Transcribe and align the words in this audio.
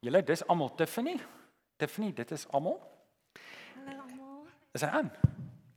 Julle, 0.00 0.22
dis 0.22 0.46
almal 0.46 0.74
Tiffany. 0.74 1.16
Tiffany, 1.76 2.12
dit 2.14 2.30
is 2.30 2.46
almal. 2.48 2.78
Hallo 3.84 4.02
almal. 4.02 4.44
Is 4.72 4.84
hy 4.86 4.90
aan? 4.94 5.08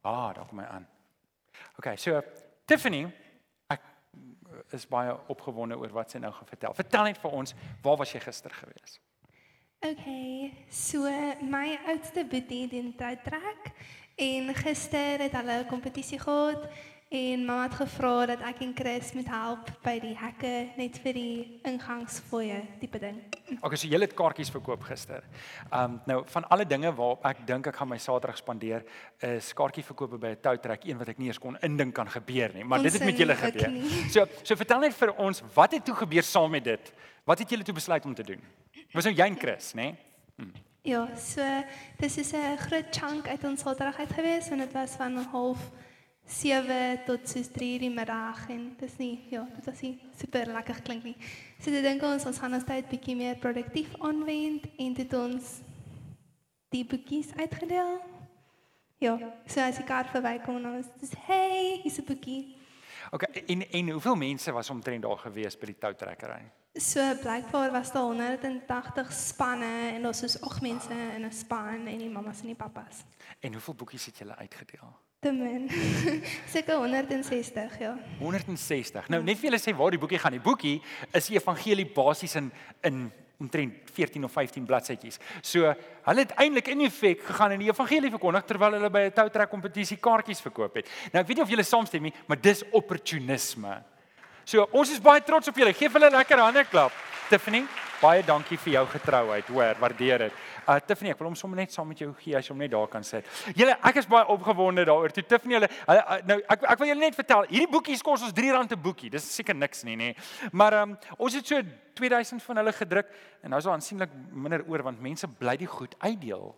Ah, 0.02 0.30
daar 0.36 0.46
kom 0.46 0.62
hy 0.62 0.66
aan. 0.66 0.86
OK, 1.80 1.88
so 1.98 2.22
Tiffany, 2.70 3.08
ek 3.74 3.88
is 4.78 4.86
baie 4.90 5.16
opgewonde 5.34 5.78
oor 5.82 5.96
wat 5.96 6.14
sy 6.14 6.22
nou 6.22 6.30
gaan 6.36 6.50
vertel. 6.50 6.78
Vertel 6.78 7.10
net 7.10 7.22
vir 7.24 7.34
ons, 7.40 7.56
waar 7.82 7.98
was 7.98 8.14
jy 8.14 8.22
gister 8.22 8.54
gewees? 8.54 9.00
Okay, 9.82 10.52
so 10.70 11.10
my 11.42 11.80
oudste 11.90 12.22
boetie 12.30 12.68
doen 12.70 12.92
tydtrek 12.94 13.72
en 14.22 14.54
gister 14.54 15.26
het 15.26 15.34
hulle 15.34 15.64
'n 15.64 15.70
kompetisie 15.72 16.20
gehad 16.22 16.70
en 17.12 17.42
mamma 17.46 17.64
het 17.66 17.74
gevra 17.76 18.26
dat 18.30 18.44
ek 18.48 18.62
en 18.64 18.72
Chris 18.76 19.10
moet 19.18 19.28
help 19.28 19.68
by 19.84 19.98
die 20.00 20.14
hekke 20.16 20.52
net 20.80 20.96
vir 21.04 21.18
die 21.18 21.34
ingangsfooie 21.68 22.62
tipe 22.80 23.02
ding. 23.04 23.18
OK, 23.60 23.76
so 23.76 23.90
jy 23.92 24.00
het 24.00 24.16
kaartjies 24.16 24.52
verkoop 24.54 24.86
gister. 24.88 25.26
Um 25.76 25.98
nou 26.08 26.22
van 26.32 26.48
alle 26.56 26.64
dinge 26.66 26.94
waarop 26.96 27.28
ek 27.28 27.44
dink 27.50 27.68
ek 27.68 27.76
gaan 27.82 27.92
my 27.92 28.00
Saterdag 28.00 28.40
spandeer, 28.40 28.86
is 29.28 29.52
kaartjie 29.58 29.84
verkope 29.84 30.22
by 30.24 30.32
'n 30.38 30.42
toutrek 30.42 30.88
een 30.88 30.98
wat 31.04 31.10
ek 31.10 31.20
nie 31.20 31.28
eens 31.28 31.40
kon 31.40 31.60
indink 31.62 31.96
kan 31.96 32.08
gebeur 32.08 32.54
nie, 32.56 32.64
maar 32.64 32.80
Ons 32.80 32.92
dit 32.92 33.02
het 33.02 33.10
met 33.12 33.18
julle 33.18 33.36
gebeur. 33.36 33.70
nie. 33.70 34.10
So 34.10 34.26
so 34.44 34.56
vertel 34.56 34.80
net 34.80 34.94
vir 34.94 35.12
ons, 35.18 35.44
wat 35.54 35.72
het 35.74 35.86
toe 35.86 35.96
gebeur 35.96 36.24
saam 36.24 36.52
met 36.52 36.64
dit? 36.64 36.94
Wat 37.26 37.40
het 37.40 37.50
julle 37.50 37.64
toe 37.64 37.76
besluit 37.76 38.06
om 38.06 38.16
te 38.16 38.24
doen? 38.24 38.40
Was 38.94 39.04
nou 39.04 39.14
jy 39.16 39.28
en 39.28 39.40
Chris, 39.40 39.74
né? 39.74 39.96
Nee? 40.38 40.52
Ja, 40.84 41.08
so 41.16 41.44
dis 42.00 42.18
is 42.18 42.34
'n 42.34 42.58
groot 42.58 42.88
chunk 42.90 43.28
uit 43.28 43.44
ons 43.44 43.62
Saterdag 43.62 44.00
uit 44.00 44.14
gewees 44.14 44.50
en 44.50 44.58
dit 44.58 44.72
was 44.72 44.96
van 44.96 45.18
half 45.18 45.60
7 46.32 47.04
tot 47.06 47.28
soos 47.28 47.50
3 47.52 47.80
die 47.84 47.90
middag 47.92 48.46
en 48.54 48.70
dis 48.80 48.94
nie 49.02 49.20
ja, 49.32 49.44
dit 49.56 49.66
was 49.68 49.82
nie 49.84 49.98
super 50.20 50.48
lekker 50.56 50.80
klink 50.86 51.04
nie. 51.04 51.18
So 51.60 51.74
dit 51.74 51.84
dink 51.84 52.04
ons 52.08 52.26
ons 52.30 52.40
gaan 52.40 52.56
ons 52.56 52.68
tyd 52.68 52.88
bietjie 52.92 53.18
meer 53.20 53.36
produktief 53.42 53.92
aanwend 54.00 54.70
en 54.80 54.96
dit 54.98 55.18
ons 55.18 55.52
die 56.72 56.86
boekies 56.88 57.34
uitgedeel. 57.36 58.00
Ja, 59.02 59.18
so 59.50 59.60
as 59.66 59.82
die 59.82 59.86
kar 59.88 60.08
verbykom 60.14 60.62
dan 60.64 60.80
is 60.80 60.90
dit 61.02 61.14
hey, 61.28 61.82
hier's 61.84 62.00
'n 62.00 62.08
boekie. 62.08 62.56
OK, 63.12 63.24
en 63.24 63.68
en 63.68 63.90
hoeveel 63.90 64.16
mense 64.16 64.52
was 64.52 64.70
omtrent 64.70 65.04
daar 65.04 65.18
gewees 65.18 65.58
by 65.58 65.66
die 65.66 65.80
toutrekkery? 65.80 66.42
So 66.80 67.02
blykbaar 67.20 67.72
was 67.72 67.92
daar 67.92 68.04
180 68.04 69.12
spanne 69.12 69.92
en 69.98 70.06
ons 70.08 70.24
is 70.24 70.42
ag 70.42 70.62
mense 70.62 70.94
in 70.94 71.26
'n 71.26 71.32
span 71.32 71.88
en 71.88 71.98
die 71.98 72.10
mammas 72.10 72.42
en 72.42 72.48
die 72.48 72.56
pappas. 72.56 73.04
En 73.40 73.52
hoeveel 73.52 73.76
boekies 73.76 74.06
het 74.06 74.18
julle 74.18 74.36
uitgedeel? 74.36 75.11
Te 75.22 75.30
min. 75.30 75.68
Seker 76.50 76.80
160, 76.82 77.76
ja. 77.78 77.92
160. 78.18 79.10
Nou 79.14 79.20
net 79.22 79.38
vir 79.38 79.52
julle 79.52 79.60
sê 79.62 79.74
waar 79.78 79.94
die 79.94 80.00
boekie 80.02 80.18
gaan. 80.18 80.34
Die 80.34 80.42
boekie 80.42 80.80
is 81.14 81.28
die 81.30 81.38
evangelie 81.38 81.86
basies 81.86 82.34
in 82.40 82.48
in 82.90 83.04
omtrent 83.42 83.92
14 83.94 84.26
of 84.26 84.34
15 84.34 84.66
bladsytjies. 84.66 85.20
So 85.46 85.70
hulle 86.08 86.26
het 86.26 86.34
eintlik 86.42 86.72
in 86.74 86.82
effek 86.88 87.22
gegaan 87.28 87.54
en 87.54 87.62
die 87.62 87.70
evangelie 87.70 88.10
verkondig 88.16 88.50
terwyl 88.50 88.80
hulle 88.80 88.90
by 88.90 89.04
'n 89.12 89.14
toutrek 89.20 89.54
kompetisie 89.54 90.00
kaartjies 90.02 90.42
verkoop 90.42 90.82
het. 90.82 90.90
Nou 91.14 91.22
ek 91.22 91.28
weet 91.28 91.38
nie 91.38 91.46
of 91.46 91.54
julle 91.54 91.70
saamstem 91.70 92.02
nie, 92.02 92.14
maar 92.26 92.42
dis 92.42 92.66
opportunisme. 92.72 93.78
So 94.44 94.66
ons 94.72 94.90
is 94.90 95.00
baie 95.00 95.22
trots 95.22 95.48
op 95.48 95.56
julle. 95.56 95.74
Geef 95.74 95.94
hulle 95.94 96.10
'n 96.10 96.18
lekker 96.18 96.40
hande 96.40 96.66
klap. 96.66 96.92
Tiffany, 97.30 97.62
baie 98.02 98.24
dankie 98.24 98.58
vir 98.58 98.74
jou 98.74 98.88
getrouheid. 98.88 99.48
Hoor, 99.48 99.76
waardeer 99.80 100.18
dit. 100.18 100.34
Uh 100.68 100.78
Tiffany, 100.80 101.10
ek 101.10 101.20
wil 101.20 101.32
hom 101.32 101.36
sommer 101.36 101.58
net 101.58 101.74
saam 101.74 101.88
met 101.90 102.02
jou 102.04 102.12
gee 102.20 102.36
as 102.38 102.46
jy 102.46 102.54
hom 102.54 102.60
net 102.62 102.72
daar 102.72 102.88
kan 102.92 103.04
sit. 103.04 103.26
Julle, 103.58 103.74
ek 103.90 104.02
is 104.02 104.08
baie 104.10 104.28
opgewonde 104.30 104.86
daaroor. 104.86 105.14
Toe 105.16 105.24
Tiffany 105.26 105.58
hulle 105.58 105.70
uh, 105.90 106.18
nou 106.30 106.38
ek 106.42 106.66
ek 106.74 106.82
wil 106.82 106.92
julle 106.92 107.06
net 107.06 107.18
vertel, 107.18 107.48
hierdie 107.50 107.70
boekies 107.72 108.04
kos 108.06 108.26
ons 108.28 108.36
R3 108.36 108.76
'n 108.76 108.82
boekie. 108.82 109.10
Dis 109.10 109.26
seker 109.26 109.58
niks 109.58 109.84
nie, 109.88 109.98
nê. 109.98 110.10
Maar 110.52 110.74
ehm 110.82 110.92
um, 110.92 110.98
ons 111.18 111.34
het 111.34 111.48
so 111.48 111.62
2000 111.98 112.44
van 112.44 112.62
hulle 112.62 112.74
gedruk 112.74 113.08
en 113.42 113.50
nou 113.50 113.60
is 113.60 113.66
daar 113.66 113.74
aansienlik 113.74 114.12
minder 114.32 114.64
oor 114.68 114.84
want 114.84 115.02
mense 115.02 115.28
bly 115.28 115.58
die 115.58 115.68
goed 115.70 115.96
uitdeel. 116.00 116.54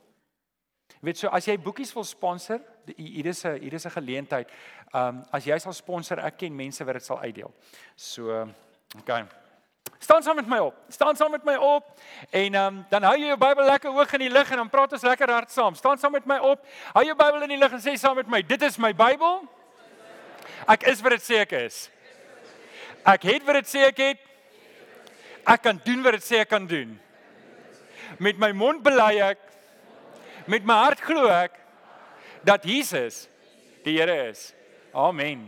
Jy 0.99 1.07
weet 1.09 1.17
so 1.17 1.31
as 1.31 1.47
jy 1.47 1.57
boekies 1.57 1.93
wil 1.95 2.03
sponsor, 2.03 2.59
hier 2.97 3.25
is 3.25 3.45
'n 3.45 3.59
hier 3.61 3.73
is 3.73 3.85
'n 3.85 3.95
geleentheid. 3.99 4.49
Ehm 4.93 5.07
um, 5.07 5.23
as 5.31 5.45
jy 5.45 5.57
sal 5.59 5.73
sponsor, 5.73 6.19
ek 6.19 6.37
ken 6.37 6.55
mense 6.55 6.83
wat 6.83 6.93
dit 6.93 7.05
sal 7.05 7.19
uitdeel. 7.19 7.51
So, 7.95 8.47
okay. 8.99 9.42
Staan 10.03 10.23
saam 10.23 10.35
met 10.35 10.47
my 10.47 10.57
op. 10.57 10.75
Staan 10.89 11.15
saam 11.15 11.31
met 11.31 11.43
my 11.43 11.55
op. 11.55 11.99
En 12.29 12.55
um, 12.55 12.85
dan 12.89 13.03
hou 13.03 13.15
jy 13.17 13.29
jou 13.31 13.37
Bybel 13.39 13.65
lekker 13.65 13.91
hoog 13.91 14.13
in 14.13 14.19
die 14.25 14.31
lug 14.31 14.51
en 14.51 14.57
dan 14.57 14.69
praat 14.69 14.91
ons 14.91 15.05
lekker 15.07 15.31
hard 15.31 15.51
saam. 15.51 15.75
Staan 15.75 15.97
saam 15.97 16.11
met 16.11 16.25
my 16.25 16.37
op. 16.43 16.65
Hou 16.93 17.05
jou 17.05 17.15
Bybel 17.15 17.45
in 17.47 17.55
die 17.55 17.59
lug 17.61 17.71
en 17.71 17.83
sê 17.83 17.95
saam 17.99 18.15
met 18.19 18.27
my: 18.27 18.41
Dit 18.43 18.61
is 18.67 18.77
my 18.77 18.91
Bybel. 18.93 19.41
Ek 20.67 20.83
is 20.91 21.01
wat 21.03 21.15
dit 21.15 21.23
sê 21.23 21.39
ek 21.43 21.55
is. 21.63 21.79
Ek 23.07 23.23
het 23.27 23.47
wat 23.47 23.61
dit 23.61 23.71
sê 23.71 23.87
ek 23.87 24.03
het. 24.03 24.29
Ek 25.47 25.63
kan 25.63 25.79
doen 25.83 26.03
wat 26.03 26.19
dit 26.19 26.27
sê 26.27 26.43
ek 26.43 26.51
kan 26.51 26.67
doen. 26.67 26.93
Met 28.19 28.39
my 28.39 28.51
mond 28.51 28.83
bely 28.83 29.17
ek 29.23 29.39
met 30.47 30.65
my 30.67 30.75
hart 30.83 30.99
glo 31.03 31.29
ek 31.31 31.55
dat 32.43 32.67
Jesus 32.67 33.27
die 33.83 33.97
Here 33.99 34.29
is. 34.29 34.51
Amen. 34.93 35.47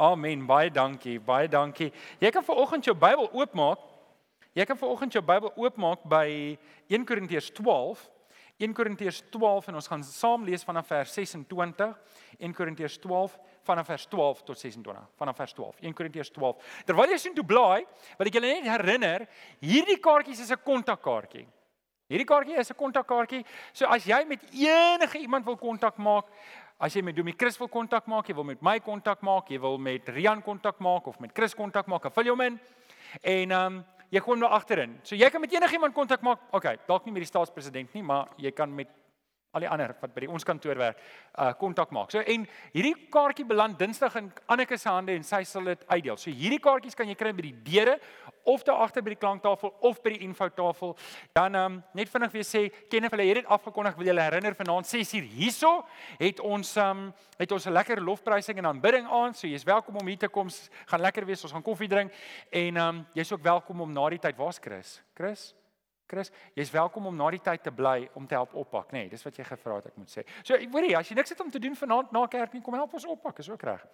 Amen. 0.00 0.46
Baie 0.46 0.70
dankie. 0.72 1.18
Baie 1.20 1.48
dankie. 1.48 1.90
Jy 2.18 2.30
kan 2.32 2.44
vanoggend 2.44 2.86
jou 2.88 2.94
Bybel 2.96 3.26
oopmaak. 3.36 3.82
Jy 4.56 4.64
kan 4.64 4.78
vanoggend 4.80 5.12
jou 5.12 5.20
Bybel 5.20 5.52
oopmaak 5.60 6.06
by 6.08 6.56
1 6.88 7.04
Korintiërs 7.04 7.50
12. 7.58 8.06
1 8.64 8.72
Korintiërs 8.76 9.18
12 9.32 9.68
en 9.68 9.76
ons 9.76 9.90
gaan 9.92 10.04
saam 10.04 10.46
lees 10.48 10.64
vanaf 10.64 10.88
vers 10.88 11.12
26. 11.12 11.92
1 12.40 12.56
Korintiërs 12.56 12.96
12 13.02 13.36
vanaf 13.68 13.90
vers 13.92 14.06
12 14.08 14.40
tot 14.48 14.62
26. 14.62 15.04
Vanaf 15.20 15.36
vers 15.36 15.52
12. 15.58 15.84
1 15.84 15.98
Korintiërs 16.00 16.32
12. 16.32 16.72
Terwyl 16.88 17.12
jy 17.12 17.20
sien 17.20 17.36
toe 17.36 17.44
blaai, 17.44 17.84
wil 18.16 18.32
ek 18.32 18.40
julle 18.40 18.54
net 18.54 18.70
herinner, 18.72 19.26
hierdie 19.60 20.00
kaartjies 20.00 20.40
is 20.40 20.52
'n 20.56 20.64
kontakkaartjie. 20.64 21.44
Hierdie 22.08 22.26
kaartjie 22.26 22.56
is 22.56 22.72
'n 22.72 22.80
kontakkaartjie. 22.80 23.44
So 23.72 23.84
as 23.84 24.04
jy 24.04 24.24
met 24.24 24.40
enige 24.48 25.18
iemand 25.20 25.44
wil 25.44 25.56
kontak 25.56 25.98
maak, 25.98 26.24
as 26.80 26.96
jy 26.96 27.02
met 27.04 27.16
Domie 27.16 27.36
Chris 27.36 27.58
wil 27.60 27.68
kontak 27.68 28.06
maak, 28.08 28.28
jy 28.30 28.34
wil 28.38 28.46
met 28.48 28.62
my 28.64 28.78
kontak 28.80 29.20
maak, 29.26 29.50
jy 29.52 29.58
wil 29.60 29.76
met 29.78 30.08
Rian 30.08 30.40
kontak 30.42 30.80
maak 30.80 31.10
of 31.10 31.18
met 31.20 31.34
Chris 31.36 31.54
kontak 31.54 31.90
maak, 31.92 32.08
vul 32.14 32.30
hom 32.32 32.44
in. 32.46 32.60
En 33.20 33.52
ehm 33.52 33.66
um, 33.66 33.80
jy 34.10 34.18
gooi 34.24 34.34
hom 34.34 34.40
daar 34.42 34.56
agterin. 34.56 34.96
So 35.06 35.14
jy 35.14 35.28
kan 35.30 35.40
met 35.40 35.52
enigiemand 35.54 35.94
kontak 35.94 36.24
maak. 36.26 36.40
Okay, 36.56 36.78
dalk 36.88 37.04
nie 37.04 37.12
met 37.14 37.22
die 37.22 37.28
staatspresident 37.28 37.92
nie, 37.94 38.02
maar 38.02 38.32
jy 38.42 38.50
kan 38.50 38.72
met 38.74 38.88
al 39.52 39.64
die 39.64 39.68
ander 39.68 39.94
wat 40.00 40.12
by 40.14 40.24
die 40.24 40.30
ons 40.30 40.46
kantoor 40.46 40.78
werk, 40.78 40.98
uh 41.42 41.50
kontak 41.58 41.90
maak. 41.94 42.12
So 42.14 42.22
en 42.22 42.46
hierdie 42.74 42.94
kaartjie 43.10 43.46
beland 43.48 43.78
Dinsdag 43.78 44.16
in 44.20 44.30
Anneke 44.46 44.78
se 44.78 44.88
hande 44.88 45.16
en 45.16 45.26
sy 45.26 45.42
sal 45.44 45.72
dit 45.72 45.84
uitdeel. 45.88 46.18
So 46.20 46.30
hierdie 46.30 46.60
kaartjies 46.62 46.98
kan 46.98 47.08
jy 47.10 47.16
kry 47.18 47.32
by 47.34 47.48
die 47.48 47.56
deure 47.66 47.98
of 48.48 48.62
daar 48.64 48.84
agter 48.84 49.02
by 49.02 49.14
die 49.14 49.20
klanktafel 49.20 49.74
of 49.86 50.00
by 50.04 50.14
die 50.14 50.22
infotafel. 50.26 50.96
Dan 51.36 51.58
um, 51.58 51.80
net 51.98 52.10
vinnig 52.12 52.32
weer 52.32 52.46
sê, 52.46 52.64
ken 52.90 53.04
of 53.04 53.14
hulle 53.16 53.26
het 53.28 53.42
dit 53.42 53.52
afgekondig, 53.58 53.98
wil 53.98 54.10
julle 54.12 54.24
herinner 54.24 54.56
vanaand 54.56 54.88
6uur 54.88 55.28
hierso 55.34 55.74
het 56.22 56.40
ons 56.40 56.74
um, 56.80 57.08
het 57.40 57.52
ons 57.52 57.66
'n 57.66 57.72
lekker 57.72 58.00
lofprysing 58.00 58.58
en 58.58 58.66
aanbidding 58.66 59.06
aan. 59.06 59.34
So 59.34 59.46
jy's 59.46 59.64
welkom 59.64 59.96
om 59.96 60.06
hier 60.06 60.18
te 60.18 60.28
kom. 60.28 60.48
Gaan 60.86 61.00
lekker 61.00 61.26
wees. 61.26 61.42
Ons 61.42 61.52
gaan 61.52 61.62
koffie 61.62 61.88
drink 61.88 62.12
en 62.50 62.76
um, 62.76 63.06
jy's 63.14 63.32
ook 63.32 63.42
welkom 63.42 63.80
om 63.80 63.92
na 63.92 64.08
die 64.08 64.18
tyd. 64.18 64.36
Waar's 64.36 64.58
Chris? 64.60 65.02
Chris? 65.14 65.54
Chris, 66.10 66.32
jy's 66.58 66.72
welkom 66.74 67.06
om 67.06 67.14
na 67.14 67.28
die 67.30 67.42
tyd 67.42 67.62
te 67.62 67.70
bly 67.70 68.08
om 68.18 68.24
te 68.26 68.34
help 68.34 68.56
oppak, 68.58 68.90
nê? 68.90 69.04
Nee, 69.04 69.10
dis 69.12 69.22
wat 69.22 69.36
jy 69.38 69.44
gevra 69.46 69.76
het 69.78 69.92
ek 69.92 69.98
moet 70.00 70.10
sê. 70.10 70.24
So, 70.42 70.58
hoorie, 70.72 70.96
as 70.98 71.10
jy 71.10 71.14
niks 71.14 71.30
het 71.30 71.42
om 71.44 71.52
te 71.54 71.60
doen 71.62 71.76
vanaand 71.78 72.10
na 72.16 72.24
kerk 72.32 72.56
nie, 72.56 72.62
kom 72.66 72.74
help 72.74 72.96
ons 72.98 73.06
oppak, 73.12 73.38
is 73.38 73.50
ook 73.52 73.62
reg. 73.68 73.84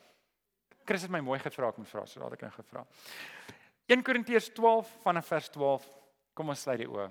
Chris 0.88 1.04
het 1.04 1.12
my 1.12 1.20
mooi 1.20 1.36
gevra 1.42 1.68
ek 1.74 1.80
moet 1.82 1.90
vra, 1.90 2.06
so 2.08 2.22
daad 2.22 2.36
ek 2.38 2.46
nou 2.46 2.52
gevra. 2.54 2.84
1 3.92 4.04
Korintiërs 4.06 4.48
12 4.56 4.92
vanaf 5.04 5.28
vers 5.28 5.50
12. 5.58 5.88
Kom 6.36 6.52
ons 6.54 6.62
sluit 6.64 6.80
die 6.80 6.88
oë, 6.88 7.10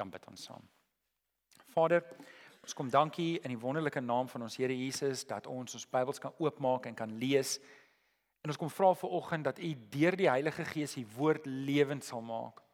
dan 0.00 0.12
bid 0.14 0.24
ons 0.32 0.46
saam. 0.48 0.64
Vader, 1.74 2.06
ons 2.64 2.76
kom 2.78 2.88
dankie 2.92 3.34
in 3.42 3.52
die 3.52 3.60
wonderlike 3.60 4.00
naam 4.00 4.30
van 4.32 4.46
ons 4.46 4.56
Here 4.56 4.74
Jesus 4.74 5.26
dat 5.28 5.50
ons 5.50 5.76
ons 5.76 5.90
Bybels 5.92 6.22
kan 6.24 6.32
oopmaak 6.40 6.88
en 6.88 6.96
kan 6.96 7.12
lees. 7.20 7.58
En 8.40 8.54
ons 8.54 8.60
kom 8.60 8.72
vra 8.72 8.94
vir 8.96 9.12
oggend 9.20 9.50
dat 9.50 9.60
U 9.60 9.74
deur 9.92 10.16
die 10.16 10.30
Heilige 10.30 10.64
Gees 10.72 10.96
U 10.96 11.04
woord 11.18 11.44
lewend 11.44 12.06
sal 12.06 12.24
maak. 12.24 12.64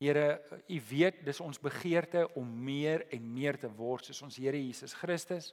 Here, 0.00 0.40
U 0.72 0.78
weet 0.88 1.18
dis 1.26 1.42
ons 1.44 1.60
begeerte 1.60 2.22
om 2.40 2.48
meer 2.64 3.02
en 3.12 3.24
meer 3.34 3.58
te 3.60 3.68
word 3.68 4.08
soos 4.08 4.22
ons 4.24 4.38
Here 4.40 4.56
Jesus 4.56 4.94
Christus. 4.96 5.50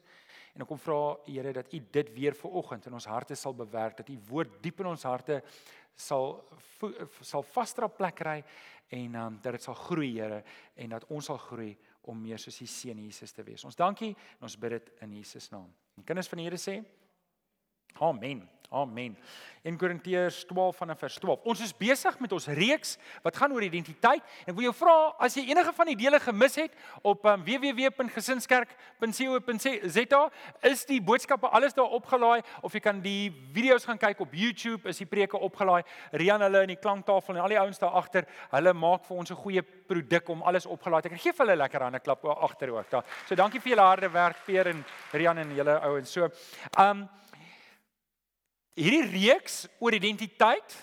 En 0.56 0.64
ek 0.64 0.70
kom 0.70 0.80
vra 0.80 1.18
Here 1.28 1.52
dat 1.58 1.74
U 1.76 1.82
dit 1.98 2.14
weer 2.16 2.38
vir 2.38 2.56
oggend 2.62 2.88
in 2.88 2.96
ons 2.96 3.10
harte 3.12 3.36
sal 3.36 3.58
bewerk, 3.58 4.00
dat 4.00 4.10
U 4.14 4.16
woord 4.30 4.56
diep 4.64 4.80
in 4.80 4.94
ons 4.94 5.04
harte 5.04 5.42
sal 5.98 6.40
sal 7.26 7.44
vasdra 7.52 7.90
plek 7.90 8.20
kry 8.22 8.38
en 8.94 9.16
um, 9.20 9.40
dat 9.44 9.58
dit 9.58 9.68
sal 9.68 9.76
groei 9.82 10.14
Here 10.16 10.44
en 10.80 10.96
dat 10.96 11.08
ons 11.12 11.28
sal 11.28 11.42
groei 11.44 11.74
om 12.08 12.22
meer 12.24 12.40
soos 12.40 12.62
U 12.64 12.70
seun 12.72 13.04
Jesus 13.04 13.36
te 13.36 13.44
wees. 13.44 13.68
Ons 13.68 13.76
dankie 13.76 14.14
en 14.16 14.48
ons 14.48 14.60
bid 14.62 14.78
dit 14.78 14.94
in 15.04 15.18
Jesus 15.20 15.52
naam. 15.52 15.68
En 16.00 16.08
kinders 16.08 16.32
van 16.32 16.40
die 16.40 16.48
Here 16.48 16.62
sê 16.62 16.80
Amen. 18.00 18.46
Amen. 18.70 19.18
1 19.64 19.78
Korintiërs 19.80 20.46
12 20.46 20.76
vanaf 20.76 21.00
vers 21.00 21.20
12. 21.20 21.40
Ons 21.48 21.62
is 21.64 21.74
besig 21.76 22.20
met 22.20 22.32
ons 22.36 22.48
reeks 22.52 22.98
wat 23.24 23.38
gaan 23.40 23.52
oor 23.56 23.64
identiteit. 23.64 24.20
Ek 24.44 24.52
wil 24.58 24.66
jou 24.66 24.74
vra 24.76 25.16
as 25.24 25.38
jy 25.40 25.46
enige 25.48 25.72
van 25.76 25.88
die 25.88 25.96
dele 26.00 26.20
gemis 26.20 26.56
het 26.60 26.74
op 27.00 27.26
um, 27.32 27.44
www.gesinskerk.co.za, 27.48 30.22
is 30.68 30.84
die 30.90 31.00
boodskappe 31.00 31.48
alles 31.48 31.74
daar 31.78 31.92
opgelaai 31.96 32.42
of 32.60 32.74
jy 32.76 32.82
kan 32.84 33.00
die 33.04 33.32
video's 33.56 33.88
gaan 33.88 34.00
kyk 34.02 34.20
op 34.24 34.34
YouTube, 34.36 34.90
is 34.92 35.00
die 35.00 35.08
preke 35.08 35.40
opgelaai. 35.40 35.84
Rian 36.20 36.42
hulle 36.44 36.62
in 36.68 36.74
die 36.76 36.84
klanktafel 36.84 37.36
en 37.38 37.44
al 37.46 37.54
die 37.56 37.62
ouens 37.64 37.80
daar 37.80 37.96
agter, 38.04 38.24
hulle 38.52 38.72
maak 38.76 39.08
vir 39.08 39.18
ons 39.18 39.32
'n 39.32 39.44
goeie 39.44 39.64
produk 39.64 40.30
om 40.30 40.44
alles 40.44 40.66
opgelaai 40.68 41.02
te 41.02 41.10
kry. 41.10 41.18
Geef 41.18 41.38
hulle 41.40 41.56
lekker 41.56 41.82
hande 41.88 42.00
klap 42.00 42.26
agter 42.26 42.70
ook 42.76 42.90
daar. 42.92 43.04
So 43.28 43.36
dankie 43.36 43.62
vir 43.64 43.70
julle 43.76 43.88
harde 43.88 44.10
werk 44.12 44.38
Peer 44.46 44.68
en 44.68 44.86
Rian 45.14 45.38
en 45.38 45.56
julle 45.56 45.80
ouens. 45.80 46.12
So, 46.12 46.30
ehm 46.76 46.90
um, 46.90 47.10
hierdie 48.78 49.08
reeks 49.10 49.66
oor 49.82 49.96
identiteit 49.98 50.78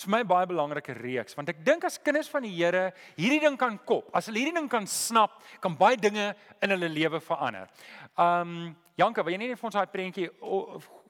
is 0.00 0.06
vir 0.06 0.12
my 0.12 0.20
'n 0.20 0.28
baie 0.28 0.46
belangrike 0.46 0.94
reeks 0.96 1.36
want 1.36 1.48
ek 1.48 1.64
dink 1.64 1.84
as 1.84 1.98
kinders 1.98 2.28
van 2.28 2.42
die 2.42 2.54
Here 2.54 2.92
hierdie 3.16 3.40
ding 3.40 3.56
kan 3.58 3.78
kop, 3.78 4.10
as 4.14 4.26
hulle 4.26 4.40
hierdie 4.40 4.54
ding 4.54 4.68
kan 4.68 4.86
snap, 4.86 5.42
kan 5.60 5.76
baie 5.76 5.96
dinge 5.96 6.34
in 6.62 6.70
hulle 6.70 6.88
lewe 6.88 7.20
verander. 7.20 7.68
Um 8.16 8.76
Janka, 8.96 9.22
wil 9.24 9.32
jy 9.32 9.38
net 9.38 9.58
vir 9.58 9.64
ons 9.64 9.74
daai 9.74 9.86
prentjie 9.86 10.28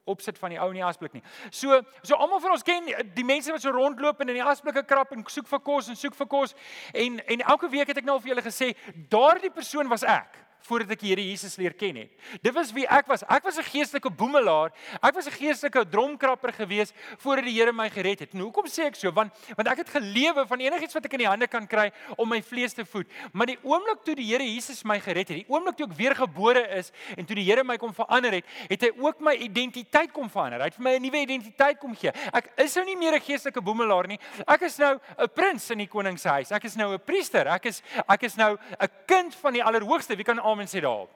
opsit 0.06 0.38
van 0.38 0.50
die 0.50 0.58
ou 0.58 0.68
in 0.70 0.78
die 0.78 0.84
asblik 0.84 1.14
nie. 1.14 1.22
So 1.50 1.82
so 2.02 2.14
almal 2.14 2.40
van 2.40 2.52
ons 2.52 2.62
ken 2.62 2.86
die 3.14 3.24
mense 3.24 3.52
wat 3.52 3.62
so 3.62 3.70
rondloop 3.70 4.20
en 4.20 4.28
in 4.28 4.38
die 4.38 4.46
asblikke 4.46 4.84
krap 4.86 5.12
en 5.12 5.24
soek 5.26 5.48
vir 5.50 5.60
kos 5.60 5.88
en 5.88 5.96
soek 5.96 6.14
vir 6.14 6.26
kos 6.26 6.54
en 6.94 7.18
en 7.20 7.40
elke 7.40 7.70
week 7.70 7.88
het 7.88 7.98
ek 7.98 8.04
nou 8.04 8.14
al 8.14 8.20
vir 8.20 8.34
julle 8.34 8.46
gesê, 8.46 8.74
daardie 9.10 9.50
persoon 9.50 9.88
was 9.88 10.02
ek 10.02 10.38
voordat 10.68 10.90
ek 10.90 11.00
die 11.00 11.10
Here 11.10 11.24
Jesus 11.24 11.56
leer 11.56 11.74
ken 11.74 11.96
het. 11.96 12.10
Dit 12.42 12.54
was 12.54 12.72
wie 12.72 12.86
ek 12.86 13.06
was. 13.10 13.22
Ek 13.28 13.42
was 13.44 13.58
'n 13.58 13.64
geestelike 13.64 14.10
boemelaar. 14.10 14.72
Ek 15.02 15.14
was 15.14 15.26
'n 15.26 15.32
geestelike 15.32 15.84
dromkrapper 15.90 16.52
gewees 16.52 16.92
voordat 17.18 17.44
die 17.44 17.54
Here 17.54 17.72
my 17.72 17.90
gered 17.90 18.20
het. 18.20 18.34
En 18.34 18.40
hoekom 18.40 18.66
sê 18.66 18.86
ek 18.86 18.94
so? 18.94 19.10
Want 19.12 19.32
want 19.56 19.68
ek 19.68 19.78
het 19.78 19.88
gelewe 19.88 20.46
van 20.46 20.60
enigiets 20.60 20.94
wat 20.94 21.04
ek 21.04 21.12
in 21.12 21.18
die 21.18 21.28
hande 21.28 21.46
kan 21.46 21.66
kry 21.66 21.90
om 22.16 22.28
my 22.28 22.42
vlees 22.42 22.72
te 22.72 22.84
voed. 22.84 23.06
Maar 23.32 23.46
die 23.46 23.58
oomblik 23.62 24.04
toe 24.04 24.14
die 24.14 24.26
Here 24.26 24.44
Jesus 24.44 24.84
my 24.84 25.00
gered 25.00 25.28
het, 25.28 25.46
die 25.46 25.48
oomblik 25.48 25.76
toe 25.76 25.86
ek 25.86 25.96
weergebore 25.96 26.68
is 26.78 26.92
en 27.16 27.26
toe 27.26 27.36
die 27.36 27.44
Here 27.44 27.64
my 27.64 27.76
kom 27.76 27.94
verander 27.94 28.32
het, 28.32 28.44
het 28.68 28.82
hy 28.82 28.90
ook 28.98 29.20
my 29.20 29.34
identiteit 29.34 30.12
kom 30.12 30.30
verander. 30.30 30.60
Hy 30.60 30.70
het 30.70 30.74
vir 30.74 30.84
my 30.84 30.94
'n 30.96 31.02
nuwe 31.02 31.20
identiteit 31.20 31.78
kom 31.78 31.94
gee. 31.94 32.12
Ek 32.32 32.52
is 32.56 32.74
nou 32.76 32.84
nie 32.84 32.96
meer 32.96 33.14
'n 33.14 33.20
geestelike 33.20 33.60
boemelaar 33.60 34.06
nie. 34.06 34.18
Ek 34.46 34.62
is 34.62 34.78
nou 34.78 34.98
'n 35.18 35.28
prins 35.34 35.70
in 35.70 35.78
die 35.78 35.86
koning 35.88 36.18
se 36.18 36.28
huis. 36.28 36.50
Ek 36.52 36.64
is 36.64 36.76
nou 36.76 36.94
'n 36.94 37.00
priester. 37.04 37.46
Ek 37.48 37.66
is 37.66 37.82
ek 38.08 38.22
is 38.22 38.36
nou 38.36 38.56
'n 38.80 38.88
kind 39.06 39.34
van 39.34 39.52
die 39.52 39.62
Allerhoogste. 39.62 40.16
Wie 40.16 40.24
kan 40.24 40.38
amen 40.50 40.68
sê 40.70 40.82
daarop. 40.82 41.10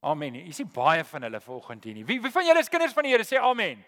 Amen. 0.00 0.34
Jy 0.46 0.52
sien 0.54 0.70
baie 0.70 1.02
van 1.04 1.26
hulle 1.26 1.40
volgende 1.42 1.90
hier. 1.90 2.06
Wie 2.06 2.20
wie 2.22 2.30
van 2.30 2.46
julle 2.46 2.60
is 2.62 2.70
kinders 2.70 2.94
van 2.94 3.06
die 3.06 3.12
Here 3.12 3.26
sê 3.26 3.40
amen. 3.42 3.82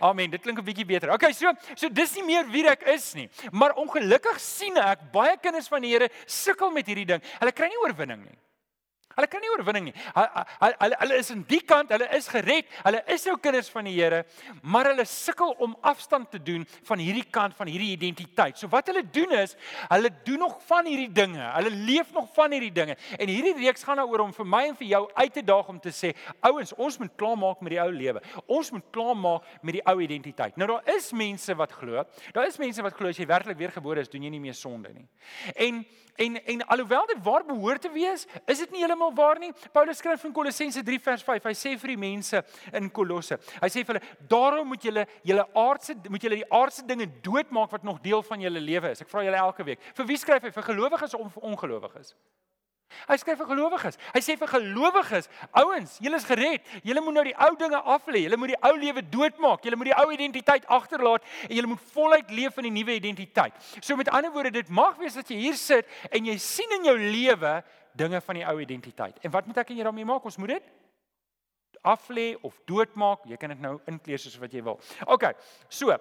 Amen. 0.00 0.30
Dit 0.30 0.42
klink 0.42 0.58
'n 0.58 0.64
bietjie 0.64 0.86
beter. 0.86 1.12
Okay, 1.12 1.32
so 1.32 1.52
so 1.74 1.88
dis 1.88 2.14
nie 2.16 2.24
meer 2.24 2.50
wie 2.50 2.66
ek 2.66 2.82
is 2.82 3.14
nie. 3.14 3.28
Maar 3.52 3.74
ongelukkig 3.74 4.40
sien 4.40 4.76
ek 4.76 5.12
baie 5.12 5.36
kinders 5.36 5.68
van 5.68 5.82
die 5.82 5.90
Here 5.90 6.08
sukkel 6.26 6.70
met 6.70 6.86
hierdie 6.86 7.06
ding. 7.06 7.22
Hulle 7.38 7.52
kry 7.52 7.68
nie 7.68 7.82
oorwinning 7.84 8.24
nie. 8.24 8.38
Hulle 9.18 9.26
kan 9.26 9.42
nie 9.42 9.50
oorwinning 9.50 9.88
nie. 9.88 9.94
Hulle 10.14 10.44
hulle 10.78 10.98
hulle 11.00 11.16
is 11.18 11.32
in 11.34 11.40
die 11.48 11.60
kant, 11.66 11.90
hulle 11.90 12.06
is 12.14 12.28
gered. 12.30 12.68
Hulle 12.84 13.00
is 13.10 13.26
nou 13.26 13.34
kinders 13.42 13.70
van 13.74 13.88
die 13.88 13.96
Here, 13.98 14.20
maar 14.62 14.92
hulle 14.92 15.02
sukkel 15.10 15.56
om 15.64 15.74
afstand 15.90 16.30
te 16.30 16.38
doen 16.38 16.62
van 16.86 17.02
hierdie 17.02 17.26
kant 17.34 17.56
van 17.58 17.66
hierdie 17.66 17.90
identiteit. 17.96 18.60
So 18.60 18.70
wat 18.70 18.86
hulle 18.92 19.02
doen 19.02 19.34
is, 19.40 19.56
hulle 19.90 20.12
doen 20.26 20.44
nog 20.46 20.60
van 20.68 20.86
hierdie 20.86 21.10
dinge. 21.10 21.42
Hulle 21.56 21.74
leef 21.90 22.12
nog 22.14 22.30
van 22.36 22.54
hierdie 22.54 22.70
dinge. 22.74 22.94
En 23.18 23.32
hierdie 23.32 23.56
reeks 23.58 23.82
gaan 23.88 23.98
daaroor 23.98 24.28
om 24.28 24.34
vir 24.36 24.50
my 24.54 24.62
en 24.70 24.78
vir 24.78 24.90
jou 24.92 25.04
uit 25.16 25.34
te 25.34 25.42
daag 25.50 25.74
om 25.74 25.82
te 25.82 25.90
sê, 25.94 26.14
ouens, 26.46 26.74
ons 26.78 27.02
moet 27.02 27.14
klaarmaak 27.18 27.64
met 27.66 27.74
die 27.74 27.82
ou 27.82 27.90
lewe. 27.90 28.22
Ons 28.46 28.70
moet 28.76 28.86
klaarmaak 28.94 29.50
met 29.66 29.80
die 29.80 29.86
ou 29.90 29.98
identiteit. 30.04 30.54
Nou 30.60 30.70
daar 30.76 30.94
is 30.94 31.10
mense 31.10 31.58
wat 31.58 31.74
glo, 31.74 32.06
daar 32.36 32.46
is 32.46 32.60
mense 32.62 32.86
wat 32.86 32.94
glo 32.94 33.10
as 33.10 33.18
jy 33.18 33.26
werklik 33.26 33.58
weergebore 33.58 34.04
is, 34.04 34.12
doen 34.12 34.28
jy 34.28 34.30
nie 34.36 34.46
meer 34.46 34.54
sonde 34.54 34.94
nie. 34.94 35.08
En 35.58 35.82
en 36.18 36.34
en 36.50 36.66
alhoewel 36.66 37.06
dit 37.06 37.18
waar 37.22 37.44
behoort 37.46 37.80
te 37.80 37.90
wees, 37.94 38.26
is 38.50 38.58
dit 38.58 38.70
nie 38.74 38.80
heeltemal 38.82 39.07
heeltemal 39.08 39.14
waar 39.14 39.38
nie. 39.38 39.52
Paulus 39.72 39.98
skryf 39.98 40.24
in 40.24 40.32
Kolossense 40.32 40.82
3 40.82 40.98
vers 41.00 41.22
5. 41.22 41.44
Hy 41.44 41.54
sê 41.54 41.78
vir 41.78 41.94
die 41.94 41.96
mense 41.96 42.42
in 42.72 42.90
Kolosse. 42.90 43.38
Hy 43.60 43.68
sê 43.68 43.84
vir 43.84 43.98
hulle: 43.98 44.16
"Daarom 44.28 44.68
moet 44.68 44.82
julle 44.82 45.06
julle 45.22 45.46
aardse 45.54 45.94
moet 46.08 46.22
julle 46.22 46.36
die 46.36 46.52
aardse 46.52 46.86
dinge 46.86 47.06
doodmaak 47.22 47.70
wat 47.70 47.84
nog 47.84 48.00
deel 48.00 48.22
van 48.22 48.40
julle 48.40 48.60
lewe 48.60 48.90
is." 48.90 49.02
Ek 49.02 49.08
vra 49.08 49.24
julle 49.24 49.36
elke 49.36 49.64
week. 49.64 49.80
Vir 49.94 50.06
wie 50.06 50.16
skryf 50.16 50.42
hy? 50.42 50.50
Vir 50.50 50.62
gelowiges 50.62 51.14
of 51.14 51.32
vir 51.32 51.42
ongelowiges? 51.42 52.14
Hy 53.08 53.16
skryf 53.20 53.38
vir 53.38 53.48
gelowiges. 53.50 53.98
Hy 54.14 54.20
sê 54.24 54.34
vir 54.38 54.48
gelowiges, 54.48 55.28
ouens, 55.52 55.98
julle 56.00 56.16
is 56.16 56.24
gered. 56.24 56.64
Julle 56.82 57.02
moet 57.04 57.14
nou 57.14 57.24
die 57.24 57.36
ou 57.36 57.50
dinge 57.60 57.76
af 57.76 58.06
lê. 58.08 58.22
Julle 58.24 58.38
moet 58.40 58.54
die 58.54 58.60
ou 58.64 58.74
lewe 58.76 59.02
doodmaak. 59.02 59.64
Julle 59.64 59.76
moet 59.76 59.90
die 59.90 59.98
ou 60.00 60.08
identiteit 60.12 60.64
agterlaat 60.66 61.22
en 61.48 61.54
julle 61.54 61.68
moet 61.68 61.84
voluit 61.92 62.30
leef 62.30 62.56
in 62.58 62.70
die 62.70 62.76
nuwe 62.80 62.96
identiteit. 62.96 63.52
So 63.80 63.96
met 63.96 64.08
ander 64.08 64.32
woorde, 64.32 64.50
dit 64.50 64.68
mag 64.68 64.96
wees 64.96 65.14
dat 65.20 65.28
jy 65.28 65.36
hier 65.36 65.58
sit 65.60 65.86
en 66.10 66.24
jy 66.32 66.38
sien 66.40 66.78
in 66.78 66.88
jou 66.88 66.96
lewe 66.98 67.58
dinge 67.98 68.20
van 68.24 68.38
die 68.38 68.46
ou 68.46 68.56
identiteit. 68.62 69.18
En 69.26 69.34
wat 69.34 69.46
moet 69.46 69.60
ek 69.62 69.72
en 69.72 69.80
jy 69.80 69.86
daarmee 69.86 70.08
maak? 70.08 70.24
Ons 70.24 70.38
moet 70.40 70.56
dit 70.56 70.74
af 71.86 72.08
lê 72.08 72.32
of 72.42 72.56
doodmaak. 72.66 73.26
Jy 73.28 73.36
kan 73.40 73.54
dit 73.54 73.60
nou 73.62 73.78
inkleer 73.90 74.20
soos 74.20 74.38
wat 74.40 74.54
jy 74.54 74.62
wil. 74.66 74.80
OK. 75.06 75.30
So, 75.68 75.94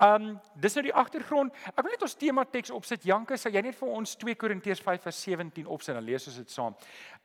ehm 0.00 0.30
um, 0.30 0.36
dis 0.56 0.74
nou 0.78 0.86
die 0.86 0.94
agtergrond. 0.96 1.52
Ek 1.74 1.82
wil 1.84 1.92
net 1.92 2.04
ons 2.06 2.16
tema 2.16 2.46
teks 2.48 2.72
opsit. 2.72 3.04
Janke, 3.04 3.36
sal 3.36 3.52
jy 3.52 3.60
net 3.66 3.76
vir 3.76 3.90
ons 3.98 4.14
2 4.22 4.36
Korintiërs 4.40 4.80
5 4.84 5.02
vers 5.04 5.18
17 5.26 5.68
opsit 5.68 5.96
en 5.96 6.06
lees 6.06 6.24
ons 6.30 6.38
dit 6.40 6.54
saam. 6.54 6.76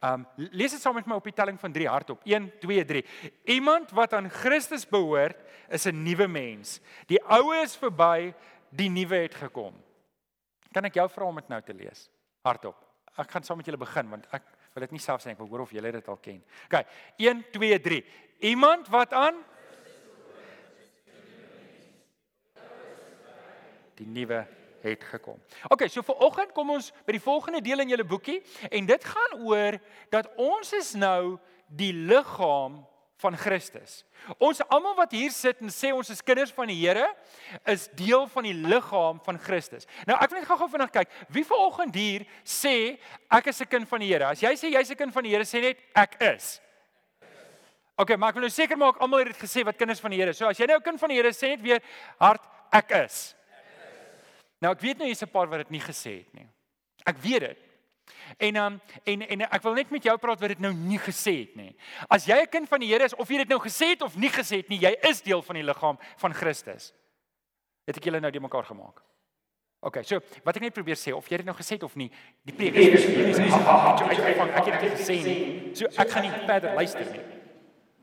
Ehm 0.02 0.26
um, 0.26 0.50
lees 0.52 0.76
dit 0.76 0.84
saam 0.84 0.98
met 1.00 1.08
my 1.08 1.20
op 1.22 1.30
die 1.30 1.36
telling 1.36 1.60
van 1.62 1.76
3 1.76 1.88
hardop. 1.92 2.26
1 2.28 2.50
2 2.64 2.86
3. 2.92 3.04
Iemand 3.56 3.96
wat 3.96 4.14
aan 4.14 4.30
Christus 4.30 4.88
behoort, 4.88 5.40
is 5.70 5.88
'n 5.88 6.04
nuwe 6.04 6.28
mens. 6.28 6.80
Die 7.08 7.22
ou 7.24 7.56
is 7.56 7.78
verby, 7.78 8.34
die 8.70 8.90
nuwe 8.90 9.24
het 9.24 9.36
gekom. 9.36 9.74
Kan 10.74 10.86
ek 10.86 10.96
jou 11.00 11.10
vra 11.10 11.26
om 11.26 11.36
dit 11.36 11.50
nou 11.50 11.62
te 11.62 11.74
lees? 11.74 12.10
Hardop 12.44 12.85
ek 13.16 13.32
gaan 13.32 13.44
saam 13.44 13.58
met 13.58 13.68
julle 13.70 13.80
begin 13.80 14.10
want 14.12 14.28
ek 14.36 14.48
wil 14.76 14.86
dit 14.86 14.96
nie 14.96 15.04
self 15.04 15.24
sê 15.24 15.32
ek 15.32 15.40
wil 15.40 15.50
hoor 15.52 15.66
of 15.66 15.74
julle 15.76 15.92
dit 15.96 16.08
al 16.12 16.20
ken. 16.22 16.42
OK. 16.68 16.82
1 17.18 17.44
2 17.56 17.80
3. 17.80 18.02
Iemand 18.52 18.90
wat 18.92 19.14
aan 19.16 19.40
die 23.96 24.08
nuwe 24.08 24.44
het 24.86 25.04
gekom. 25.04 25.40
OK, 25.72 25.88
so 25.90 26.04
vir 26.06 26.20
oggend 26.26 26.52
kom 26.54 26.74
ons 26.76 26.92
by 27.08 27.16
die 27.16 27.24
volgende 27.24 27.62
deel 27.64 27.82
in 27.82 27.94
julle 27.94 28.06
boekie 28.08 28.42
en 28.70 28.90
dit 28.90 29.08
gaan 29.08 29.40
oor 29.48 29.80
dat 30.14 30.30
ons 30.42 30.74
is 30.78 30.94
nou 31.00 31.38
die 31.68 31.94
liggaam 31.96 32.84
van 33.22 33.38
Christus. 33.38 34.04
Ons 34.38 34.60
almal 34.68 34.96
wat 34.98 35.14
hier 35.16 35.32
sit 35.32 35.62
en 35.64 35.72
sê 35.72 35.92
ons 35.96 36.10
is 36.12 36.24
kinders 36.26 36.52
van 36.56 36.68
die 36.68 36.78
Here, 36.82 37.06
is 37.72 37.88
deel 37.96 38.28
van 38.34 38.48
die 38.48 38.56
liggaam 38.56 39.22
van 39.24 39.40
Christus. 39.40 39.88
Nou 40.08 40.18
ek 40.20 40.32
wil 40.32 40.42
net 40.42 40.50
gou-gou 40.50 40.68
vinnig 40.74 40.92
kyk, 40.92 41.16
wie 41.32 41.46
vanoggend 41.48 41.96
hier 41.96 42.26
sê 42.44 42.98
ek 43.32 43.48
is 43.48 43.62
'n 43.62 43.72
kind 43.72 43.88
van 43.88 44.00
die 44.00 44.12
Here? 44.12 44.26
As 44.26 44.42
jy 44.42 44.54
sê 44.56 44.72
jy's 44.74 44.92
'n 44.92 44.96
kind 44.96 45.14
van 45.14 45.24
die 45.24 45.32
Here, 45.32 45.46
sê 45.46 45.62
net 45.62 45.80
ek 45.96 46.22
is. 46.22 46.60
OK, 47.98 48.18
maar 48.18 48.30
ek 48.30 48.36
wil 48.36 48.42
nou 48.42 48.50
seker 48.50 48.78
maak 48.78 49.00
almal 49.00 49.20
het 49.20 49.28
dit 49.28 49.38
gesê 49.38 49.64
wat 49.64 49.78
kinders 49.78 50.00
van 50.00 50.12
die 50.12 50.20
Here. 50.20 50.34
So 50.34 50.48
as 50.48 50.58
jy 50.58 50.66
nou 50.66 50.78
'n 50.78 50.84
kind 50.84 51.00
van 51.00 51.10
die 51.10 51.16
Here 51.16 51.32
sê 51.32 51.50
net 51.50 51.62
weer 51.62 51.82
hard 52.20 52.42
ek 52.72 52.92
is. 52.92 53.36
Nou 54.62 54.72
ek 54.72 54.82
weet 54.82 54.98
nou 54.98 55.08
jy's 55.08 55.24
'n 55.24 55.32
paar 55.32 55.48
wat 55.48 55.60
dit 55.60 55.72
nie 55.72 55.80
gesê 55.80 56.18
het 56.26 56.34
nie. 56.34 56.48
Ek 57.06 57.18
weet 57.18 57.40
dit. 57.40 57.65
En 58.38 58.56
um, 58.56 58.82
en 59.04 59.22
en 59.28 59.42
ek 59.48 59.64
wil 59.64 59.74
net 59.74 59.92
met 59.94 60.04
jou 60.04 60.18
praat 60.22 60.40
wat 60.40 60.54
dit 60.56 60.60
nou 60.60 60.74
nie 60.74 61.00
gesê 61.00 61.34
het 61.40 61.56
nie. 61.56 61.76
As 62.10 62.26
jy 62.26 62.38
'n 62.42 62.52
kind 62.52 62.70
van 62.70 62.80
die 62.80 62.92
Here 62.92 63.04
is 63.04 63.16
of 63.16 63.30
jy 63.30 63.38
dit 63.38 63.50
nou 63.50 63.60
gesê 63.60 63.94
het 63.94 64.02
of 64.02 64.16
nie 64.16 64.30
gesê 64.30 64.58
het 64.58 64.70
nie, 64.70 64.80
jy 64.80 64.96
is 65.10 65.22
deel 65.22 65.42
van 65.42 65.56
die 65.56 65.64
liggaam 65.64 65.98
van 66.18 66.34
Christus. 66.34 66.94
Het 67.86 67.98
ek 67.98 68.04
julle 68.04 68.20
nou 68.20 68.32
die 68.32 68.42
mekaar 68.42 68.66
gemaak? 68.66 69.02
OK, 69.86 70.02
so 70.04 70.20
wat 70.44 70.56
ek 70.56 70.62
net 70.62 70.74
probeer 70.74 70.98
sê 70.98 71.14
of 71.14 71.28
jy 71.30 71.38
dit 71.38 71.46
nou 71.46 71.56
gesê 71.56 71.78
het 71.78 71.84
of 71.84 71.96
nie, 71.96 72.10
die 72.44 72.54
preek 72.54 72.76
is 72.76 73.06
nie. 73.06 73.52
Ek 73.52 74.66
het 74.66 74.82
dit 74.82 74.98
gesê 74.98 75.24
nie. 75.24 75.76
So 75.76 75.86
ek 75.86 76.10
gaan 76.10 76.24
nie 76.24 76.34
verder 76.48 76.74
luister 76.74 77.06
nie. 77.12 77.35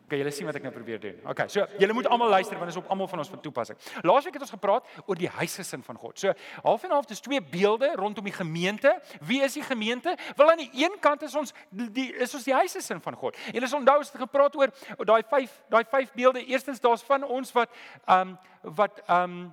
Okay, 0.07 0.19
julle 0.21 0.33
sien 0.35 0.49
wat 0.49 0.57
ek 0.59 0.65
nou 0.67 0.73
probeer 0.75 1.01
doen. 1.01 1.21
Okay, 1.31 1.47
so 1.49 1.65
julle 1.81 1.95
moet 1.97 2.09
almal 2.13 2.29
luister 2.35 2.59
want 2.59 2.69
dit 2.69 2.77
is 2.77 2.81
op 2.83 2.91
almal 2.93 3.09
van 3.09 3.23
ons 3.23 3.31
van 3.33 3.41
toepassing. 3.41 3.79
Laasweek 4.05 4.35
het 4.37 4.45
ons 4.45 4.55
gepraat 4.55 4.89
oor 5.07 5.19
die 5.19 5.31
huisgesin 5.39 5.83
van 5.87 5.97
God. 5.97 6.19
So 6.21 6.35
half 6.67 6.85
en 6.85 6.93
half 6.93 7.09
dis 7.09 7.23
twee 7.25 7.41
beelde 7.41 7.93
rondom 7.97 8.27
die 8.29 8.35
gemeente. 8.35 8.93
Wie 9.25 9.41
is 9.47 9.57
die 9.57 9.65
gemeente? 9.65 10.17
Wel 10.37 10.51
aan 10.51 10.61
die 10.61 10.71
een 10.85 10.99
kant 11.01 11.23
is 11.23 11.35
ons 11.39 11.55
die 11.71 12.11
is 12.13 12.35
ons 12.35 12.45
die 12.45 12.55
huisgesin 12.55 13.01
van 13.01 13.17
God. 13.17 13.39
Julle 13.53 13.71
is 13.71 13.79
onthou 13.79 13.97
ons 14.03 14.13
het 14.13 14.21
gepraat 14.27 14.59
oor 14.61 14.75
daai 15.07 15.23
vyf 15.31 15.57
daai 15.73 15.85
vyf 15.95 16.13
beelde. 16.13 16.45
Eerstens 16.45 16.81
daar's 16.81 17.07
van 17.09 17.25
ons 17.25 17.53
wat 17.57 17.73
ehm 18.05 18.35
um, 18.35 18.39
wat 18.63 19.03
ehm 19.07 19.23
um, 19.23 19.51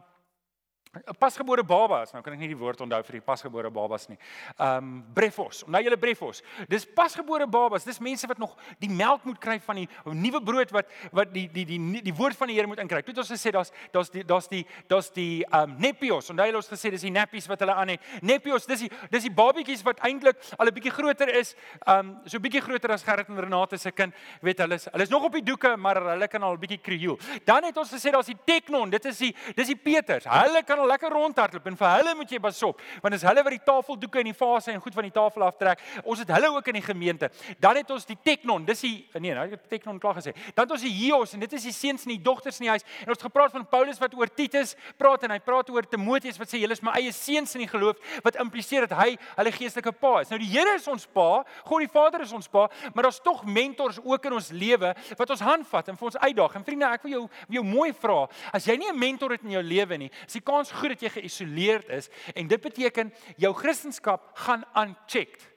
pasgebore 1.20 1.62
babas, 1.62 2.10
nou 2.16 2.22
kan 2.26 2.34
ek 2.34 2.40
nie 2.42 2.48
die 2.50 2.58
woord 2.58 2.80
onthou 2.82 2.98
vir 3.06 3.20
die 3.20 3.22
pasgebore 3.22 3.70
babas 3.70 4.08
nie. 4.10 4.16
Um 4.58 5.04
brefos, 5.14 5.62
onthou 5.68 5.84
julle 5.86 6.00
brefos. 6.02 6.40
Dis 6.72 6.88
pasgebore 6.98 7.46
babas, 7.46 7.86
dis 7.86 8.00
mense 8.02 8.26
wat 8.30 8.40
nog 8.42 8.56
die 8.82 8.90
melk 8.90 9.28
moet 9.30 9.38
kry 9.42 9.60
van 9.62 9.84
die 9.84 9.86
nuwe 10.18 10.42
brood 10.42 10.74
wat 10.74 10.90
wat 11.14 11.30
die 11.36 11.46
die 11.54 11.68
die 11.70 11.78
die, 11.78 12.02
die 12.08 12.16
woord 12.18 12.38
van 12.40 12.50
die 12.50 12.58
Here 12.58 12.68
moet 12.68 12.82
inkry. 12.82 13.04
Toe 13.06 13.14
het 13.14 13.22
ons 13.22 13.30
gesê 13.30 13.54
daar's 13.54 13.70
daar's 13.94 14.10
die 14.10 14.24
daar's 14.26 14.50
die 14.50 14.64
daar's 14.90 15.12
die 15.14 15.46
um 15.60 15.76
nepios, 15.78 16.32
onthou 16.34 16.48
julle 16.50 16.62
ons 16.64 16.72
gesê 16.74 16.90
dis 16.96 17.06
die 17.06 17.14
nappies 17.14 17.46
wat 17.52 17.62
hulle 17.62 17.78
aan 17.78 17.94
het. 17.94 18.10
Nepios, 18.26 18.66
dis 18.66 18.88
die 18.88 18.92
dis 19.14 19.30
die 19.30 19.34
babietjies 19.34 19.86
wat 19.86 20.02
eintlik 20.10 20.42
al 20.58 20.74
'n 20.74 20.74
bietjie 20.74 20.96
groter 20.98 21.30
is, 21.30 21.54
um 21.86 22.18
so 22.26 22.38
'n 22.38 22.42
bietjie 22.42 22.66
groter 22.66 22.92
as 22.98 23.04
Gerrit 23.04 23.30
en 23.30 23.38
Renate 23.38 23.78
se 23.78 23.92
kind. 23.92 24.14
Weet 24.42 24.58
hulle 24.58 24.82
is 24.82 24.90
hulle 24.90 25.04
is 25.04 25.14
nog 25.14 25.24
op 25.24 25.34
die 25.38 25.46
doeke, 25.46 25.78
maar 25.78 26.02
hulle 26.02 26.28
kan 26.28 26.42
al 26.42 26.58
'n 26.58 26.60
bietjie 26.60 26.82
krioel. 26.82 27.20
Dan 27.46 27.64
het 27.64 27.78
ons 27.78 27.94
gesê 27.94 28.10
daar's 28.10 28.26
die 28.26 28.40
teknon, 28.46 28.90
dit 28.90 29.06
is 29.06 29.18
die 29.18 29.36
dis 29.56 29.68
die 29.68 29.78
Peters. 29.78 30.26
Hulle 30.26 30.64
kan 30.64 30.79
al 30.80 30.88
lekker 30.94 31.14
rondhardloop 31.14 31.68
en 31.72 31.78
vir 31.80 31.90
hulle 31.98 32.16
moet 32.16 32.32
jy 32.32 32.40
basop 32.40 32.82
want 33.04 33.16
as 33.16 33.26
hulle 33.28 33.44
wat 33.46 33.56
die 33.56 33.66
tafeldoeke 33.66 34.22
en 34.22 34.30
die 34.32 34.38
vase 34.38 34.72
en 34.74 34.82
goed 34.84 34.96
van 34.96 35.08
die 35.08 35.14
tafel 35.16 35.46
aftrek 35.48 35.82
ons 36.04 36.20
het 36.24 36.32
hulle 36.34 36.50
ook 36.56 36.68
in 36.72 36.80
die 36.80 36.86
gemeente. 36.86 37.30
Dan 37.60 37.80
het 37.80 37.92
ons 37.92 38.06
die 38.08 38.18
teknon 38.24 38.66
dis 38.68 38.84
die 38.86 38.96
nee 39.20 39.36
nou 39.36 39.46
het 39.50 39.68
teknon 39.72 40.00
klaar 40.02 40.18
gesê. 40.20 40.34
Dan 40.54 40.66
het 40.66 40.76
ons 40.76 40.86
die 40.86 40.94
hios 40.94 41.34
en 41.36 41.44
dit 41.44 41.54
is 41.58 41.68
die 41.70 41.76
seuns 41.76 42.06
en 42.08 42.14
die 42.14 42.22
dogters 42.24 42.60
in 42.60 42.68
die 42.68 42.74
huis. 42.74 42.86
En 43.06 43.14
ons 43.14 43.24
gepraat 43.24 43.54
van 43.56 43.66
Paulus 43.70 44.00
wat 44.02 44.16
oor 44.18 44.32
Titus 44.32 44.76
praat 44.98 45.26
en 45.28 45.34
hy 45.36 45.40
praat 45.44 45.70
oor 45.74 45.88
Timoteus 45.90 46.40
wat 46.40 46.52
sê 46.52 46.62
julle 46.62 46.78
is 46.78 46.84
my 46.86 46.96
eie 47.00 47.14
seuns 47.16 47.56
in 47.58 47.66
die 47.66 47.72
geloof 47.72 48.00
wat 48.26 48.40
impliseer 48.42 48.88
dat 48.88 48.98
hy 49.00 49.16
hulle 49.38 49.54
geestelike 49.56 49.94
pa 50.00 50.16
is. 50.24 50.32
Nou 50.34 50.40
die 50.42 50.50
Here 50.50 50.76
is 50.76 50.88
ons 50.90 51.06
pa 51.06 51.44
God 51.68 51.84
die 51.86 51.92
Vader 51.92 52.26
is 52.26 52.34
ons 52.36 52.50
pa 52.52 52.68
maar 52.94 53.08
daar's 53.08 53.22
tog 53.24 53.44
mentors 53.46 54.00
ook 54.04 54.30
in 54.30 54.38
ons 54.40 54.52
lewe 54.56 54.94
wat 55.20 55.36
ons 55.36 55.46
handvat 55.46 55.92
en 55.92 56.00
vir 56.00 56.10
ons 56.12 56.20
uitdaag. 56.20 56.58
En 56.60 56.68
vriende 56.68 56.90
ek 56.90 57.06
wil 57.08 57.16
jou 57.18 57.24
jou 57.60 57.66
mooi 57.66 57.92
vra 57.94 58.26
as 58.54 58.66
jy 58.68 58.78
nie 58.78 58.90
'n 58.90 59.00
mentor 59.00 59.32
het 59.32 59.44
in 59.44 59.52
jou 59.58 59.64
lewe 59.64 59.98
nie 59.98 60.12
is 60.26 60.34
die 60.34 60.46
kans 60.46 60.69
goed 60.72 60.94
dat 60.94 61.02
jy 61.02 61.10
geïsoleerd 61.10 61.90
is 61.90 62.10
en 62.34 62.48
dit 62.48 62.62
beteken 62.62 63.14
jou 63.38 63.54
kristendom 63.56 64.20
gaan 64.34 64.66
unchecked. 64.76 65.48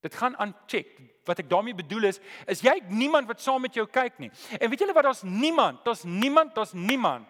Dit 0.00 0.14
gaan 0.14 0.36
unchecked. 0.40 1.00
Wat 1.24 1.38
ek 1.38 1.50
daarmee 1.50 1.74
bedoel 1.76 2.08
is, 2.08 2.20
is 2.46 2.62
jy 2.64 2.78
niemand 2.88 3.28
wat 3.28 3.40
saam 3.40 3.60
met 3.60 3.74
jou 3.74 3.86
kyk 3.86 4.18
nie. 4.18 4.30
En 4.60 4.70
weet 4.70 4.80
julle 4.80 4.96
wat 4.96 5.04
daar's 5.04 5.22
niemand, 5.22 5.84
daar's 5.84 6.04
niemand, 6.04 6.54
daar's 6.54 6.72
niemand 6.72 7.26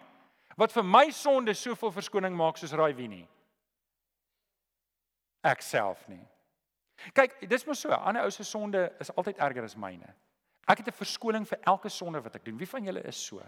wat 0.59 0.73
vir 0.75 0.83
my 0.83 1.05
sonde 1.15 1.53
soveel 1.55 1.91
verskoning 1.95 2.35
maak 2.35 2.57
soos 2.59 2.75
Raai 2.75 2.93
wie 2.97 3.07
nie. 3.07 3.25
Ek 5.47 5.61
self 5.63 6.01
nie. 6.11 6.21
Kyk, 7.15 7.37
dis 7.47 7.63
mos 7.67 7.79
so, 7.79 7.95
ander 7.95 8.25
ou 8.27 8.31
se 8.33 8.43
sonde 8.43 8.89
is 8.99 9.11
altyd 9.15 9.39
erger 9.39 9.63
as 9.63 9.77
myne. 9.79 10.11
Ek 10.67 10.83
het 10.83 10.87
'n 10.87 10.99
verskoning 10.99 11.47
vir 11.47 11.59
elke 11.63 11.89
sonde 11.89 12.21
wat 12.21 12.35
ek 12.35 12.45
doen. 12.45 12.57
Wie 12.57 12.67
van 12.67 12.83
julle 12.83 13.01
is 13.07 13.25
so? 13.25 13.41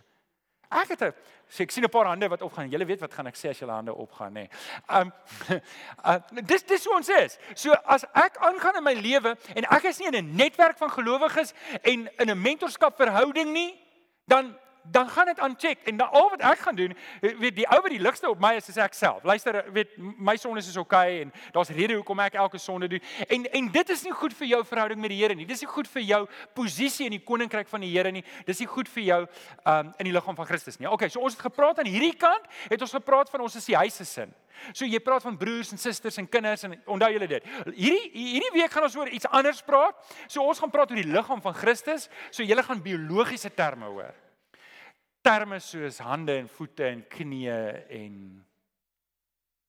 Ek 0.72 0.88
het 0.88 1.02
'n 1.04 1.14
sê 1.52 1.64
ek 1.64 1.72
sien 1.72 1.84
'n 1.84 1.90
paar 1.90 2.06
hande 2.06 2.28
wat 2.30 2.42
opgaan. 2.42 2.70
Julle 2.70 2.86
weet 2.86 3.00
wat 3.00 3.14
gaan 3.14 3.28
ek 3.28 3.36
sê 3.36 3.50
as 3.50 3.60
julle 3.60 3.72
hande 3.72 3.94
opgaan, 3.94 4.34
nê. 4.34 4.48
Nee. 4.48 4.50
Um 4.88 5.14
uh, 6.08 6.20
dis 6.46 6.64
dis 6.64 6.86
hoe 6.86 6.96
ons 6.96 7.10
is. 7.10 7.38
So 7.56 7.72
as 7.86 8.06
ek 8.14 8.38
aangaan 8.38 8.78
in 8.78 8.84
my 8.84 8.94
lewe 8.94 9.38
en 9.56 9.64
ek 9.64 9.84
is 9.84 10.00
nie 10.00 10.08
in 10.08 10.16
'n 10.16 10.36
netwerk 10.36 10.78
van 10.78 10.90
gelowiges 10.90 11.54
en 11.82 12.10
in 12.18 12.30
'n 12.30 12.42
mentorskap 12.42 12.96
verhouding 12.96 13.52
nie, 13.52 13.80
dan 14.28 14.58
dan 14.84 15.10
gaan 15.10 15.26
dit 15.26 15.40
aancheck 15.40 15.80
en 15.84 15.98
dan 15.98 16.10
al 16.12 16.30
wat 16.30 16.42
ek 16.42 16.60
gaan 16.60 16.76
doen, 16.76 16.94
weet 17.22 17.56
die 17.56 17.68
ou 17.70 17.82
wat 17.82 17.92
die 17.94 18.02
ligste 18.02 18.30
op 18.30 18.40
my 18.40 18.54
is, 18.58 18.70
is 18.70 18.78
ek 18.82 18.94
self. 18.98 19.24
Luister, 19.24 19.62
weet 19.74 19.94
my 19.98 20.36
sonde 20.40 20.60
is 20.60 20.78
okay, 20.78 21.22
en 21.22 21.34
daar's 21.52 21.70
rede 21.70 21.94
hoekom 22.00 22.20
ek 22.20 22.38
elke 22.40 22.58
sonde 22.58 22.88
doen. 22.88 23.02
En 23.28 23.46
en 23.52 23.72
dit 23.72 23.90
is 23.90 24.04
nie 24.04 24.14
goed 24.14 24.34
vir 24.34 24.48
jou 24.48 24.62
verhouding 24.66 25.02
met 25.02 25.14
die 25.14 25.20
Here 25.22 25.36
nie. 25.36 25.46
Dis 25.46 25.62
nie 25.62 25.70
goed 25.70 25.90
vir 25.92 26.02
jou 26.02 26.22
posisie 26.58 27.06
in 27.06 27.16
die 27.18 27.24
koninkryk 27.24 27.70
van 27.70 27.84
die 27.86 27.92
Here 27.92 28.12
nie. 28.12 28.24
Dis 28.46 28.60
nie 28.64 28.70
goed 28.70 28.90
vir 28.90 29.04
jou 29.04 29.20
um 29.66 29.92
in 29.98 30.10
die 30.10 30.16
liggaam 30.16 30.36
van 30.36 30.50
Christus 30.50 30.80
nie. 30.80 30.90
Okay, 30.90 31.10
so 31.10 31.22
ons 31.22 31.38
het 31.38 31.46
gepraat 31.46 31.80
aan 31.80 31.90
hierdie 31.90 32.16
kant, 32.18 32.48
het 32.70 32.82
ons 32.82 32.96
gepraat 32.98 33.30
van 33.30 33.46
ons 33.46 33.56
is 33.56 33.68
die 33.70 33.78
huis 33.78 34.02
se 34.02 34.06
sin. 34.06 34.34
So 34.74 34.86
jy 34.86 35.00
praat 35.02 35.24
van 35.26 35.38
broers 35.38 35.72
en 35.72 35.80
susters 35.82 36.18
en 36.22 36.28
kinders 36.30 36.66
en 36.68 36.76
onthou 36.86 37.12
julle 37.14 37.30
dit. 37.30 37.46
Hierdie 37.76 38.10
hierdie 38.14 38.52
week 38.58 38.74
gaan 38.74 38.90
ons 38.90 38.98
oor 38.98 39.10
iets 39.10 39.30
anders 39.30 39.62
praat. 39.66 39.96
So 40.28 40.42
ons 40.42 40.60
gaan 40.60 40.74
praat 40.74 40.92
oor 40.92 41.02
die 41.02 41.14
liggaam 41.14 41.42
van 41.42 41.56
Christus. 41.58 42.10
So 42.32 42.44
julle 42.44 42.66
gaan 42.66 42.82
biologiese 42.84 43.54
terme 43.54 43.90
hoor 43.94 44.14
terme 45.22 45.60
soos 45.60 46.00
hande 46.02 46.38
en 46.42 46.50
voete 46.50 46.88
en 46.90 47.04
knieë 47.08 47.60
en 47.98 48.16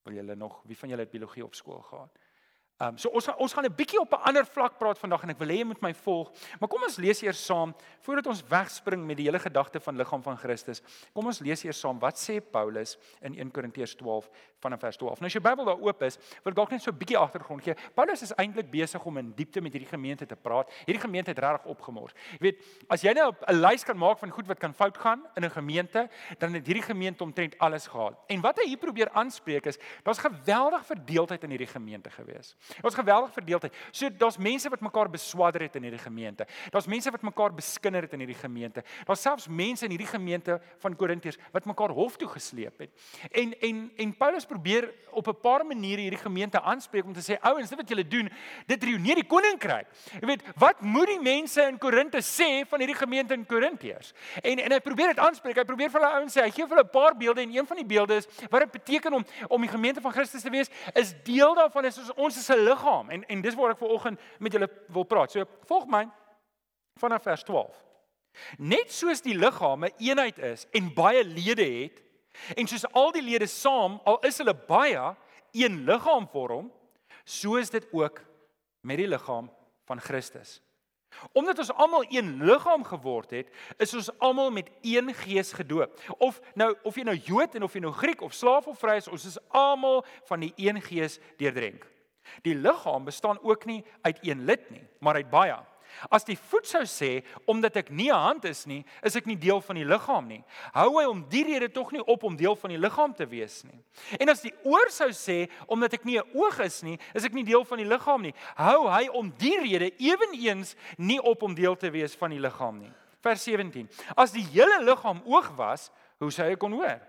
wil 0.02 0.16
julle 0.18 0.36
nog 0.36 0.62
wie 0.66 0.78
van 0.78 0.88
julle 0.88 1.04
het 1.06 1.12
biologie 1.12 1.44
op 1.44 1.54
skool 1.54 1.82
gehad? 1.82 2.18
Ehm 2.82 2.88
um, 2.88 2.98
so 2.98 3.12
ons 3.14 3.26
gaan 3.28 3.36
ons 3.38 3.52
gaan 3.54 3.64
'n 3.64 3.74
bietjie 3.74 4.00
op 4.00 4.10
'n 4.12 4.22
ander 4.28 4.46
vlak 4.46 4.78
praat 4.78 4.98
vandag 4.98 5.22
en 5.22 5.30
ek 5.30 5.38
wil 5.38 5.48
hê 5.48 5.58
jy 5.58 5.64
moet 5.64 5.80
my 5.80 5.94
volg. 5.94 6.32
Maar 6.58 6.68
kom 6.68 6.82
ons 6.82 6.96
lees 6.96 7.22
eers 7.22 7.44
saam 7.44 7.74
voordat 8.00 8.26
ons 8.26 8.42
wegspring 8.48 9.06
met 9.06 9.16
die 9.16 9.26
hele 9.26 9.38
gedagte 9.38 9.80
van 9.80 9.96
liggaam 9.96 10.22
van 10.22 10.36
Christus. 10.36 10.82
Kom 11.12 11.26
ons 11.26 11.38
lees 11.38 11.62
eers 11.64 11.78
saam 11.78 11.98
wat 11.98 12.18
sê 12.18 12.40
Paulus 12.40 12.98
in 13.20 13.38
1 13.38 13.50
Korintiërs 13.50 13.94
12 13.94 14.28
vanaf 14.58 14.80
vers 14.80 14.96
12. 14.96 15.20
Nou 15.20 15.26
as 15.26 15.32
jou 15.32 15.42
Bybel 15.42 15.64
daar 15.64 15.80
oop 15.80 16.02
is, 16.02 16.18
wil 16.42 16.50
ek 16.50 16.56
dalk 16.56 16.70
net 16.70 16.82
so 16.82 16.90
'n 16.90 16.98
bietjie 16.98 17.18
agtergrond 17.18 17.62
gee. 17.62 17.74
Paulus 17.94 18.22
is 18.22 18.32
eintlik 18.34 18.70
besig 18.70 19.04
om 19.04 19.16
in 19.18 19.32
diepte 19.36 19.60
met 19.60 19.72
hierdie 19.72 19.88
gemeente 19.88 20.26
te 20.26 20.36
praat. 20.36 20.68
Hierdie 20.84 21.02
gemeente 21.02 21.30
het 21.30 21.38
regtig 21.38 21.64
opgemors. 21.66 22.12
Jy 22.32 22.38
weet, 22.40 22.58
as 22.88 23.02
jy 23.02 23.12
nou 23.12 23.32
'n 23.48 23.60
lys 23.60 23.84
kan 23.84 23.96
maak 23.96 24.18
van 24.18 24.30
goed 24.30 24.46
wat 24.46 24.58
kan 24.58 24.74
fout 24.74 24.98
gaan 24.98 25.22
in 25.36 25.44
'n 25.44 25.50
gemeente, 25.50 26.08
dan 26.38 26.52
het 26.54 26.66
hierdie 26.66 26.82
gemeente 26.82 27.22
omtrent 27.22 27.58
alles 27.58 27.86
gehad. 27.86 28.18
En 28.26 28.40
wat 28.40 28.58
hy 28.58 28.66
hier 28.66 28.78
probeer 28.78 29.10
aanspreek 29.10 29.66
is, 29.66 29.78
daar's 30.02 30.18
geweldig 30.18 30.84
verdeeldheid 30.86 31.44
in 31.44 31.50
hierdie 31.50 31.66
gemeente 31.66 32.10
gewees. 32.10 32.56
Ons 32.82 32.94
geweldig 32.94 33.32
verdeeldheid. 33.32 33.74
So 33.90 34.08
daar's 34.08 34.38
mense 34.38 34.68
wat 34.68 34.80
mekaar 34.80 35.10
beswadder 35.10 35.66
het 35.66 35.76
in 35.76 35.82
hierdie 35.82 36.02
gemeente. 36.02 36.46
Daar's 36.70 36.86
mense 36.86 37.10
wat 37.10 37.22
mekaar 37.22 37.54
beskinder 37.54 38.02
het 38.02 38.12
in 38.12 38.24
hierdie 38.24 38.38
gemeente. 38.38 38.84
Daar's 39.06 39.22
selfs 39.22 39.48
mense 39.48 39.84
in 39.84 39.90
hierdie 39.90 40.08
gemeente 40.08 40.60
van 40.78 40.96
Korintiërs 40.96 41.38
wat 41.52 41.64
mekaar 41.64 41.90
hof 41.90 42.16
toe 42.16 42.28
gesleep 42.28 42.78
het. 42.78 42.90
En 43.30 43.54
en 43.60 43.90
en 43.96 44.16
Paulus 44.16 44.46
probeer 44.46 44.90
op 45.10 45.26
'n 45.28 45.40
paar 45.40 45.66
maniere 45.66 46.00
hierdie 46.00 46.18
gemeente 46.18 46.60
aanspreek 46.60 47.04
om 47.04 47.12
te 47.12 47.20
sê 47.20 47.38
ouens, 47.40 47.68
dit 47.68 47.78
wat 47.78 47.88
julle 47.88 48.08
doen, 48.08 48.30
dit 48.66 48.84
reuneer 48.84 49.14
die 49.14 49.26
koninkryk. 49.26 49.86
Jy 50.20 50.26
weet, 50.26 50.42
wat 50.56 50.80
moet 50.80 51.06
die 51.06 51.20
mense 51.20 51.62
in 51.62 51.78
Korinte 51.78 52.22
sê 52.22 52.66
van 52.68 52.78
hierdie 52.78 52.96
gemeente 52.96 53.34
in 53.34 53.46
Korintiërs? 53.46 54.12
En 54.42 54.58
en 54.58 54.72
hy 54.72 54.80
probeer 54.80 55.06
dit 55.06 55.18
aanspreek. 55.18 55.56
Hy 55.56 55.64
probeer 55.64 55.90
vir 55.90 56.00
hulle 56.00 56.14
ouens 56.14 56.32
sê, 56.36 56.42
hy 56.42 56.50
gee 56.50 56.66
vir 56.66 56.76
hulle 56.76 56.88
'n 56.88 56.90
paar 56.90 57.16
beelde 57.16 57.40
en 57.42 57.54
een 57.54 57.66
van 57.66 57.76
die 57.76 57.86
beelde 57.86 58.14
is 58.14 58.26
wat 58.50 58.60
dit 58.60 58.70
beteken 58.70 59.12
om 59.12 59.24
om 59.48 59.60
die 59.60 59.70
gemeente 59.70 60.00
van 60.00 60.12
Christus 60.12 60.42
te 60.42 60.50
wees, 60.50 60.70
is 60.94 61.14
deel 61.24 61.54
daarvan 61.54 61.84
is 61.84 61.98
ons 62.14 62.36
is 62.36 62.48
'n 62.48 62.61
liggaam 62.62 63.10
en 63.10 63.24
en 63.24 63.42
dis 63.42 63.54
waar 63.58 63.74
ek 63.74 63.82
vanoggend 63.82 64.20
met 64.38 64.52
julle 64.52 64.68
wil 64.88 65.04
praat. 65.04 65.30
So 65.30 65.44
volg 65.68 65.86
my 65.90 66.06
vanaf 67.00 67.22
vers 67.22 67.42
12. 67.48 67.76
Net 68.58 68.92
soos 68.92 69.20
die 69.20 69.36
liggaam 69.36 69.84
'n 69.84 69.94
eenheid 69.98 70.38
is 70.38 70.66
en 70.72 70.94
baie 70.94 71.24
lede 71.24 71.68
het 71.82 72.02
en 72.56 72.66
soos 72.66 72.86
al 72.92 73.12
die 73.12 73.22
lede 73.22 73.46
saam 73.46 74.00
al 74.04 74.18
is 74.26 74.38
hulle 74.38 74.54
baie 74.54 75.16
een 75.52 75.84
liggaam 75.84 76.28
vorm, 76.28 76.72
so 77.24 77.56
is 77.56 77.70
dit 77.70 77.86
ook 77.92 78.22
met 78.80 78.96
die 78.96 79.08
liggaam 79.08 79.50
van 79.84 80.00
Christus. 80.00 80.60
Omdat 81.32 81.58
ons 81.58 81.72
almal 81.72 82.04
een 82.08 82.44
liggaam 82.44 82.84
geword 82.84 83.30
het, 83.30 83.48
is 83.76 83.94
ons 83.94 84.18
almal 84.18 84.50
met 84.50 84.70
een 84.80 85.14
gees 85.14 85.52
gedoop. 85.52 86.00
Of 86.18 86.40
nou 86.54 86.74
of 86.82 86.96
jy 86.96 87.04
nou 87.04 87.16
Jood 87.16 87.54
en 87.54 87.62
of 87.62 87.74
jy 87.76 87.80
nou 87.84 87.92
Griek 87.92 88.20
of 88.20 88.32
slaaf 88.32 88.66
of 88.66 88.78
vry 88.80 88.96
is, 88.96 89.08
ons 89.08 89.26
is 89.28 89.38
almal 89.48 90.04
van 90.30 90.40
die 90.40 90.52
een 90.56 90.80
gees 90.82 91.18
deurdrink. 91.36 91.84
Die 92.42 92.54
liggaam 92.54 93.04
bestaan 93.04 93.38
ook 93.42 93.64
nie 93.64 93.84
uit 94.02 94.18
een 94.22 94.44
lid 94.44 94.70
nie, 94.70 94.84
maar 95.00 95.14
uit 95.14 95.30
baie. 95.30 95.58
As 96.10 96.24
die 96.26 96.36
voet 96.38 96.66
sou 96.66 96.82
sê 96.88 97.22
omdat 97.50 97.76
ek 97.76 97.90
nie 97.90 98.10
'n 98.10 98.16
hand 98.16 98.44
is 98.44 98.66
nie, 98.66 98.84
is 99.04 99.16
ek 99.16 99.26
nie 99.26 99.36
deel 99.36 99.60
van 99.60 99.76
die 99.76 99.84
liggaam 99.84 100.26
nie. 100.26 100.44
Hou 100.72 100.98
hy 100.98 101.04
om 101.06 101.24
die 101.28 101.44
rede 101.44 101.68
tog 101.68 101.92
nie 101.92 102.04
op 102.06 102.22
om 102.22 102.36
deel 102.36 102.56
van 102.56 102.70
die 102.70 102.78
liggaam 102.78 103.14
te 103.14 103.26
wees 103.26 103.64
nie. 103.64 103.78
En 104.20 104.28
as 104.28 104.40
die 104.40 104.54
oor 104.64 104.90
sou 104.90 105.10
sê 105.10 105.50
omdat 105.66 105.94
ek 105.94 106.04
nie 106.04 106.18
'n 106.18 106.30
oog 106.34 106.58
is 106.60 106.82
nie, 106.82 106.98
is 107.14 107.24
ek 107.24 107.34
nie 107.34 107.44
deel 107.44 107.64
van 107.64 107.78
die 107.78 107.86
liggaam 107.86 108.22
nie. 108.22 108.34
Hou 108.56 108.88
hy 108.88 109.08
om 109.08 109.32
die 109.38 109.58
rede 109.60 109.92
eweneens 109.98 110.74
nie 110.96 111.20
op 111.20 111.42
om 111.42 111.54
deel 111.54 111.76
te 111.76 111.90
wees 111.90 112.14
van 112.14 112.30
die 112.30 112.40
liggaam 112.40 112.78
nie. 112.78 112.92
Vers 113.20 113.44
17. 113.44 113.88
As 114.16 114.32
die 114.32 114.44
hele 114.44 114.82
liggaam 114.82 115.22
oog 115.24 115.56
was, 115.56 115.90
hoe 116.18 116.30
sou 116.30 116.48
hy 116.48 116.56
kon 116.56 116.72
hoor? 116.72 117.00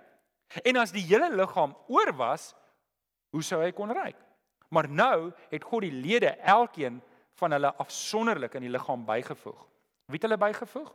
En 0.63 0.77
as 0.77 0.91
die 0.91 1.01
hele 1.01 1.35
liggaam 1.35 1.75
oor 1.87 2.13
was, 2.13 2.53
hoe 3.31 3.41
sou 3.41 3.61
hy 3.61 3.71
kon 3.71 3.89
ruik? 3.89 4.15
Maar 4.73 4.89
nou 4.89 5.31
het 5.51 5.63
God 5.63 5.85
die 5.85 5.93
lede 5.93 6.33
elkeen 6.41 7.01
van 7.37 7.53
hulle 7.55 7.73
afsonderlik 7.81 8.57
in 8.57 8.65
die 8.65 8.73
liggaam 8.73 9.05
bygevoeg. 9.05 9.59
Wie 10.09 10.17
het 10.17 10.25
hulle 10.25 10.39
bygevoeg? 10.41 10.89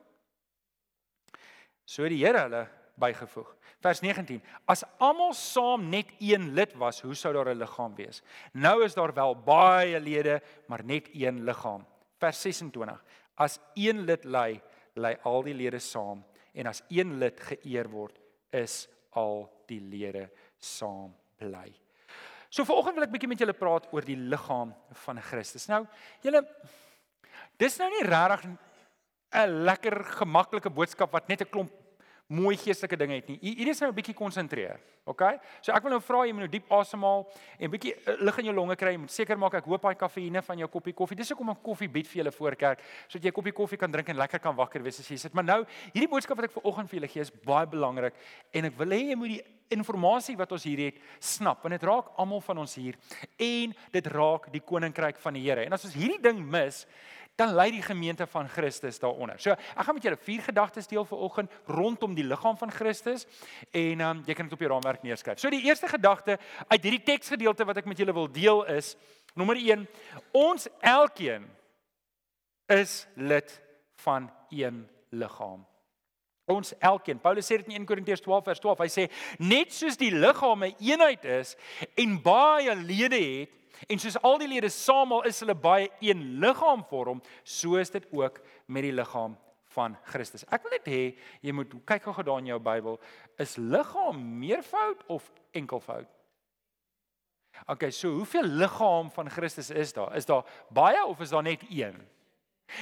So 1.89 2.09
die 2.11 2.21
Here 2.21 2.43
hulle 2.47 2.67
bygevoeg. 2.99 3.55
Vers 3.81 4.03
19: 4.03 4.43
As 4.67 4.83
almal 4.99 5.33
saam 5.35 5.89
net 5.89 6.11
een 6.19 6.51
lid 6.55 6.75
was, 6.79 7.01
hoe 7.07 7.15
sou 7.15 7.33
daar 7.33 7.55
'n 7.55 7.59
liggaam 7.59 7.95
wees? 7.95 8.23
Nou 8.53 8.85
is 8.85 8.95
daar 8.95 9.15
wel 9.15 9.35
baie 9.35 10.01
lede, 10.01 10.43
maar 10.67 10.85
net 10.85 11.09
een 11.13 11.45
liggaam. 11.45 11.87
Vers 12.19 12.41
26: 12.41 13.05
As 13.35 13.59
een 13.75 14.05
lid 14.05 14.25
ly, 14.25 14.61
ly 14.95 15.19
al 15.23 15.43
die 15.43 15.55
lede 15.55 15.79
saam 15.79 16.25
en 16.53 16.67
as 16.67 16.83
een 16.89 17.19
lid 17.19 17.41
geëer 17.41 17.89
word, 17.89 18.19
is 18.51 18.89
al 19.11 19.65
die 19.67 19.81
lede 19.81 20.31
saam 20.59 21.15
bly. 21.37 21.88
So 22.49 22.65
vanoggend 22.65 22.97
wil 22.97 23.05
ek 23.05 23.13
bietjie 23.13 23.29
met 23.29 23.43
julle 23.43 23.57
praat 23.57 23.89
oor 23.93 24.05
die 24.05 24.17
liggaam 24.17 24.73
van 25.05 25.21
Christus. 25.21 25.69
Nou, 25.69 25.85
julle 26.25 26.45
dis 27.61 27.77
nou 27.79 27.91
nie 27.93 28.07
regtig 28.09 28.49
'n 29.35 29.65
lekker 29.69 30.05
gemaklike 30.23 30.71
boodskap 30.71 31.13
wat 31.13 31.29
net 31.29 31.43
'n 31.43 31.51
klomp 31.51 31.73
mooi 32.29 32.57
geestelike 32.57 32.97
dinge 32.97 33.15
het 33.15 33.29
nie. 33.29 33.39
Hier 33.41 33.69
is 33.69 33.81
nou 33.81 33.91
'n 33.91 33.95
bietjie 33.95 34.15
konsentreer. 34.15 34.81
OK? 35.05 35.23
So 35.61 35.73
ek 35.73 35.83
wil 35.83 35.91
nou 35.93 36.01
vra 36.01 36.27
jy 36.27 36.33
moet 36.33 36.45
nou 36.45 36.49
diep 36.49 36.71
asemhaal 36.71 37.27
en 37.59 37.71
bietjie 37.71 37.95
eh, 37.95 38.17
lig 38.21 38.39
in 38.39 38.45
jou 38.45 38.55
longe 38.55 38.77
kry. 38.77 38.93
Jy 38.93 38.99
moet 38.99 39.11
seker 39.11 39.39
maak 39.39 39.55
ek 39.55 39.65
hoop 39.65 39.83
daai 39.83 39.95
kafeïne 39.95 40.43
van 40.43 40.59
jou 40.59 40.69
koppie 40.69 40.93
koffie. 40.93 41.17
Dis 41.17 41.29
hoekom 41.31 41.51
'n 41.51 41.63
koffie 41.63 41.89
bied 41.89 42.07
vir 42.07 42.25
julle 42.25 42.33
voor 42.33 42.57
kerk 42.57 42.81
sodat 43.09 43.25
jy 43.25 43.29
'n 43.29 43.33
koppie 43.33 43.53
koffie 43.53 43.79
kan 43.79 43.91
drink 43.91 44.09
en 44.09 44.17
lekker 44.17 44.41
kan 44.41 44.55
wakker 44.55 44.83
wees 44.83 45.01
as 45.01 45.09
jy 45.09 45.17
sit. 45.17 45.35
Maar 45.35 45.45
nou, 45.45 45.67
hierdie 45.93 46.09
boodskap 46.09 46.37
wat 46.37 46.45
ek 46.45 46.53
vir 46.53 46.65
oggend 46.65 46.91
vir 46.91 47.01
julle 47.01 47.09
gee 47.09 47.21
is 47.23 47.31
baie 47.31 47.67
belangrik 47.67 48.15
en 48.53 48.65
ek 48.65 48.77
wil 48.77 48.89
hê 48.89 49.09
jy 49.09 49.17
moet 49.17 49.29
die 49.29 49.45
inligting 49.75 50.39
wat 50.39 50.53
ons 50.53 50.65
hier 50.65 50.81
het 50.89 50.99
snap 51.21 51.63
want 51.63 51.77
dit 51.77 51.87
raak 51.87 52.13
almal 52.17 52.41
van 52.41 52.59
ons 52.65 52.75
hier 52.75 52.97
en 53.37 53.75
dit 53.93 54.07
raak 54.07 54.51
die 54.53 54.65
koninkryk 54.65 55.19
van 55.23 55.35
die 55.35 55.45
Here. 55.45 55.65
En 55.65 55.73
as 55.73 55.85
ons 55.85 55.95
hierdie 55.95 56.21
ding 56.23 56.41
mis, 56.41 56.87
dan 57.39 57.55
lei 57.55 57.69
die 57.71 57.83
gemeente 57.83 58.27
van 58.27 58.49
Christus 58.51 58.99
daaronder. 58.99 59.39
So, 59.39 59.55
ek 59.55 59.87
gaan 59.87 59.95
met 59.95 60.07
julle 60.09 60.19
vier 60.19 60.43
gedagtes 60.43 60.89
deel 60.91 61.05
vanoggend 61.07 61.53
rondom 61.71 62.17
die 62.17 62.27
liggaam 62.27 62.59
van 62.59 62.73
Christus 62.75 63.29
en 63.71 64.03
um, 64.03 64.25
jy 64.27 64.35
kan 64.35 64.49
dit 64.49 64.57
op 64.57 64.65
jou 64.65 64.73
raamwerk 64.73 65.05
neerskryf. 65.07 65.39
So 65.39 65.53
die 65.55 65.63
eerste 65.69 65.91
gedagte 65.91 66.39
uit 66.67 66.83
hierdie 66.83 67.05
teksgedeelte 67.07 67.69
wat 67.69 67.79
ek 67.79 67.87
met 67.87 68.03
julle 68.03 68.17
wil 68.17 68.27
deel 68.27 68.65
is 68.75 68.97
nommer 69.39 69.59
1, 69.61 69.87
ons 70.35 70.67
elkeen 70.83 71.47
is 72.75 73.05
lid 73.15 73.55
van 74.03 74.27
een 74.51 74.83
liggaam. 75.15 75.63
Ons 76.49 76.73
elkeen. 76.81 77.21
Paulus 77.21 77.47
sê 77.47 77.59
dit 77.61 77.69
in 77.69 77.83
1 77.83 77.87
Korintiërs 77.87 78.25
12 78.25 78.45
vers 78.45 78.61
12. 78.65 78.85
Hy 78.87 78.91
sê 78.93 79.07
net 79.39 79.73
soos 79.73 79.97
die 80.01 80.11
liggaam 80.11 80.65
'n 80.65 80.75
eenheid 80.81 81.25
is 81.25 81.57
en 81.97 82.19
baie 82.23 82.75
lede 82.75 83.21
het, 83.21 83.59
En 83.87 84.01
soos 84.03 84.17
al 84.27 84.41
die 84.43 84.49
lede 84.51 84.71
saammal 84.73 85.27
is 85.29 85.39
hulle 85.45 85.55
baie 85.55 85.87
een 86.03 86.41
liggaam 86.43 86.83
vorm, 86.91 87.23
so 87.45 87.79
is 87.79 87.93
dit 87.95 88.07
ook 88.11 88.41
met 88.67 88.83
die 88.83 88.93
liggaam 88.93 89.37
van 89.77 89.97
Christus. 90.11 90.45
Ek 90.51 90.65
wil 90.65 90.75
net 90.75 90.89
hê 90.91 91.03
jy 91.45 91.55
moet 91.55 91.75
kyk 91.87 92.09
gou 92.09 92.25
daar 92.27 92.43
in 92.43 92.51
jou 92.51 92.59
Bybel, 92.59 92.99
is 93.39 93.57
liggaam 93.61 94.19
meervoud 94.41 95.05
of 95.15 95.29
enkelvoud? 95.57 96.09
Okay, 97.67 97.91
so 97.91 98.11
hoeveel 98.19 98.47
liggaam 98.59 99.11
van 99.11 99.31
Christus 99.31 99.71
is 99.71 99.93
daar? 99.93 100.15
Is 100.17 100.27
daar 100.27 100.47
baie 100.75 101.05
of 101.07 101.21
is 101.21 101.35
daar 101.35 101.47
net 101.47 101.63
een? 101.71 101.97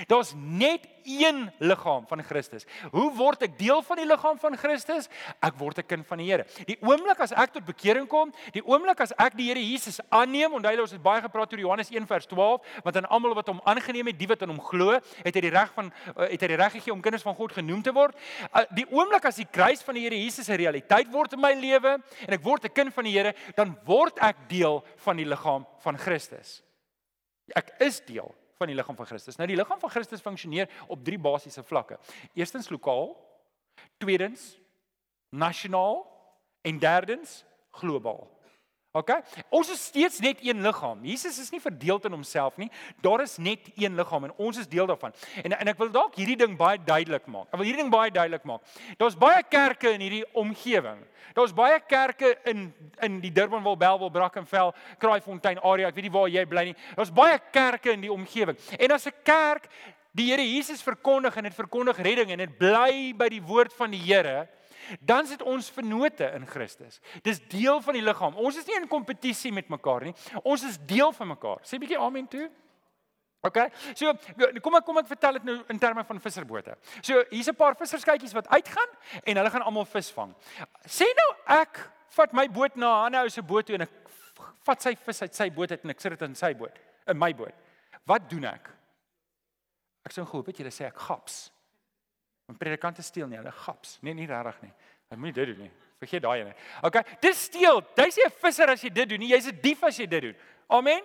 Daar's 0.07 0.33
net 0.37 0.89
een 1.07 1.51
liggaam 1.59 2.07
van 2.07 2.23
Christus. 2.23 2.67
Hoe 2.91 3.13
word 3.15 3.45
ek 3.47 3.59
deel 3.59 3.83
van 3.87 4.01
die 4.01 4.07
liggaam 4.07 4.39
van 4.43 4.57
Christus? 4.59 5.07
Ek 5.41 5.55
word 5.59 5.79
'n 5.79 5.87
kind 5.87 6.07
van 6.07 6.19
die 6.19 6.27
Here. 6.27 6.47
Die 6.67 6.79
oomblik 6.81 7.21
as 7.21 7.33
ek 7.33 7.53
tot 7.53 7.65
bekering 7.65 8.09
kom, 8.09 8.33
die 8.53 8.65
oomblik 8.67 9.01
as 9.01 9.13
ek 9.17 9.37
die 9.37 9.47
Here 9.47 9.61
Jesus 9.61 10.01
aanneem, 10.11 10.53
onthou 10.53 10.81
ons 10.81 10.91
het 10.91 11.03
baie 11.03 11.23
gepraat 11.23 11.53
oor 11.53 11.59
Johannes 11.59 11.91
1 11.91 12.07
vers 12.07 12.27
12, 12.27 12.61
want 12.83 12.97
aan 12.97 13.07
almal 13.07 13.35
wat 13.35 13.47
hom 13.47 13.61
aangeneem 13.65 14.07
het, 14.07 14.19
die 14.19 14.27
wat 14.27 14.43
aan 14.43 14.49
hom 14.49 14.61
glo, 14.61 14.93
het 15.23 15.35
hy 15.35 15.41
die 15.41 15.51
reg 15.51 15.73
van 15.73 15.93
eh, 16.17 16.31
het 16.31 16.41
hy 16.41 16.49
die 16.49 16.57
reg 16.57 16.73
gegee 16.73 16.93
om 16.93 17.01
kinders 17.01 17.23
van 17.23 17.35
God 17.35 17.53
genoem 17.53 17.83
te 17.83 17.93
word. 17.93 18.17
Uh, 18.53 18.65
die 18.71 18.87
oomblik 18.91 19.25
as 19.25 19.37
die 19.37 19.49
kruis 19.51 19.83
van 19.83 19.95
die 19.95 20.03
Here 20.03 20.17
Jesus 20.17 20.49
'n 20.49 20.57
realiteit 20.57 21.13
word 21.13 21.33
in 21.33 21.41
my 21.41 21.55
lewe 21.55 22.03
en 22.27 22.35
ek 22.35 22.43
word 22.43 22.65
'n 22.65 22.73
kind 22.73 22.95
van 22.95 23.05
die 23.05 23.13
Here, 23.13 23.35
dan 23.55 23.79
word 23.85 24.19
ek 24.19 24.49
deel 24.49 24.85
van 24.97 25.17
die 25.17 25.25
liggaam 25.27 25.67
van 25.79 25.97
Christus. 25.97 26.63
Ek 27.55 27.71
is 27.79 28.01
deel 28.01 28.35
van 28.57 28.67
die 28.67 28.77
liggaam 28.77 28.97
van 28.97 29.07
Christus. 29.07 29.37
Nou 29.37 29.49
die 29.49 29.57
liggaam 29.57 29.81
van 29.81 29.91
Christus 29.91 30.21
funksioneer 30.21 30.71
op 30.87 31.05
drie 31.05 31.19
basiese 31.19 31.65
vlakke. 31.65 31.99
Eerstens 32.35 32.69
lokaal, 32.69 33.17
tweedens 33.97 34.57
nasionaal 35.29 36.05
en 36.63 36.79
derdens 36.79 37.45
globaal. 37.71 38.36
OK? 38.97 39.13
Ons 39.55 39.71
is 39.75 39.83
steeds 39.91 40.21
net 40.25 40.41
een 40.45 40.63
liggaam. 40.65 41.03
Jesus 41.05 41.39
is 41.43 41.51
nie 41.53 41.61
verdeel 41.61 42.01
in 42.09 42.17
homself 42.17 42.57
nie. 42.61 42.71
Daar 43.05 43.23
is 43.25 43.37
net 43.37 43.69
een 43.75 43.97
liggaam 43.99 44.29
en 44.29 44.35
ons 44.37 44.61
is 44.61 44.69
deel 44.69 44.89
daarvan. 44.89 45.15
En 45.43 45.57
en 45.59 45.73
ek 45.73 45.81
wil 45.81 45.91
dalk 45.93 46.17
hierdie 46.17 46.39
ding 46.41 46.57
baie 46.59 46.79
duidelik 46.79 47.27
maak. 47.27 47.51
Ek 47.51 47.61
wil 47.61 47.69
hierdie 47.69 47.83
ding 47.85 47.93
baie 47.93 48.13
duidelik 48.15 48.47
maak. 48.49 48.65
Daar's 49.01 49.19
baie 49.19 49.43
kerke 49.51 49.93
in 49.97 50.05
hierdie 50.05 50.25
omgewing. 50.33 51.03
Daar's 51.37 51.53
baie 51.57 51.81
kerke 51.81 52.37
in 52.49 52.71
in 53.05 53.21
die 53.21 53.33
Durbanville, 53.33 53.77
Bellville, 53.77 54.11
Brackenfell, 54.11 54.73
Kraaifontein 55.03 55.61
area. 55.61 55.91
Ek 55.91 55.99
weet 55.99 56.09
nie 56.09 56.15
waar 56.15 56.31
jy 56.33 56.47
bly 56.49 56.65
nie. 56.71 56.79
Daar's 56.97 57.13
baie 57.13 57.39
kerke 57.53 57.93
in 57.93 58.05
die 58.07 58.13
omgewing. 58.13 58.57
En 58.79 58.97
as 58.97 59.07
'n 59.07 59.15
kerk 59.23 59.69
die 60.17 60.31
Here 60.31 60.43
Jesus 60.43 60.81
verkondig 60.83 61.37
en 61.37 61.45
dit 61.45 61.55
verkondig 61.55 61.99
redding 62.01 62.31
en 62.33 62.39
dit 62.39 62.59
bly 62.59 63.13
by 63.19 63.29
die 63.29 63.43
woord 63.43 63.75
van 63.77 63.91
die 63.91 64.01
Here, 64.01 64.49
dan 65.01 65.27
sit 65.27 65.43
ons 65.43 65.71
vennote 65.71 66.25
in 66.35 66.47
Christus. 66.47 67.01
Dis 67.23 67.41
deel 67.49 67.81
van 67.81 67.95
die 67.95 68.03
liggaam. 68.03 68.37
Ons 68.37 68.57
is 68.57 68.67
nie 68.67 68.77
in 68.77 68.89
kompetisie 68.89 69.53
met 69.53 69.69
mekaar 69.69 70.05
nie. 70.05 70.15
Ons 70.43 70.63
is 70.63 70.79
deel 70.87 71.13
van 71.13 71.29
mekaar. 71.29 71.59
Sê 71.63 71.77
'n 71.77 71.81
bietjie 71.81 71.99
amen 71.99 72.29
toe. 72.29 72.51
OK. 73.47 73.59
So 73.95 74.13
kom 74.63 74.79
ek 74.79 74.85
kom 74.85 74.99
ek 74.99 75.07
vertel 75.07 75.39
dit 75.39 75.45
nou 75.45 75.59
in 75.69 75.79
terme 75.79 76.05
van 76.05 76.21
visserbote. 76.21 76.77
So 77.03 77.25
hier's 77.31 77.49
'n 77.49 77.55
paar 77.55 77.77
visserskytjies 77.77 78.35
wat 78.35 78.49
uitgaan 78.49 78.91
en 79.23 79.37
hulle 79.37 79.51
gaan 79.51 79.63
almal 79.63 79.85
vis 79.85 80.11
vang. 80.11 80.35
Sê 80.87 81.05
nou 81.05 81.31
ek 81.61 81.91
vat 82.09 82.33
my 82.33 82.49
boot 82.49 82.77
na 82.77 82.87
'n 82.87 83.05
ander 83.07 83.23
ou 83.23 83.29
se 83.29 83.43
boot 83.43 83.67
toe 83.67 83.75
en 83.75 83.83
ek 83.83 83.91
vat 84.67 84.83
sy 84.83 84.95
vis 84.95 85.23
uit 85.23 85.35
sy 85.35 85.51
boot 85.51 85.71
uit 85.71 85.85
en 85.85 85.91
ek 85.91 86.01
sit 86.01 86.11
dit 86.11 86.23
in 86.23 86.35
sy 86.35 86.55
boot, 86.55 86.79
in 87.07 87.19
my 87.19 87.33
boot. 87.33 87.55
Wat 88.07 88.29
doen 88.31 88.45
ek? 88.45 88.71
Ek 90.05 90.13
sou 90.13 90.25
gehoop 90.25 90.47
het 90.47 90.59
jy 90.59 90.71
sê 90.71 90.87
ek 90.87 90.99
gaps. 90.99 91.51
Want 92.47 92.59
predikante 92.59 93.03
steel 93.03 93.27
nie, 93.27 93.39
hulle 93.41 93.53
gaps. 93.53 93.99
Nee, 94.01 94.15
nie 94.15 94.27
regtig 94.27 94.63
nie. 94.63 94.73
Jy 95.11 95.19
moenie 95.19 95.35
dit 95.35 95.51
doen 95.51 95.67
nie. 95.67 95.73
Vergeet 96.03 96.23
daai 96.23 96.41
ene. 96.41 96.55
Okay, 96.87 97.03
dis 97.23 97.45
steel. 97.49 97.83
Jy's 97.97 98.17
nie 98.17 98.27
'n 98.27 98.39
visser 98.43 98.71
as 98.71 98.83
jy 98.83 98.91
dit 98.91 99.09
doen 99.09 99.19
nie. 99.19 99.33
Jy's 99.33 99.49
'n 99.49 99.61
dief 99.63 99.83
as 99.83 99.99
jy 99.99 100.07
dit 100.07 100.23
doen. 100.23 100.37
Amen. 100.69 101.03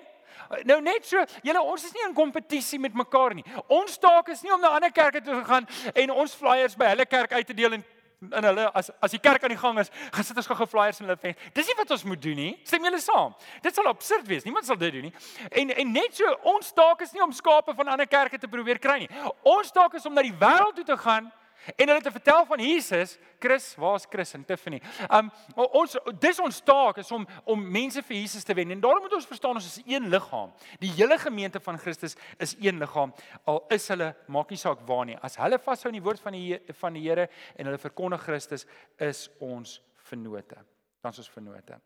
Nou 0.65 0.81
net 0.81 1.05
so, 1.05 1.24
julle 1.43 1.62
ons 1.62 1.83
is 1.83 1.93
nie 1.93 2.03
in 2.07 2.13
kompetisie 2.13 2.79
met 2.79 2.93
mekaar 2.93 3.33
nie. 3.33 3.43
Ons 3.67 3.98
taak 3.98 4.29
is 4.29 4.41
nie 4.43 4.53
om 4.53 4.62
na 4.62 4.69
ander 4.75 4.91
kerke 4.91 5.21
toe 5.21 5.33
te 5.39 5.45
gaan 5.45 5.67
en 5.93 6.11
ons 6.11 6.35
flyers 6.35 6.75
by 6.75 6.85
hulle 6.85 7.05
kerk 7.05 7.31
uit 7.31 7.48
te 7.48 7.53
deel 7.53 7.74
en 7.74 7.85
in 8.22 8.44
hulle 8.46 8.68
as 8.77 8.92
as 9.01 9.12
die 9.16 9.20
kerk 9.20 9.44
aan 9.44 9.53
die 9.53 9.57
gang 9.57 9.79
is, 9.81 9.90
gaan 10.14 10.25
sit 10.25 10.38
ons 10.38 10.48
gou-gou 10.51 10.68
flyers 10.70 11.00
in 11.01 11.07
hulle 11.07 11.18
ven. 11.22 11.36
Dis 11.57 11.70
nie 11.72 11.75
wat 11.79 11.92
ons 11.96 12.03
moet 12.05 12.22
doen 12.22 12.38
nie. 12.38 12.51
Stem 12.70 12.86
julle 12.86 13.01
saam? 13.01 13.34
Dit 13.66 13.75
sal 13.75 13.90
absurd 13.90 14.27
wees. 14.29 14.46
Niemand 14.46 14.68
sal 14.70 14.77
dit 14.77 14.94
doen 14.94 15.07
nie. 15.10 15.14
En 15.50 15.74
en 15.74 15.94
net 15.98 16.16
so, 16.16 16.29
ons 16.53 16.74
taak 16.77 17.01
is 17.01 17.16
nie 17.18 17.24
om 17.25 17.34
skape 17.34 17.74
van 17.77 17.94
ander 17.96 18.07
kerke 18.07 18.38
te 18.38 18.50
probeer 18.51 18.79
kry 18.79 19.00
nie. 19.05 19.10
Ons 19.42 19.74
taak 19.74 19.98
is 19.98 20.05
om 20.05 20.14
na 20.14 20.25
die 20.25 20.36
wêreld 20.38 20.77
toe 20.77 20.86
te 20.94 20.98
gaan 21.01 21.31
en 21.75 21.87
hulle 21.87 22.01
te 22.01 22.11
vertel 22.11 22.45
van 22.45 22.59
Jesus. 22.59 23.17
Chris, 23.39 23.75
waar's 23.75 24.05
Chris 24.09 24.33
en 24.33 24.45
Tiffany? 24.45 24.81
Um 25.09 25.31
ons 25.55 25.97
dis 26.21 26.39
ons 26.39 26.61
taak 26.65 27.01
is 27.01 27.11
om 27.11 27.27
om 27.50 27.61
mense 27.77 28.01
vir 28.07 28.17
Jesus 28.17 28.45
te 28.47 28.55
wen. 28.57 28.71
En 28.71 28.81
daarom 28.81 29.05
moet 29.05 29.17
ons 29.17 29.27
verstaan 29.29 29.57
ons 29.59 29.69
is 29.69 29.83
een 29.85 30.09
liggaam. 30.09 30.53
Die 30.79 30.91
hele 30.95 31.17
gemeente 31.21 31.59
van 31.59 31.79
Christus 31.81 32.15
is 32.37 32.55
een 32.59 32.81
liggaam. 32.81 33.13
Al 33.45 33.63
is 33.74 33.87
hulle 33.93 34.11
maak 34.27 34.50
nie 34.50 34.61
saak 34.61 34.83
waar 34.87 35.05
nie. 35.05 35.17
As 35.21 35.37
hulle 35.41 35.59
vashou 35.59 35.91
aan 35.91 36.00
die 36.00 36.05
woord 36.05 36.21
van 36.24 36.37
die 36.37 36.59
van 36.81 36.97
die 36.97 37.05
Here 37.07 37.29
en 37.55 37.65
hulle 37.69 37.81
verkondig 37.81 38.21
Christus, 38.21 38.67
is 38.97 39.27
ons 39.39 39.79
vennote. 40.09 40.57
Dan 41.01 41.11
is 41.11 41.24
ons 41.24 41.33
vennote. 41.33 41.79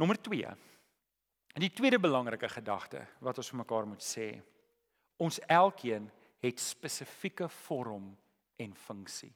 Nommer 0.00 0.18
2. 0.18 0.54
En 1.52 1.60
die 1.60 1.72
tweede 1.72 2.00
belangrike 2.00 2.48
gedagte 2.48 3.04
wat 3.20 3.38
ons 3.38 3.50
vir 3.52 3.60
mekaar 3.60 3.86
moet 3.86 4.02
sê. 4.04 4.32
Ons 5.20 5.38
elkeen 5.46 6.08
het 6.42 6.60
spesifieke 6.60 7.48
vorm 7.48 8.16
en 8.56 8.74
funksie. 8.76 9.30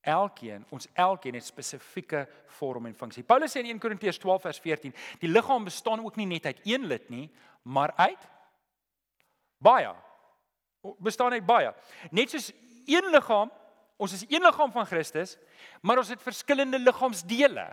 Elkeen, 0.00 0.64
ons 0.68 0.88
elkeen 0.92 1.36
het 1.36 1.44
spesifieke 1.44 2.24
vorm 2.56 2.88
en 2.88 2.96
funksie. 2.96 3.22
Paulus 3.22 3.52
sê 3.52 3.60
in 3.62 3.70
1 3.74 3.82
Korintiërs 3.82 4.18
12 4.18 4.46
vers 4.48 4.60
14, 4.64 4.94
die 5.22 5.30
liggaam 5.30 5.64
bestaan 5.68 6.02
ook 6.04 6.16
nie 6.18 6.26
net 6.26 6.48
uit 6.48 6.62
een 6.64 6.88
lid 6.90 7.08
nie, 7.12 7.28
maar 7.62 7.92
uit 8.00 8.24
baie. 9.60 9.92
Bestaan 10.98 11.36
uit 11.36 11.46
baie. 11.46 11.74
Net 12.10 12.32
soos 12.32 12.48
een 12.88 13.10
liggaam, 13.12 13.52
ons 14.00 14.16
is 14.16 14.24
een 14.26 14.42
liggaam 14.42 14.72
van 14.72 14.88
Christus, 14.88 15.36
maar 15.84 16.00
ons 16.00 16.08
het 16.08 16.22
verskillende 16.24 16.80
liggaamsdele. 16.80 17.68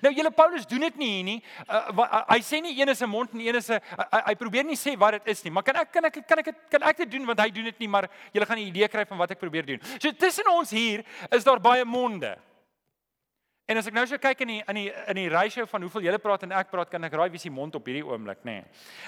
Nou 0.00 0.14
julle 0.14 0.30
Paulus 0.30 0.66
doen 0.66 0.80
dit 0.80 0.96
nie 0.96 1.10
hier 1.16 1.24
nie. 1.24 1.38
Uh, 1.66 1.82
wa, 1.98 2.06
uh, 2.06 2.22
hy 2.32 2.40
sê 2.40 2.60
nie 2.62 2.74
een 2.78 2.88
is 2.88 3.02
'n 3.02 3.08
mond 3.08 3.32
en 3.32 3.40
een 3.40 3.56
is 3.56 3.68
'n 3.68 3.80
uh, 3.98 4.26
hy 4.26 4.34
probeer 4.34 4.64
nie 4.64 4.76
sê 4.76 4.96
wat 4.96 5.12
dit 5.12 5.26
is 5.26 5.42
nie, 5.44 5.52
maar 5.52 5.62
kan 5.62 5.76
ek 5.76 5.92
kan 5.92 6.04
ek 6.04 6.26
kan 6.26 6.38
ek 6.38 6.54
kan 6.70 6.82
ek 6.82 6.96
dit 6.96 7.10
doen 7.10 7.26
want 7.26 7.40
hy 7.40 7.50
doen 7.50 7.64
dit 7.64 7.78
nie, 7.78 7.88
maar 7.88 8.08
julle 8.32 8.46
gaan 8.46 8.58
'n 8.58 8.68
idee 8.68 8.88
kry 8.88 9.04
van 9.04 9.18
wat 9.18 9.30
ek 9.30 9.38
probeer 9.38 9.66
doen. 9.66 9.80
So 9.98 10.12
tussen 10.12 10.48
ons 10.48 10.70
hier 10.70 11.04
is 11.30 11.44
daar 11.44 11.60
baie 11.60 11.84
monde. 11.84 12.38
En 13.72 13.78
as 13.80 13.86
ek 13.88 13.94
nou 13.96 14.02
so 14.04 14.20
kyk 14.20 14.42
in 14.44 14.50
die 14.50 14.58
in 14.68 14.76
die 14.76 14.88
in 15.08 15.16
die 15.16 15.28
ratio 15.32 15.64
van 15.70 15.84
hoeveel 15.86 16.04
julle 16.04 16.18
praat 16.20 16.42
en 16.44 16.50
ek 16.58 16.68
praat, 16.68 16.90
kan 16.92 17.06
ek 17.06 17.14
raai 17.16 17.30
wie 17.32 17.40
se 17.40 17.48
mond 17.48 17.76
op 17.78 17.86
hierdie 17.88 18.02
oomblik, 18.04 18.42
nê. 18.44 18.58
Nee. 18.58 18.64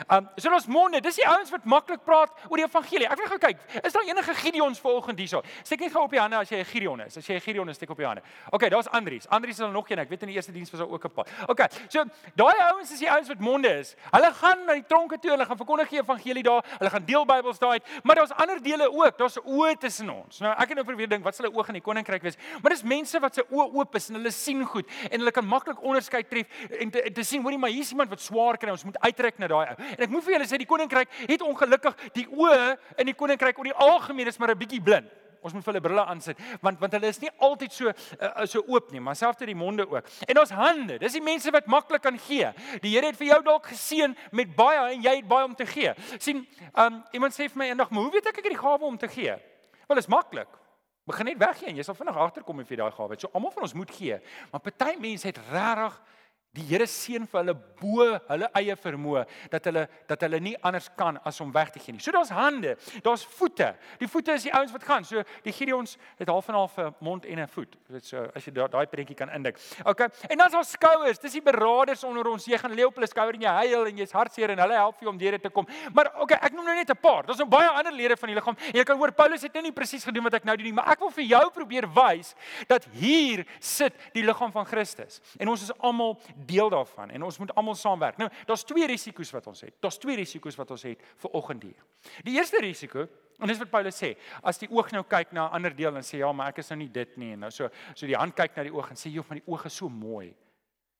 Um 0.09 0.31
so 0.41 0.53
ons 0.57 0.69
monde, 0.73 1.03
dis 1.05 1.19
die 1.21 1.27
ouens 1.29 1.51
wat 1.53 1.67
maklik 1.69 2.01
praat 2.07 2.33
oor 2.49 2.63
die 2.63 2.65
evangelie. 2.65 3.09
Ek 3.11 3.21
wil 3.21 3.29
gou 3.35 3.39
kyk, 3.43 3.61
is 3.83 3.93
daar 3.93 4.09
enige 4.09 4.35
Gideons 4.39 4.81
vanoggend 4.81 5.21
hierso? 5.21 5.43
Steek 5.61 5.85
net 5.85 5.93
gou 5.93 6.07
op 6.07 6.15
die 6.17 6.21
hande 6.23 6.39
as 6.41 6.49
jy 6.49 6.63
'n 6.63 6.69
Gideon 6.71 7.01
is. 7.05 7.19
As 7.19 7.29
jy 7.29 7.37
'n 7.37 7.45
Gideon 7.45 7.69
is, 7.69 7.77
steek 7.77 7.91
op 7.91 8.01
die 8.01 8.07
hande. 8.07 8.23
Okay, 8.51 8.71
daar's 8.71 8.89
Andries. 8.89 9.29
Andries 9.29 9.59
is 9.59 9.65
al 9.65 9.71
nog 9.71 9.91
een. 9.91 9.99
Ek 9.99 10.09
weet 10.09 10.23
in 10.23 10.29
die 10.29 10.37
eerste 10.37 10.53
diens 10.53 10.71
was 10.71 10.81
daar 10.81 10.89
ook 10.89 11.05
'n 11.05 11.13
paar. 11.13 11.27
Okay. 11.47 11.69
So 11.89 12.05
daai 12.35 12.57
ouens 12.73 12.91
is 12.91 12.99
die 12.99 13.11
ouens 13.11 13.29
wat 13.29 13.41
monde 13.41 13.69
is. 13.69 13.95
Hulle 14.11 14.33
gaan 14.33 14.65
na 14.65 14.73
die 14.73 14.87
tronke 14.87 15.19
toe, 15.19 15.31
hulle 15.31 15.45
gaan 15.45 15.57
verkondig 15.57 15.89
die 15.89 16.01
evangelie 16.01 16.43
daar, 16.43 16.65
hulle 16.79 16.91
gaan 16.91 17.05
deel 17.05 17.25
Bybels 17.25 17.59
daai, 17.59 17.81
maar 18.03 18.17
daar's 18.17 18.33
ander 18.33 18.63
dele 18.63 18.89
ook. 18.89 19.19
Daar's 19.19 19.39
oë 19.45 19.77
tussen 19.79 20.11
ons. 20.11 20.41
Nou 20.41 20.53
ek 20.53 20.69
het 20.69 20.75
nou 20.75 20.85
probeer 20.85 21.09
dink 21.09 21.25
wat 21.25 21.35
sal 21.35 21.51
'n 21.51 21.57
oog 21.57 21.69
in 21.69 21.75
die 21.75 21.83
koninkryk 21.83 22.23
wees? 22.23 22.37
Maar 22.63 22.71
dis 22.71 22.83
mense 22.83 23.21
wat 23.21 23.35
se 23.35 23.45
oë 23.51 23.75
oop 23.75 23.95
is 23.95 24.09
en 24.09 24.15
hulle 24.15 24.31
sien 24.31 24.54
goed 24.63 24.87
en 25.11 25.19
hulle 25.19 25.33
kan 25.35 25.47
maklik 25.47 25.83
onderskei 25.83 26.23
tref 26.29 26.47
en 26.81 26.91
te, 26.91 27.03
te 27.13 27.25
sien 27.27 27.43
hoorie 27.43 27.59
maar 27.59 27.71
hier 27.71 27.83
is 27.83 27.91
iemand 27.91 28.11
wat 28.11 28.21
swaar 28.21 28.59
kry 28.59 28.71
ons 28.71 28.85
moet 28.85 28.99
uittrek 29.01 29.39
na 29.39 29.49
daai 29.49 29.67
ou. 29.73 29.77
En 29.97 30.07
ek 30.07 30.11
moet 30.11 30.25
vir 30.25 30.37
julle 30.37 30.49
sê 30.49 30.61
die 30.61 30.71
koninkryk 30.71 31.09
het 31.27 31.43
ongelukkig 31.43 32.09
die 32.15 32.27
oë 32.31 32.77
in 33.03 33.11
die 33.11 33.19
koninkryk 33.19 33.59
oor 33.59 33.71
die 33.73 33.79
algemeen 33.89 34.31
is 34.31 34.39
maar 34.39 34.55
'n 34.55 34.59
bietjie 34.59 34.83
blind. 34.83 35.11
Ons 35.45 35.53
moet 35.53 35.65
vir 35.65 35.75
hulle 35.75 35.85
brille 35.85 36.05
aansit 36.09 36.39
want 36.65 36.81
want 36.81 36.95
hulle 36.97 37.11
is 37.13 37.21
nie 37.21 37.31
altyd 37.39 37.73
so 37.73 37.91
uh, 37.91 38.47
so 38.49 38.65
oop 38.67 38.91
nie, 38.93 39.01
maar 39.01 39.17
selfs 39.17 39.45
die 39.45 39.55
monde 39.55 39.85
ook. 39.91 40.09
En 40.29 40.41
ons 40.41 40.51
hande, 40.51 40.99
dis 40.99 41.19
die 41.19 41.25
mense 41.25 41.51
wat 41.53 41.67
maklik 41.67 42.03
kan 42.03 42.19
gee. 42.19 42.49
Die 42.81 42.95
Here 42.95 43.07
het 43.11 43.19
vir 43.21 43.27
jou 43.27 43.41
dalk 43.43 43.67
geseën 43.67 44.17
met 44.33 44.57
baie 44.57 44.95
en 44.95 45.03
jy 45.03 45.17
het 45.21 45.29
baie 45.29 45.45
om 45.45 45.55
te 45.55 45.67
gee. 45.67 45.93
sien, 46.19 46.47
um, 46.79 47.03
iemand 47.13 47.35
sê 47.35 47.51
vir 47.51 47.59
my 47.59 47.67
eendag, 47.69 47.91
"Maar 47.91 48.03
hoe 48.03 48.13
weet 48.13 48.27
ek 48.27 48.39
ek 48.39 48.45
het 48.45 48.53
die 48.53 48.63
gawe 48.63 48.85
om 48.85 48.99
te 48.99 49.09
gee?" 49.09 49.37
Wel, 49.89 49.99
is 49.99 50.07
maklik. 50.07 50.49
Begin 51.05 51.29
net 51.29 51.39
weggee 51.39 51.69
en 51.69 51.77
jy 51.77 51.85
sal 51.85 51.97
vinnig 51.99 52.17
agterkom 52.17 52.63
of 52.63 52.71
jy 52.73 52.79
daai 52.81 52.93
gawe 52.97 53.13
het. 53.13 53.21
So 53.21 53.33
almal 53.37 53.53
van 53.53 53.67
ons 53.67 53.77
moet 53.77 53.91
gee, 53.93 54.17
maar 54.53 54.63
party 54.65 54.95
mense 55.01 55.29
het 55.29 55.41
regtig 55.51 55.99
Die 56.55 56.63
Here 56.69 56.87
seën 56.87 57.27
vir 57.27 57.41
hulle 57.41 57.55
bo 57.81 58.07
hulle 58.29 58.49
eie 58.61 58.77
vermoë 58.79 59.25
dat 59.53 59.65
hulle 59.69 59.85
dat 60.09 60.23
hulle 60.23 60.41
nie 60.41 60.55
anders 60.63 60.89
kan 60.97 61.19
as 61.27 61.41
om 61.43 61.51
weg 61.53 61.73
te 61.75 61.81
gee 61.83 61.95
nie. 61.97 62.03
So 62.03 62.15
daar's 62.15 62.31
hande, 62.31 62.77
daar's 63.03 63.25
voete. 63.39 63.73
Die 63.99 64.09
voete 64.09 64.37
is 64.39 64.47
die 64.47 64.53
ouens 64.55 64.73
wat 64.73 64.85
gaan. 64.87 65.05
So 65.05 65.23
die 65.45 65.53
Gideons 65.53 65.97
het 66.21 66.31
half 66.31 66.49
en 66.49 66.55
half 66.55 66.79
'n 66.79 66.95
mond 67.01 67.25
en 67.25 67.41
'n 67.41 67.49
voet. 67.49 67.77
Dit 67.89 68.07
so 68.07 68.31
as 68.35 68.45
jy 68.45 68.53
daai 68.53 68.87
prentjie 68.87 69.17
kan 69.17 69.31
indik. 69.31 69.59
OK. 69.85 70.01
En 70.29 70.39
dan's 70.39 70.53
daar 70.53 70.65
skouers. 70.65 71.19
Dis 71.19 71.33
die 71.33 71.43
beraders 71.43 72.05
onder 72.05 72.27
ons. 72.27 72.45
Jy 72.45 72.59
gaan 72.59 72.73
lê 72.73 72.85
op 72.85 72.95
hulle 72.95 73.07
skouer 73.07 73.35
en 73.35 73.41
jy 73.41 73.49
huil 73.49 73.87
en 73.87 73.97
jy's 73.97 74.13
hartseer 74.13 74.51
en 74.51 74.59
hulle 74.59 74.75
help 74.75 75.01
jou 75.01 75.11
om 75.11 75.19
deur 75.19 75.31
dit 75.31 75.43
te 75.43 75.51
kom. 75.51 75.67
Maar 75.93 76.13
OK, 76.21 76.33
ek 76.33 76.53
noem 76.53 76.65
nou 76.65 76.75
net 76.75 76.91
'n 76.91 77.01
paar. 77.01 77.27
Daar's 77.27 77.39
nog 77.39 77.49
baie 77.49 77.69
ander 77.69 77.93
lede 77.93 78.17
van 78.17 78.29
die 78.29 78.35
liggaam. 78.35 78.57
Jy 78.73 78.85
kan 78.85 78.97
hoor 78.97 79.13
Paulus 79.13 79.43
het 79.43 79.53
nou 79.53 79.63
nie 79.63 79.73
presies 79.73 80.05
gedoen 80.05 80.23
wat 80.23 80.35
ek 80.35 80.45
nou 80.45 80.57
doen 80.57 80.65
nie, 80.67 80.73
maar 80.73 80.89
ek 80.89 80.99
wil 80.99 81.11
vir 81.11 81.25
jou 81.25 81.51
probeer 81.51 81.87
wys 81.93 82.35
dat 82.67 82.87
hier 82.93 83.47
sit 83.61 83.93
die 84.13 84.23
liggaam 84.23 84.53
van 84.53 84.67
Christus. 84.67 85.21
En 85.39 85.49
ons 85.49 85.63
is 85.63 85.79
almal 85.79 86.21
deel 86.47 86.71
daarvan 86.71 87.11
en 87.11 87.23
ons 87.23 87.39
moet 87.39 87.55
almal 87.55 87.75
saamwerk. 87.75 88.17
Nou, 88.21 88.31
daar's 88.47 88.65
twee 88.65 88.87
risiko's 88.87 89.31
wat 89.35 89.47
ons 89.47 89.61
het. 89.61 89.75
Daar's 89.81 89.99
twee 89.99 90.17
risiko's 90.17 90.57
wat 90.57 90.71
ons 90.71 90.83
het 90.83 91.03
vir 91.25 91.31
oggend 91.31 91.63
hier. 91.63 91.85
Die 92.25 92.37
eerste 92.37 92.61
risiko, 92.61 93.09
en 93.39 93.51
dis 93.51 93.59
wat 93.59 93.71
Paulus 93.71 93.99
sê, 93.99 94.15
as 94.43 94.61
die 94.63 94.71
oog 94.71 94.93
nou 94.95 95.03
kyk 95.03 95.33
na 95.33 95.49
'n 95.49 95.55
ander 95.59 95.75
deel 95.75 95.97
en 95.97 96.03
sê 96.03 96.19
ja, 96.19 96.33
maar 96.33 96.49
ek 96.49 96.59
is 96.59 96.71
nou 96.71 96.79
nie 96.79 96.89
dit 96.89 97.17
nie 97.17 97.33
en 97.33 97.41
nou 97.41 97.51
so 97.51 97.69
so 97.95 98.07
die 98.07 98.17
hand 98.17 98.35
kyk 98.35 98.57
na 98.57 98.63
die 98.63 98.75
oog 98.75 98.91
en 98.91 98.97
sê 98.97 99.11
joh, 99.11 99.25
maar 99.29 99.39
die 99.39 99.49
oog 99.51 99.65
is 99.65 99.77
so 99.77 99.89
mooi. 99.89 100.35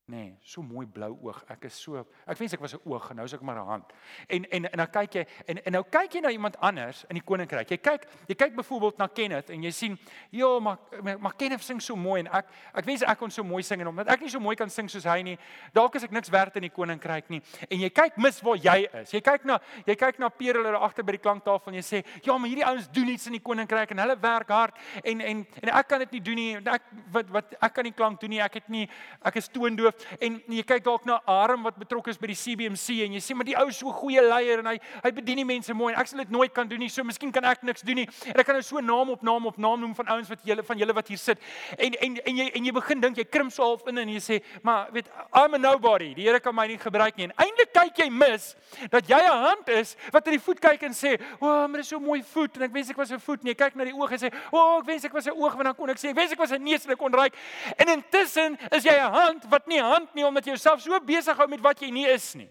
Nee, 0.07 0.35
so 0.45 0.61
mooi 0.61 0.85
blou 0.85 1.15
oog. 1.25 1.39
Ek 1.49 1.63
is 1.65 1.77
so 1.81 2.03
ek 2.29 2.37
wens 2.37 2.53
ek 2.53 2.61
was 2.61 2.75
'n 2.75 2.81
oog 2.85 3.07
en 3.11 3.17
nou 3.17 3.25
is 3.25 3.33
ek 3.33 3.41
maar 3.41 3.57
'n 3.57 3.67
hand. 3.67 3.93
En 4.29 4.45
en 4.51 4.71
en 4.71 4.77
dan 4.77 4.91
kyk 4.91 5.15
jy 5.15 5.27
en 5.47 5.65
en 5.65 5.73
nou 5.73 5.83
kyk 5.83 6.13
jy 6.13 6.21
na 6.21 6.31
iemand 6.31 6.59
anders 6.61 7.05
in 7.09 7.15
die 7.15 7.25
koninkryk. 7.25 7.71
Jy 7.71 7.79
kyk 7.79 8.05
jy 8.29 8.35
kyk 8.35 8.55
byvoorbeeld 8.55 8.99
na 8.99 9.07
Kenneth 9.07 9.51
en 9.51 9.63
jy 9.63 9.71
sien, 9.71 9.99
"Ja, 10.31 10.61
maar 10.61 10.79
maar 11.19 11.35
Kenneth 11.35 11.63
sing 11.63 11.81
so 11.81 11.97
mooi 11.97 12.21
en 12.21 12.27
ek 12.27 12.47
ek 12.75 12.85
wens 12.85 13.03
ek 13.03 13.19
kon 13.19 13.31
so 13.31 13.43
mooi 13.43 13.63
sing 13.63 13.81
en 13.81 13.87
omdat 13.87 14.09
ek 14.09 14.21
nie 14.21 14.29
so 14.29 14.39
mooi 14.41 14.55
kan 14.57 14.69
sing 14.71 14.91
soos 14.91 15.05
hy 15.05 15.23
nie, 15.23 15.39
dalk 15.73 15.95
is 15.95 16.05
ek 16.05 16.11
niks 16.11 16.29
werd 16.29 16.57
in 16.57 16.63
die 16.63 16.71
koninkryk 16.71 17.31
nie." 17.31 17.41
En 17.71 17.79
jy 17.79 17.89
kyk 17.89 18.17
mis 18.19 18.41
waar 18.43 18.57
jy 18.57 18.87
is. 19.01 19.11
Jy 19.11 19.21
kyk 19.21 19.45
na 19.45 19.59
jy 19.87 19.97
kyk 19.97 20.19
na 20.19 20.29
Pierre 20.29 20.59
hulle 20.59 20.73
daar 20.73 20.83
agter 20.83 21.03
by 21.03 21.13
die 21.13 21.31
klanktafel 21.31 21.69
en 21.69 21.75
jy 21.75 21.83
sê, 21.83 22.05
"Ja, 22.23 22.37
maar 22.37 22.49
hierdie 22.49 22.67
ouens 22.67 22.89
doen 22.93 23.09
iets 23.09 23.27
in 23.27 23.33
die 23.33 23.41
koninkryk 23.41 23.91
en 23.91 23.99
hulle 23.99 24.21
werk 24.21 24.49
hard 24.51 24.75
en 25.03 25.21
en 25.21 25.47
en 25.63 25.69
ek 25.69 25.89
kan 25.89 25.99
dit 25.99 26.13
nie 26.13 26.21
doen 26.21 26.35
nie. 26.35 26.57
Ek 26.57 26.83
wat 27.11 27.31
wat 27.31 27.55
ek 27.63 27.73
kan 27.75 27.85
nie 27.85 27.95
klank 27.95 28.21
doen 28.21 28.31
nie. 28.31 28.41
Ek 28.41 28.55
het 28.55 28.69
nie 28.69 28.89
ek 29.23 29.37
is 29.37 29.49
toondoof 29.49 29.94
en 30.21 30.41
jy 30.49 30.63
kyk 30.63 30.85
dalk 30.85 31.05
na 31.07 31.21
Arm 31.27 31.63
wat 31.63 31.79
betrokke 31.79 32.11
is 32.11 32.19
by 32.19 32.27
die 32.27 32.39
CBMC 32.39 33.01
en 33.07 33.13
jy 33.17 33.21
sê 33.21 33.35
maar 33.35 33.49
die 33.49 33.57
ou 33.57 33.69
is 33.69 33.79
so 33.79 33.93
goeie 33.93 34.23
leier 34.23 34.59
en 34.59 34.67
hy 34.67 34.79
hy 35.05 35.11
bedien 35.11 35.37
die 35.37 35.45
mense 35.45 35.75
mooi 35.75 35.93
en 35.95 36.01
ek 36.01 36.09
sal 36.09 36.19
dit 36.19 36.31
nooit 36.31 36.53
kan 36.55 36.69
doen 36.69 36.79
nie. 36.79 36.89
So 36.89 37.05
miskien 37.05 37.33
kan 37.33 37.45
ek 37.45 37.63
niks 37.63 37.83
doen 37.83 38.03
nie. 38.03 38.09
En 38.27 38.41
ek 38.41 38.47
kan 38.47 38.55
nou 38.55 38.63
so 38.63 38.81
naam 38.81 39.11
op 39.11 39.23
naam 39.23 39.47
op 39.47 39.59
naam 39.59 39.81
noem 39.81 39.95
van 39.95 40.09
ouens 40.17 40.29
wat 40.29 40.45
julle 40.45 40.63
van 40.63 40.79
julle 40.79 40.93
wat 40.93 41.09
hier 41.09 41.19
sit. 41.19 41.39
En 41.79 41.95
en 41.95 42.19
en 42.25 42.37
jy 42.37 42.51
en 42.55 42.65
jy 42.65 42.73
begin 42.73 43.01
dink 43.01 43.17
jy 43.17 43.25
krimp 43.25 43.53
so 43.53 43.63
half 43.63 43.87
in 43.89 43.99
en 43.99 44.09
jy 44.09 44.23
sê 44.23 44.41
maar 44.63 44.91
weet 44.93 45.11
I'm 45.33 45.55
a 45.55 45.59
nobody. 45.59 46.15
Die 46.15 46.25
Here 46.25 46.41
kan 46.41 46.55
my 46.55 46.67
nie 46.67 46.79
gebruik 46.81 47.17
nie. 47.17 47.29
En 47.29 47.37
eintlik 47.45 47.73
kyk 47.75 48.05
jy 48.05 48.11
mis 48.11 48.55
dat 48.91 49.09
jy 49.09 49.21
'n 49.21 49.43
hand 49.45 49.69
is 49.69 49.97
wat 50.13 50.27
in 50.27 50.37
die 50.37 50.43
voet 50.43 50.61
kyk 50.61 50.83
en 50.83 50.95
sê, 50.95 51.21
"O, 51.41 51.47
oh, 51.47 51.69
maar 51.69 51.81
dis 51.81 51.89
so 51.89 52.01
mooi 52.01 52.23
voet 52.23 52.57
en 52.57 52.63
ek 52.63 52.73
wens 52.73 52.91
ek 52.91 52.97
was 52.97 53.11
'n 53.11 53.19
voet." 53.19 53.43
Nee, 53.45 53.55
kyk 53.55 53.75
na 53.77 53.85
die 53.85 53.95
oog 53.95 54.13
en 54.13 54.19
sê, 54.19 54.33
"O, 54.51 54.59
oh, 54.59 54.79
ek 54.79 54.87
wens 54.87 55.05
ek 55.05 55.13
was 55.13 55.27
'n 55.27 55.33
oog 55.33 55.55
want 55.55 55.65
dan 55.65 55.75
kon 55.75 55.91
ek 55.91 55.99
sê, 55.99 56.09
ek 56.09 56.17
wens 56.17 56.33
ek 56.33 56.39
was 56.39 56.53
'n 56.53 56.63
neus 56.63 56.85
en 56.85 56.93
ek 56.93 56.99
kon 56.99 57.13
ruik." 57.13 57.35
En 57.79 57.89
intussen 57.89 58.59
is 58.71 58.85
jy 58.85 58.95
'n 58.95 59.13
hand 59.13 59.45
wat 59.51 59.67
nie 59.67 59.81
hand 59.85 60.15
nie 60.15 60.25
omdat 60.27 60.47
jy 60.47 60.55
jouself 60.55 60.83
so 60.83 61.01
besig 61.01 61.37
hou 61.37 61.47
met 61.49 61.61
wat 61.61 61.81
jy 61.83 61.91
nie 61.91 62.07
is 62.11 62.35
nie. 62.35 62.49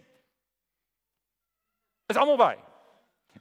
Is 2.10 2.20
almal 2.20 2.38
by? 2.38 2.54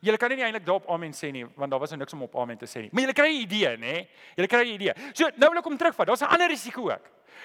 Julle 0.02 0.18
kan 0.18 0.32
nie 0.32 0.42
eintlik 0.42 0.64
daarop 0.66 0.88
amen 0.90 1.12
sê 1.14 1.30
nie, 1.34 1.44
want 1.56 1.70
daar 1.70 1.80
was 1.82 1.92
nou 1.92 2.00
niks 2.00 2.14
om 2.16 2.24
op 2.26 2.36
amen 2.42 2.58
te 2.58 2.66
sê 2.66 2.82
nie. 2.82 2.90
Maar 2.92 3.04
julle 3.04 3.14
kry 3.14 3.28
'n 3.28 3.42
idee, 3.42 3.76
nê? 3.76 4.08
Julle 4.36 4.48
kry 4.48 4.64
'n 4.64 4.74
idee. 4.74 4.94
So, 5.14 5.28
nou 5.36 5.50
wil 5.50 5.58
ek 5.58 5.64
kom 5.64 5.76
terugvat. 5.76 6.06
Daar's 6.06 6.22
'n 6.22 6.32
ander 6.32 6.48
risiko 6.48 6.90
ook. 6.90 7.04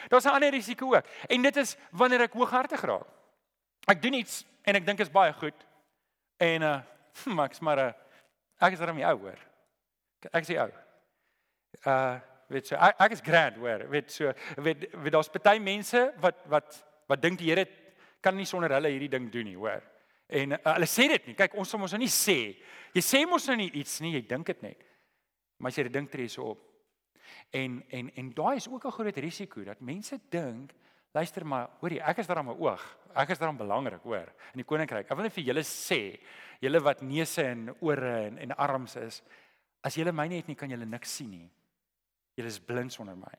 Daar's 0.09 0.25
'n 0.25 0.33
ander 0.33 0.51
risiko 0.51 0.95
ook. 0.95 1.05
En 1.29 1.41
dit 1.41 1.55
is 1.57 1.77
wanneer 1.91 2.21
ek 2.21 2.33
hooghartig 2.33 2.81
raak. 2.81 3.07
Ek 3.87 4.01
doen 4.01 4.13
iets 4.13 4.45
en 4.63 4.75
ek 4.75 4.85
dink 4.85 4.99
is 4.99 5.11
baie 5.11 5.33
goed. 5.33 5.67
En 6.37 6.61
uh, 6.71 6.81
hm, 7.23 7.39
ek's 7.39 7.59
maar 7.59 7.77
'n 7.77 7.87
uh, 7.89 7.93
ek 8.59 8.73
is 8.73 8.79
daarmee 8.79 9.05
ou 9.05 9.19
hoor. 9.19 9.39
Ek 10.31 10.43
sê 10.43 10.57
ou. 10.57 10.71
Uh 11.85 12.19
weet 12.51 12.69
so 12.69 12.77
ek, 12.79 12.95
ek 13.05 13.15
is 13.17 13.23
grand 13.23 13.59
hoor. 13.61 13.83
Weet 13.91 14.11
so 14.13 14.31
weet, 14.63 14.87
weet 14.93 15.15
daar's 15.15 15.31
baie 15.33 15.61
mense 15.63 16.01
wat 16.23 16.43
wat 16.51 16.79
wat 17.07 17.21
dink 17.23 17.39
die 17.39 17.51
Here 17.51 17.67
kan 18.23 18.35
nie 18.35 18.47
sonder 18.47 18.73
hulle 18.75 18.91
hierdie 18.91 19.11
ding 19.11 19.29
doen 19.31 19.47
nie 19.47 19.57
hoor. 19.57 19.83
En 20.27 20.57
uh, 20.57 20.61
hulle 20.73 20.89
sê 20.89 21.07
dit 21.11 21.29
nie. 21.29 21.35
Kyk 21.39 21.55
ons 21.59 21.69
sal 21.71 21.79
mos 21.79 21.93
nou 21.95 22.01
nie 22.01 22.11
sê. 22.11 22.57
Jy 22.95 23.03
sê 23.03 23.23
mos 23.29 23.47
nou 23.47 23.57
nie 23.59 23.69
iets 23.79 23.99
nie 24.03 24.15
jy 24.17 24.23
dink 24.27 24.49
dit 24.51 24.65
net. 24.65 24.83
Maar 25.57 25.71
as 25.71 25.79
jy 25.79 25.87
dit 25.87 25.97
dink 25.99 26.11
tree 26.11 26.31
so 26.31 26.53
op. 26.55 26.63
En 27.55 27.79
en 27.95 28.11
en 28.15 28.33
daai 28.35 28.57
is 28.57 28.67
ook 28.67 28.85
'n 28.85 28.97
groot 28.97 29.17
risiko 29.17 29.63
dat 29.63 29.81
mense 29.81 30.19
dink 30.29 30.73
luister 31.13 31.45
maar 31.45 31.69
hoorie 31.81 32.01
ek 32.01 32.19
is 32.19 32.27
daar 32.27 32.37
aan 32.37 32.51
my 32.51 32.57
oog. 32.59 32.83
Ek 33.15 33.29
is 33.29 33.39
daar 33.39 33.49
aan 33.49 33.57
belangrik 33.57 34.03
hoor 34.03 34.27
in 34.53 34.61
die 34.61 34.67
koninkryk. 34.67 35.09
Ek 35.09 35.15
wil 35.15 35.23
net 35.23 35.33
vir 35.33 35.43
julle 35.43 35.63
sê 35.63 36.19
julle 36.61 36.79
wat 36.79 37.01
neuse 37.01 37.43
en 37.43 37.75
ore 37.79 38.27
en 38.27 38.37
en 38.37 38.51
arms 38.51 38.95
is 38.95 39.21
as 39.81 39.95
julle 39.95 40.11
my 40.11 40.27
nie 40.27 40.37
het 40.37 40.47
nie 40.47 40.55
kan 40.55 40.69
julle 40.69 40.85
niks 40.85 41.15
sien 41.15 41.29
nie 41.31 41.49
Julle 42.37 42.51
is 42.53 42.59
blind 42.61 42.93
sonder 42.93 43.17
my. 43.17 43.33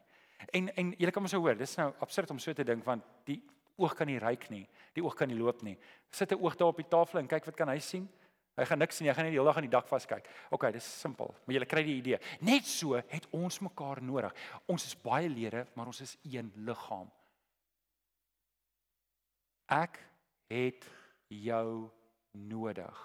En 0.55 0.69
en 0.75 0.93
julle 0.99 1.15
kan 1.15 1.23
mos 1.23 1.35
nou 1.35 1.43
hoor, 1.45 1.59
dis 1.59 1.77
nou 1.79 1.93
absurd 2.05 2.31
om 2.35 2.39
so 2.43 2.53
te 2.53 2.67
dink 2.67 2.85
want 2.87 3.05
die 3.29 3.41
oog 3.79 3.95
kan 3.95 4.11
nie 4.11 4.19
ryk 4.19 4.49
nie, 4.51 4.65
die 4.95 5.05
oog 5.05 5.15
kan 5.15 5.31
nie 5.31 5.39
loop 5.39 5.63
nie. 5.63 5.77
Sit 6.11 6.33
'n 6.33 6.43
oog 6.43 6.57
daar 6.57 6.73
op 6.73 6.77
die 6.77 6.89
tafel 6.89 7.21
en 7.21 7.29
kyk 7.29 7.47
wat 7.47 7.57
kan 7.57 7.69
hy 7.69 7.79
sien? 7.79 8.09
Hy 8.59 8.65
gaan 8.65 8.79
niks 8.79 8.97
sien, 8.97 9.07
hy 9.07 9.15
gaan 9.15 9.25
net 9.25 9.31
die 9.31 9.39
hele 9.39 9.47
dag 9.47 9.57
aan 9.57 9.69
die 9.69 9.71
dak 9.71 9.87
vaskyk. 9.87 10.27
OK, 10.51 10.73
dis 10.73 11.01
simpel, 11.01 11.35
maar 11.47 11.55
julle 11.55 11.67
kry 11.67 11.83
die 11.83 11.99
idee. 11.99 12.19
Net 12.41 12.67
so 12.67 12.95
het 12.95 13.27
ons 13.31 13.61
mekaar 13.61 14.03
nodig. 14.03 14.35
Ons 14.67 14.87
is 14.87 14.97
baie 14.97 15.29
lede, 15.29 15.67
maar 15.75 15.87
ons 15.87 16.01
is 16.01 16.17
een 16.25 16.51
liggaam. 16.67 17.07
Ek 19.69 20.01
het 20.51 20.89
jou 21.29 21.91
nodig. 22.33 23.05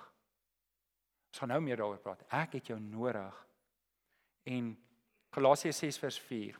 Ons 1.30 1.40
gaan 1.40 1.54
nou 1.54 1.62
meer 1.62 1.78
daaroor 1.78 2.02
praat. 2.02 2.26
Ek 2.34 2.58
het 2.58 2.68
jou 2.68 2.80
nodig. 2.80 3.38
En 4.50 4.74
Galasiërs 5.34 5.80
6 5.86 6.00
vers 6.04 6.20
4. 6.28 6.60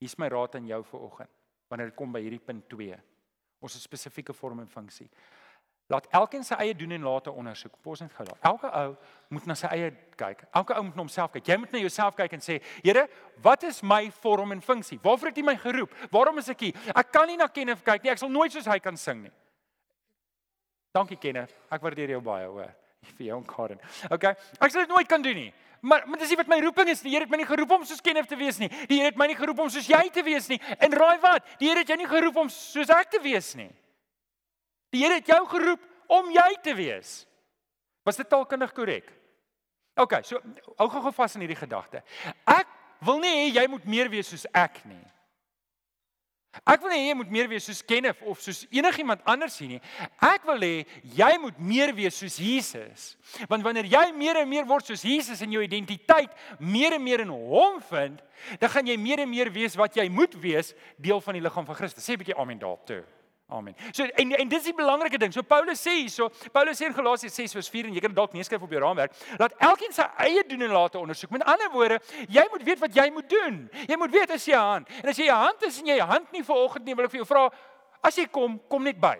Hier's 0.00 0.16
my 0.18 0.28
raad 0.32 0.56
aan 0.56 0.68
jou 0.68 0.80
vir 0.92 1.04
oggend 1.08 1.34
wanneer 1.68 1.90
dit 1.90 1.98
kom 1.98 2.14
by 2.14 2.22
hierdie 2.24 2.40
punt 2.40 2.64
2. 2.72 2.96
Ons 3.60 3.74
het 3.76 3.82
spesifieke 3.84 4.32
vorm 4.32 4.62
en 4.62 4.70
funksie. 4.72 5.08
Laat 5.88 6.06
elkeen 6.16 6.44
sy 6.44 6.56
eie 6.60 6.74
doen 6.76 6.92
en 6.96 7.04
late 7.04 7.32
ondersoek. 7.32 7.78
Pos 7.84 8.02
net 8.04 8.12
gou 8.16 8.24
daar. 8.28 8.38
Elke 8.50 8.68
ou 8.76 8.94
moet 9.32 9.46
na 9.48 9.56
sy 9.56 9.68
eie 9.72 9.90
kyk. 10.20 10.46
Elke 10.56 10.76
ou 10.76 10.84
moet 10.84 10.96
na 10.96 11.02
homself 11.04 11.32
kyk. 11.32 11.46
Jy 11.48 11.56
moet 11.60 11.72
na 11.72 11.80
jouself 11.80 12.16
kyk 12.16 12.34
en 12.36 12.44
sê, 12.44 12.58
Here, 12.84 13.06
wat 13.44 13.64
is 13.68 13.80
my 13.80 14.10
vorm 14.20 14.52
en 14.52 14.60
funksie? 14.64 15.00
Waarvoor 15.04 15.32
het 15.32 15.40
U 15.40 15.46
my 15.48 15.56
geroep? 15.60 15.94
Waarom 16.12 16.40
is 16.40 16.50
ek 16.52 16.66
hier? 16.66 16.82
Ek 16.92 17.12
kan 17.12 17.28
nie 17.28 17.38
na 17.40 17.48
Kenneth 17.48 17.84
kyk 17.84 18.04
nie. 18.04 18.12
Ek 18.12 18.20
sal 18.20 18.32
nooit 18.32 18.52
soos 18.52 18.68
hy 18.68 18.76
kan 18.84 19.00
sing 19.00 19.24
nie. 19.24 19.32
Dankie 20.96 21.20
Kenneth. 21.20 21.56
Ek 21.72 21.84
waardeer 21.84 22.12
jou 22.16 22.20
baie, 22.24 22.48
hoor. 22.48 22.72
Vir 23.14 23.30
jou 23.30 23.40
en 23.40 23.48
Karen. 23.48 23.80
Okay. 24.12 24.36
Ek 24.60 24.72
sal 24.72 24.84
dit 24.84 24.92
nooit 24.92 25.08
kan 25.08 25.24
doen 25.24 25.40
nie. 25.46 25.50
Maar 25.80 26.06
maar 26.08 26.18
dis 26.18 26.32
nie 26.32 26.38
wat 26.40 26.50
my 26.50 26.58
roeping 26.62 26.88
is 26.88 27.02
nie. 27.02 27.10
Die 27.10 27.16
Here 27.16 27.26
het 27.26 27.32
my 27.32 27.38
nie 27.40 27.48
geroep 27.48 27.70
om 27.76 27.84
soos 27.86 28.00
Kenneth 28.04 28.28
te 28.28 28.36
wees 28.36 28.58
nie. 28.58 28.68
Die 28.90 28.98
Here 28.98 29.12
het 29.12 29.18
my 29.20 29.28
nie 29.30 29.36
geroep 29.38 29.58
om 29.62 29.70
soos 29.70 29.86
jy 29.88 30.02
te 30.14 30.24
wees 30.26 30.48
nie. 30.50 30.58
En 30.78 30.94
raai 30.94 31.18
wat? 31.22 31.46
Die 31.60 31.68
Here 31.68 31.84
het 31.84 31.92
jou 31.92 31.98
nie 31.98 32.08
geroep 32.10 32.40
om 32.44 32.50
soos 32.52 32.90
ek 32.94 33.12
te 33.14 33.20
wees 33.22 33.52
nie. 33.58 33.70
Die 34.94 35.04
Here 35.04 35.20
het 35.20 35.28
jou 35.28 35.42
geroep 35.52 35.84
om 36.18 36.32
jy 36.34 36.48
te 36.64 36.74
wees. 36.74 37.22
Was 38.06 38.16
dit 38.16 38.28
taalkundig 38.28 38.72
korrek? 38.72 39.12
OK, 39.98 40.20
so 40.22 40.40
hou 40.78 40.88
gou 40.88 41.12
vas 41.12 41.34
in 41.34 41.42
hierdie 41.44 41.58
gedagte. 41.58 42.02
Ek 42.46 42.68
wil 43.04 43.18
nie 43.22 43.34
hê 43.34 43.46
jy 43.60 43.66
moet 43.70 43.86
meer 43.90 44.10
wees 44.10 44.30
soos 44.30 44.46
ek 44.54 44.80
nie. 44.86 45.02
Ek 46.64 46.80
wil 46.80 46.92
hê 46.94 47.00
jy 47.10 47.14
moet 47.14 47.30
meer 47.30 47.48
wees 47.50 47.66
soos 47.68 47.82
Kenneth 47.84 48.22
of 48.26 48.40
soos 48.40 48.62
enigiemand 48.74 49.20
anders 49.28 49.58
hier 49.60 49.74
nie. 49.74 49.80
Ek 50.24 50.46
wil 50.48 50.62
hê 50.64 50.86
jy 51.16 51.30
moet 51.42 51.58
meer 51.60 51.92
wees 51.96 52.16
soos 52.18 52.38
Jesus. 52.40 53.10
Want 53.50 53.66
wanneer 53.66 53.88
jy 53.90 54.06
meer 54.16 54.40
en 54.42 54.48
meer 54.48 54.66
word 54.68 54.88
soos 54.88 55.04
Jesus 55.04 55.42
en 55.44 55.52
jou 55.52 55.62
identiteit 55.62 56.32
meer 56.58 56.96
en 56.96 57.04
meer 57.04 57.22
in 57.26 57.34
hom 57.34 57.82
vind, 57.90 58.22
dan 58.58 58.72
gaan 58.72 58.88
jy 58.88 58.96
meer 59.00 59.22
en 59.24 59.30
meer 59.30 59.52
wees 59.52 59.76
wat 59.78 60.00
jy 60.00 60.08
moet 60.08 60.34
wees, 60.40 60.72
deel 60.96 61.20
van 61.20 61.36
die 61.36 61.44
liggaam 61.44 61.68
van 61.68 61.78
Christus. 61.78 62.04
Sê 62.04 62.16
'n 62.16 62.24
bietjie 62.24 62.38
amen 62.38 62.58
daarop 62.58 62.86
toe. 62.86 63.04
Amen. 63.50 63.74
So 63.92 64.04
en 64.04 64.32
en 64.36 64.48
dis 64.48 64.66
die 64.68 64.74
belangrike 64.76 65.16
ding. 65.18 65.32
So 65.32 65.40
Paulus 65.42 65.80
sê 65.80 65.94
hierso, 66.02 66.26
Paulus 66.52 66.76
sê 66.76 66.84
in 66.84 66.92
Galasiërs 66.92 67.32
6:4 67.32 67.86
en 67.88 67.94
jy 67.96 68.02
kan 68.04 68.12
dit 68.12 68.18
dalk 68.18 68.34
neerskryf 68.36 68.66
op 68.66 68.74
jou 68.74 68.82
raamwerk, 68.82 69.14
laat 69.40 69.54
elkeen 69.70 69.94
sy 69.96 70.04
eie 70.26 70.42
doen 70.50 70.66
en 70.66 70.74
late 70.76 71.00
ondersoek. 71.00 71.32
Met 71.32 71.46
ander 71.48 71.70
woorde, 71.72 71.96
jy 72.28 72.44
moet 72.52 72.66
weet 72.66 72.82
wat 72.84 72.94
jy 72.94 73.08
moet 73.14 73.30
doen. 73.30 73.56
Jy 73.88 73.96
moet 73.96 74.12
weet 74.12 74.34
as 74.36 74.44
jy 74.44 74.60
hand. 74.60 74.92
En 75.00 75.08
as 75.08 75.16
jy 75.16 75.30
'n 75.30 75.40
hand 75.46 75.62
is 75.62 75.80
en 75.80 75.86
jy 75.86 75.96
'n 75.96 76.08
hand 76.12 76.32
nie 76.32 76.44
vanoggend 76.44 76.84
nie, 76.84 76.94
wil 76.94 77.04
ek 77.04 77.10
vir 77.10 77.24
jou 77.24 77.26
vra, 77.26 77.48
as 78.02 78.16
jy 78.16 78.26
kom, 78.26 78.60
kom 78.68 78.82
net 78.82 79.00
by. 79.00 79.16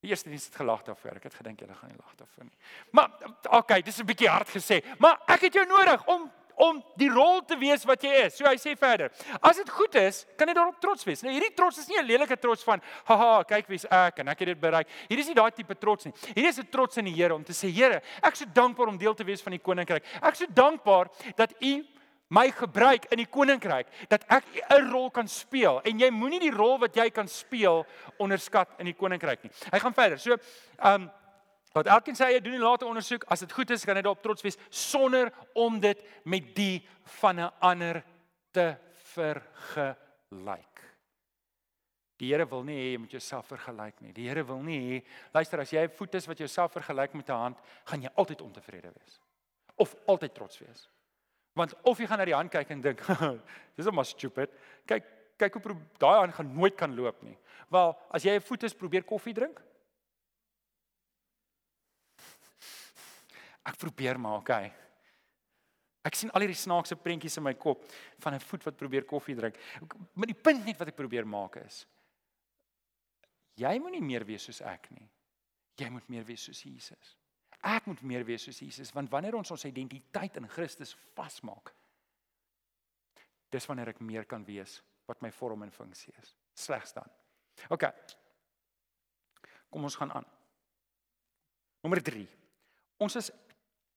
Die 0.00 0.10
eerste 0.10 0.28
diens 0.28 0.46
het 0.46 0.56
gelag 0.56 0.82
daarvoor. 0.82 1.16
Ek 1.16 1.22
het 1.22 1.34
gedink 1.34 1.60
julle 1.60 1.74
gaan 1.74 1.90
nie 1.90 2.00
lag 2.00 2.14
daarvoor 2.16 2.44
nie. 2.44 2.58
Maar 2.90 3.10
okay, 3.50 3.82
dis 3.82 4.00
'n 4.00 4.06
bietjie 4.06 4.28
hard 4.28 4.48
gesê, 4.48 4.82
maar 4.98 5.20
ek 5.28 5.40
het 5.40 5.52
jou 5.52 5.66
nodig 5.66 6.06
om 6.06 6.30
om 6.56 6.82
die 6.96 7.10
rol 7.10 7.40
te 7.46 7.56
wees 7.58 7.84
wat 7.88 8.02
jy 8.04 8.12
is. 8.26 8.36
So 8.38 8.46
hy 8.46 8.56
sê 8.60 8.74
verder. 8.78 9.10
As 9.42 9.56
dit 9.56 9.70
goed 9.70 9.94
is, 10.00 10.24
kan 10.38 10.48
jy 10.48 10.54
daarop 10.54 10.80
trots 10.82 11.06
wees. 11.06 11.22
Nou 11.24 11.32
hierdie 11.34 11.54
trots 11.56 11.78
is 11.78 11.88
nie 11.88 11.98
'n 11.98 12.06
lelike 12.06 12.36
trots 12.40 12.62
van 12.64 12.80
haha, 13.04 13.42
kyk 13.44 13.68
wie's 13.68 13.86
ek 13.90 14.18
en 14.18 14.28
ek 14.28 14.38
het 14.38 14.48
dit 14.48 14.60
bereik. 14.60 14.88
Hier 15.08 15.18
is 15.18 15.26
nie 15.26 15.34
daai 15.34 15.50
tipe 15.50 15.74
trots 15.74 16.04
nie. 16.04 16.14
Hier 16.34 16.48
is 16.48 16.58
'n 16.58 16.68
trots 16.70 16.96
in 16.96 17.04
die 17.04 17.14
Here 17.14 17.34
om 17.34 17.44
te 17.44 17.52
sê 17.52 17.70
Here, 17.70 18.02
ek 18.22 18.32
is 18.32 18.38
so 18.38 18.46
dankbaar 18.46 18.88
om 18.88 18.98
deel 18.98 19.14
te 19.14 19.24
wees 19.24 19.42
van 19.42 19.52
die 19.52 19.58
koninkryk. 19.58 20.02
Ek 20.22 20.32
is 20.32 20.38
so 20.38 20.46
dankbaar 20.46 21.08
dat 21.36 21.52
U 21.60 21.84
my 22.28 22.50
gebruik 22.50 23.06
in 23.12 23.20
die 23.20 23.28
koninkryk 23.30 23.86
dat 24.08 24.24
ek 24.28 24.44
'n 24.70 24.90
rol 24.90 25.10
kan 25.10 25.28
speel 25.28 25.80
en 25.84 25.98
jy 25.98 26.10
moenie 26.10 26.40
die 26.40 26.50
rol 26.50 26.78
wat 26.78 26.94
jy 26.96 27.10
kan 27.10 27.28
speel 27.28 27.86
onderskat 28.18 28.68
in 28.78 28.86
die 28.86 28.94
koninkryk 28.94 29.42
nie. 29.42 29.52
Hy 29.72 29.78
gaan 29.78 29.94
verder. 29.94 30.18
So, 30.18 30.36
ehm 30.78 31.02
um, 31.02 31.10
wat 31.74 31.90
elkeen 31.90 32.14
sê 32.14 32.30
hy 32.30 32.40
doen 32.40 32.54
'n 32.54 32.62
late 32.62 32.86
ondersoek, 32.86 33.24
as 33.28 33.40
dit 33.40 33.52
goed 33.52 33.70
is, 33.70 33.84
kan 33.84 33.96
hy 33.96 34.02
daarop 34.02 34.22
trots 34.22 34.42
wees 34.42 34.58
sonder 34.70 35.32
om 35.54 35.80
dit 35.80 35.98
met 36.24 36.54
die 36.54 36.86
van 37.20 37.40
'n 37.40 37.52
ander 37.60 38.04
te 38.52 38.76
vergelyk. 39.14 40.74
Die 42.16 42.30
Here 42.30 42.46
wil 42.46 42.62
nie 42.62 42.76
hê 42.76 42.92
jy 42.92 42.98
moet 42.98 43.10
jouself 43.10 43.46
vergelyk 43.46 44.00
nie. 44.00 44.12
Die 44.12 44.28
Here 44.28 44.44
wil 44.46 44.62
nie 44.62 44.78
hê 44.78 45.04
luister 45.34 45.60
as 45.60 45.70
jy 45.70 45.82
'n 45.82 45.90
voet 45.90 46.14
is 46.14 46.26
wat 46.26 46.38
jouself 46.38 46.72
vergelyk 46.72 47.14
met 47.14 47.28
'n 47.28 47.32
hand, 47.32 47.58
gaan 47.84 48.02
jy 48.02 48.10
altyd 48.14 48.40
ontevrede 48.40 48.92
wees 48.94 49.20
of 49.76 49.94
altyd 50.06 50.34
trots 50.34 50.58
wees. 50.58 50.88
Want 51.54 51.74
of 51.82 51.98
jy 51.98 52.06
gaan 52.06 52.18
na 52.18 52.24
die 52.24 52.34
hand 52.34 52.50
kyk 52.50 52.70
en 52.70 52.80
dink, 52.80 53.00
dis 53.76 53.84
net 53.84 53.94
maar 53.94 54.04
stupid. 54.04 54.50
Kyk, 54.86 55.04
kyk 55.36 55.54
hoe 55.54 55.76
daai 55.98 56.18
hand 56.18 56.34
gaan 56.34 56.54
nooit 56.54 56.76
kan 56.76 56.94
loop 56.94 57.22
nie. 57.22 57.36
Wel, 57.68 57.98
as 58.10 58.22
jy 58.22 58.36
'n 58.36 58.40
voet 58.40 58.62
is, 58.62 58.74
probeer 58.74 59.02
koffie 59.02 59.34
drink. 59.34 59.60
Ek 63.64 63.78
probeer 63.80 64.18
maar, 64.20 64.42
okay. 64.42 64.72
Ek 66.04 66.14
sien 66.18 66.30
al 66.30 66.44
hierdie 66.44 66.58
snaakse 66.58 66.96
prentjies 67.00 67.38
in 67.40 67.46
my 67.46 67.54
kop 67.54 67.86
van 68.20 68.34
'n 68.34 68.40
voet 68.40 68.64
wat 68.64 68.76
probeer 68.76 69.04
koffie 69.04 69.34
drink. 69.34 69.56
Maar 70.14 70.26
die 70.26 70.40
punt 70.40 70.64
net 70.64 70.78
wat 70.78 70.88
ek 70.88 70.96
probeer 70.96 71.26
maak 71.26 71.56
is 71.56 71.86
jy 73.60 73.78
moenie 73.78 74.02
meer 74.02 74.24
wees 74.26 74.46
soos 74.48 74.60
ek 74.66 74.90
nie. 74.94 75.06
Jy 75.78 75.90
moet 75.90 76.08
meer 76.10 76.26
wees 76.26 76.44
soos 76.46 76.62
Jesus. 76.66 77.16
Ek 77.64 77.86
moet 77.86 78.02
meer 78.02 78.24
wees 78.26 78.44
soos 78.46 78.60
Jesus 78.60 78.92
want 78.94 79.10
wanneer 79.10 79.36
ons 79.38 79.50
ons 79.50 79.66
identiteit 79.68 80.36
in 80.36 80.48
Christus 80.48 80.94
vasmaak, 81.16 81.72
dis 83.50 83.68
wanneer 83.70 83.94
ek 83.94 84.02
meer 84.04 84.26
kan 84.28 84.44
wees 84.44 84.80
wat 85.08 85.22
my 85.22 85.30
vorm 85.30 85.62
en 85.62 85.72
funksie 85.72 86.14
is. 86.22 86.34
Slegs 86.54 86.94
dan. 86.96 87.08
OK. 87.70 87.84
Kom 89.70 89.84
ons 89.84 89.96
gaan 89.96 90.12
aan. 90.12 90.26
Nommer 91.82 92.00
3. 92.02 92.24
Ons 93.04 93.16
is 93.20 93.30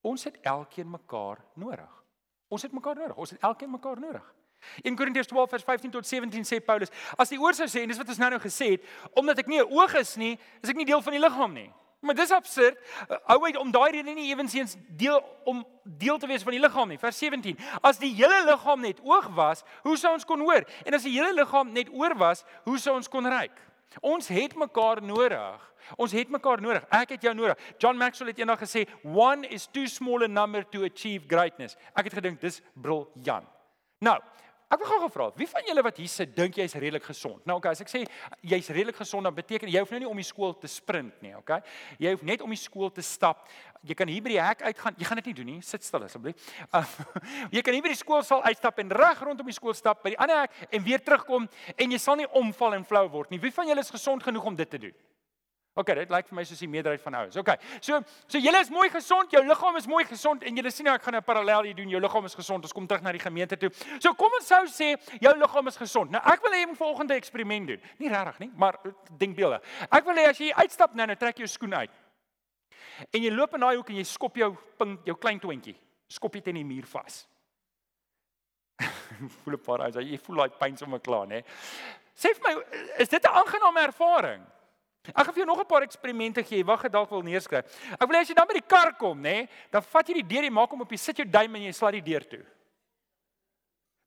ons 0.00 0.24
het 0.24 0.38
elkeen 0.42 0.90
mekaar 0.90 1.44
nodig. 1.54 2.04
Ons 2.48 2.62
het 2.62 2.72
mekaar 2.72 2.96
nodig. 2.96 3.16
Ons 3.16 3.30
het 3.30 3.40
elkeen 3.40 3.70
mekaar 3.70 4.00
nodig. 4.00 4.34
In 4.82 4.96
Korintiërs 4.96 5.26
12 5.30 5.50
vers 5.50 5.64
15 5.64 5.90
tot 5.90 6.06
17 6.06 6.44
sê 6.44 6.58
Paulus: 6.64 6.90
As 7.16 7.30
die 7.30 7.38
oor 7.38 7.54
sou 7.54 7.68
sê 7.70 7.84
en 7.84 7.92
dis 7.92 7.98
wat 7.98 8.08
ons 8.08 8.18
nou 8.18 8.30
nou 8.30 8.40
gesê 8.42 8.72
het, 8.74 8.86
omdat 9.14 9.38
ek 9.38 9.46
nie 9.46 9.60
'n 9.60 9.70
oog 9.70 9.94
is 9.94 10.16
nie, 10.16 10.38
is 10.62 10.70
ek 10.70 10.76
nie 10.76 10.84
deel 10.84 11.02
van 11.02 11.12
die 11.12 11.22
liggaam 11.22 11.52
nie. 11.52 11.72
Maar 12.00 12.14
dis 12.14 12.30
absurd. 12.30 12.78
Hou 13.26 13.44
uit 13.44 13.56
om 13.56 13.70
daai 13.70 13.90
rede 13.90 14.14
nie 14.14 14.30
ewensins 14.30 14.76
deel 14.88 15.18
om 15.44 15.64
deel 15.82 16.18
te 16.18 16.26
wees 16.26 16.42
van 16.42 16.54
die 16.54 16.60
liggaam 16.60 16.88
nie. 16.88 16.98
Vers 16.98 17.18
17. 17.18 17.58
As 17.82 17.98
die 17.98 18.12
hele 18.14 18.44
liggaam 18.46 18.80
net 18.80 19.00
oog 19.02 19.26
was, 19.34 19.64
hoe 19.82 19.96
sou 19.96 20.12
ons 20.12 20.24
kon 20.24 20.40
hoor? 20.40 20.62
En 20.86 20.94
as 20.94 21.02
die 21.02 21.16
hele 21.16 21.32
liggaam 21.32 21.72
net 21.72 21.90
oor 21.90 22.14
was, 22.14 22.44
hoe 22.64 22.78
sou 22.78 22.94
ons 22.94 23.08
kon 23.08 23.26
ruik? 23.26 23.56
Ons 24.00 24.28
het 24.28 24.54
mekaar 24.56 25.02
nodig. 25.02 25.64
Ons 25.96 26.12
het 26.12 26.28
mekaar 26.28 26.60
nodig. 26.60 26.84
Ek 26.92 27.16
het 27.16 27.22
jou 27.22 27.34
nodig. 27.34 27.58
John 27.78 27.96
Maxwell 27.96 28.28
het 28.28 28.38
eendag 28.38 28.60
gesê, 28.60 28.86
"One 29.02 29.48
is 29.48 29.66
too 29.66 29.86
small 29.86 30.22
a 30.22 30.28
number 30.28 30.64
to 30.68 30.84
achieve 30.84 31.26
greatness." 31.26 31.76
Ek 31.94 32.04
het 32.04 32.14
gedink 32.14 32.40
dis 32.40 32.60
briljant. 32.74 33.46
Nou, 33.98 34.20
Ek 34.68 34.82
wil 34.82 34.88
gou 34.90 34.98
gevra, 35.06 35.26
wie 35.40 35.46
van 35.48 35.64
julle 35.64 35.80
wat 35.80 35.96
hier 35.96 36.10
sit 36.12 36.34
dink 36.36 36.58
jy's 36.60 36.74
redelik 36.76 37.06
gesond? 37.08 37.40
Nou 37.48 37.54
okay, 37.56 37.70
as 37.72 37.80
ek 37.80 37.88
sê 37.88 38.02
jy's 38.50 38.68
redelik 38.68 38.98
gesond, 39.00 39.24
dan 39.24 39.32
beteken 39.32 39.70
jy 39.72 39.80
hoef 39.80 39.94
nou 39.94 40.00
nie 40.02 40.10
om 40.10 40.20
die 40.20 40.26
skool 40.28 40.52
te 40.60 40.68
sprint 40.68 41.22
nie, 41.24 41.32
okay? 41.38 41.62
Jy 41.96 42.12
hoef 42.12 42.24
net 42.28 42.44
om 42.44 42.52
die 42.52 42.60
skool 42.60 42.92
te 42.92 43.00
stap. 43.00 43.46
Jy 43.80 43.96
kan 43.96 44.12
hier 44.12 44.20
by 44.26 44.34
die 44.34 44.42
hek 44.42 44.66
uitgaan. 44.66 44.98
Jy 45.00 45.08
gaan 45.08 45.22
dit 45.22 45.30
nie 45.30 45.36
doen 45.38 45.50
nie. 45.54 45.58
Sit 45.64 45.86
stil 45.86 46.04
asseblief. 46.04 46.50
Uh, 46.68 46.84
jy 47.56 47.64
kan 47.64 47.78
hier 47.78 47.86
by 47.86 47.94
die 47.94 48.00
skoolsaal 48.02 48.44
uitstap 48.50 48.82
en 48.84 48.92
reg 49.00 49.24
rondom 49.24 49.48
die 49.48 49.56
skool 49.56 49.76
stap 49.78 50.04
by 50.04 50.12
die 50.12 50.20
ander 50.20 50.44
hek 50.44 50.60
en 50.68 50.84
weer 50.84 51.00
terugkom 51.00 51.48
en 51.72 51.96
jy 51.96 52.02
sal 52.02 52.20
nie 52.20 52.28
omval 52.36 52.76
en 52.76 52.84
flou 52.84 53.06
word 53.14 53.32
nie. 53.32 53.40
Wie 53.40 53.54
van 53.54 53.72
julle 53.72 53.86
is 53.86 53.94
gesond 53.94 54.26
genoeg 54.26 54.52
om 54.52 54.58
dit 54.58 54.68
te 54.68 54.84
doen? 54.84 54.96
OK, 55.78 55.92
dit 55.94 56.10
lyk 56.10 56.26
vir 56.26 56.36
my 56.40 56.44
soos 56.48 56.58
die 56.62 56.68
meerderheid 56.70 57.02
van 57.04 57.16
ouens. 57.20 57.36
OK. 57.38 57.52
So, 57.84 58.00
so 58.26 58.40
julle 58.42 58.58
is 58.64 58.70
mooi 58.74 58.88
gesond, 58.90 59.30
jou 59.34 59.42
liggaam 59.46 59.76
is 59.78 59.86
mooi 59.90 60.02
gesond 60.08 60.42
en 60.48 60.58
julle 60.58 60.72
sien 60.74 60.88
nou 60.88 60.94
ek 60.98 61.04
gaan 61.06 61.16
'n 61.16 61.22
parallel 61.22 61.68
hier 61.70 61.76
doen. 61.78 61.88
Jou 61.94 62.00
liggaam 62.00 62.24
is 62.26 62.34
gesond. 62.34 62.64
Ons 62.66 62.74
kom 62.74 62.86
terug 62.86 63.02
na 63.02 63.12
die 63.12 63.22
gemeente 63.22 63.56
toe. 63.56 63.70
So 64.00 64.14
kom 64.14 64.32
ons 64.40 64.46
sou 64.46 64.64
sê 64.66 64.96
jou 65.20 65.34
liggaam 65.38 65.66
is 65.68 65.76
gesond. 65.76 66.10
Nou 66.10 66.22
ek 66.24 66.42
wil 66.42 66.52
hê 66.52 66.60
jy 66.64 66.66
moet 66.66 66.78
volgende 66.78 67.14
eksperiment 67.14 67.66
doen. 67.66 67.80
Nie 67.98 68.08
regtig 68.08 68.38
nie, 68.38 68.50
maar 68.56 68.78
eh, 68.84 68.90
dink 69.18 69.36
beelde. 69.36 69.60
Ek 69.90 70.04
wil 70.04 70.14
hê 70.14 70.28
as 70.28 70.38
jy 70.38 70.52
uitstap 70.52 70.94
nou, 70.94 71.06
nou 71.06 71.16
trek 71.16 71.38
jou 71.38 71.46
skoen 71.46 71.74
uit. 71.74 71.90
En 73.14 73.22
jy 73.22 73.30
loop 73.30 73.54
in 73.54 73.60
daai 73.60 73.76
hoek 73.76 73.90
en 73.90 73.96
jy 73.96 74.04
skop 74.04 74.36
jou 74.36 74.56
ping, 74.78 74.98
jou 75.04 75.16
klein 75.16 75.38
twintjie. 75.38 75.76
Skop 76.08 76.32
dit 76.32 76.46
in 76.48 76.54
die 76.54 76.64
muur 76.64 76.86
vas. 76.86 77.26
voel 79.42 79.54
'n 79.54 79.60
paar 79.62 79.80
uit. 79.86 79.94
Jy 79.94 80.18
voel 80.18 80.36
daai 80.36 80.58
pyn 80.58 80.76
sommer 80.76 81.00
klaar, 81.00 81.26
né? 81.26 81.44
Sê 82.18 82.34
vir 82.34 82.42
my, 82.42 82.54
is 82.98 83.08
dit 83.08 83.22
'n 83.22 83.30
aangename 83.30 83.80
ervaring? 83.80 84.57
Ek 85.14 85.24
gaan 85.24 85.34
vir 85.34 85.42
jou 85.44 85.46
nog 85.46 85.60
'n 85.60 85.66
paar 85.66 85.82
eksperimente 85.82 86.42
gee. 86.44 86.64
Wag, 86.64 86.84
ek 86.84 86.92
dalk 86.92 87.10
wil 87.10 87.22
neerskryf. 87.22 87.64
Ek 87.92 88.06
wil 88.08 88.16
hê 88.16 88.20
as 88.20 88.28
jy 88.28 88.34
dan 88.34 88.46
by 88.46 88.54
die 88.54 88.66
kar 88.66 88.96
kom, 88.96 89.20
nê, 89.20 89.48
dan 89.70 89.82
vat 89.82 90.08
jy 90.08 90.14
die 90.14 90.26
deur, 90.26 90.44
jy 90.44 90.50
maak 90.50 90.70
hom 90.70 90.80
op, 90.80 90.90
jy 90.90 90.98
sit 90.98 91.16
jou 91.16 91.28
duim 91.28 91.54
en 91.54 91.62
jy 91.62 91.72
slaat 91.72 91.92
die 91.92 92.02
deur 92.02 92.28
toe. 92.28 92.44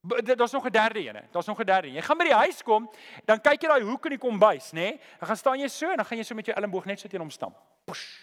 Daar's 0.04 0.52
nog 0.52 0.66
'n 0.66 0.72
derde 0.72 1.00
een, 1.00 1.28
daar's 1.32 1.48
nog 1.48 1.60
'n 1.60 1.66
derde 1.66 1.88
een. 1.88 1.94
Jy 1.94 2.02
gaan 2.02 2.18
by 2.18 2.24
die 2.24 2.34
huis 2.34 2.64
kom, 2.64 2.90
dan 3.26 3.40
kyk 3.40 3.62
jy 3.62 3.68
daai 3.68 3.84
hoek 3.84 4.06
in 4.06 4.12
die 4.12 4.18
kombuis, 4.18 4.72
nê? 4.72 5.00
Dan 5.20 5.28
gaan 5.28 5.38
staan 5.38 5.60
jy 5.60 5.68
so 5.68 5.90
en 5.90 5.98
dan 5.98 6.06
gaan 6.06 6.18
jy 6.18 6.24
so 6.24 6.36
met 6.36 6.46
jou 6.46 6.58
elmboog 6.58 6.86
net 6.86 7.00
so 7.00 7.08
teen 7.08 7.20
hom 7.22 7.30
stamp. 7.30 7.58
Push. 7.86 8.20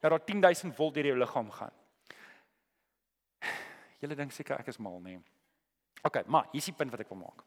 Dat 0.00 0.10
daar 0.10 0.24
10000 0.24 0.74
volt 0.74 0.94
deur 0.94 1.06
jou 1.06 1.18
liggaam 1.18 1.50
gaan. 1.50 1.72
Julle 4.00 4.14
dink 4.14 4.32
seker 4.32 4.58
ek 4.58 4.66
is 4.66 4.78
mal, 4.78 5.00
nê? 5.00 5.20
OK, 6.02 6.26
maar 6.26 6.48
hier's 6.52 6.64
die 6.64 6.74
punt 6.74 6.90
wat 6.90 7.00
ek 7.00 7.08
wil 7.08 7.18
maak. 7.18 7.44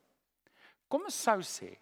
Kom 0.87 1.03
ons 1.03 1.23
sou 1.23 1.41
sê 1.41 1.77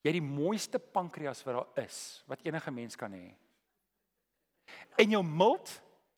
Jy 0.00 0.08
het 0.08 0.16
die 0.16 0.24
mooiste 0.24 0.80
pankreas 0.80 1.42
wat 1.44 1.58
daar 1.58 1.84
is 1.84 1.98
wat 2.30 2.42
enige 2.46 2.72
mens 2.72 2.96
kan 2.96 3.12
hê. 3.12 3.28
En 5.00 5.12
jou 5.12 5.20
milt, 5.24 5.74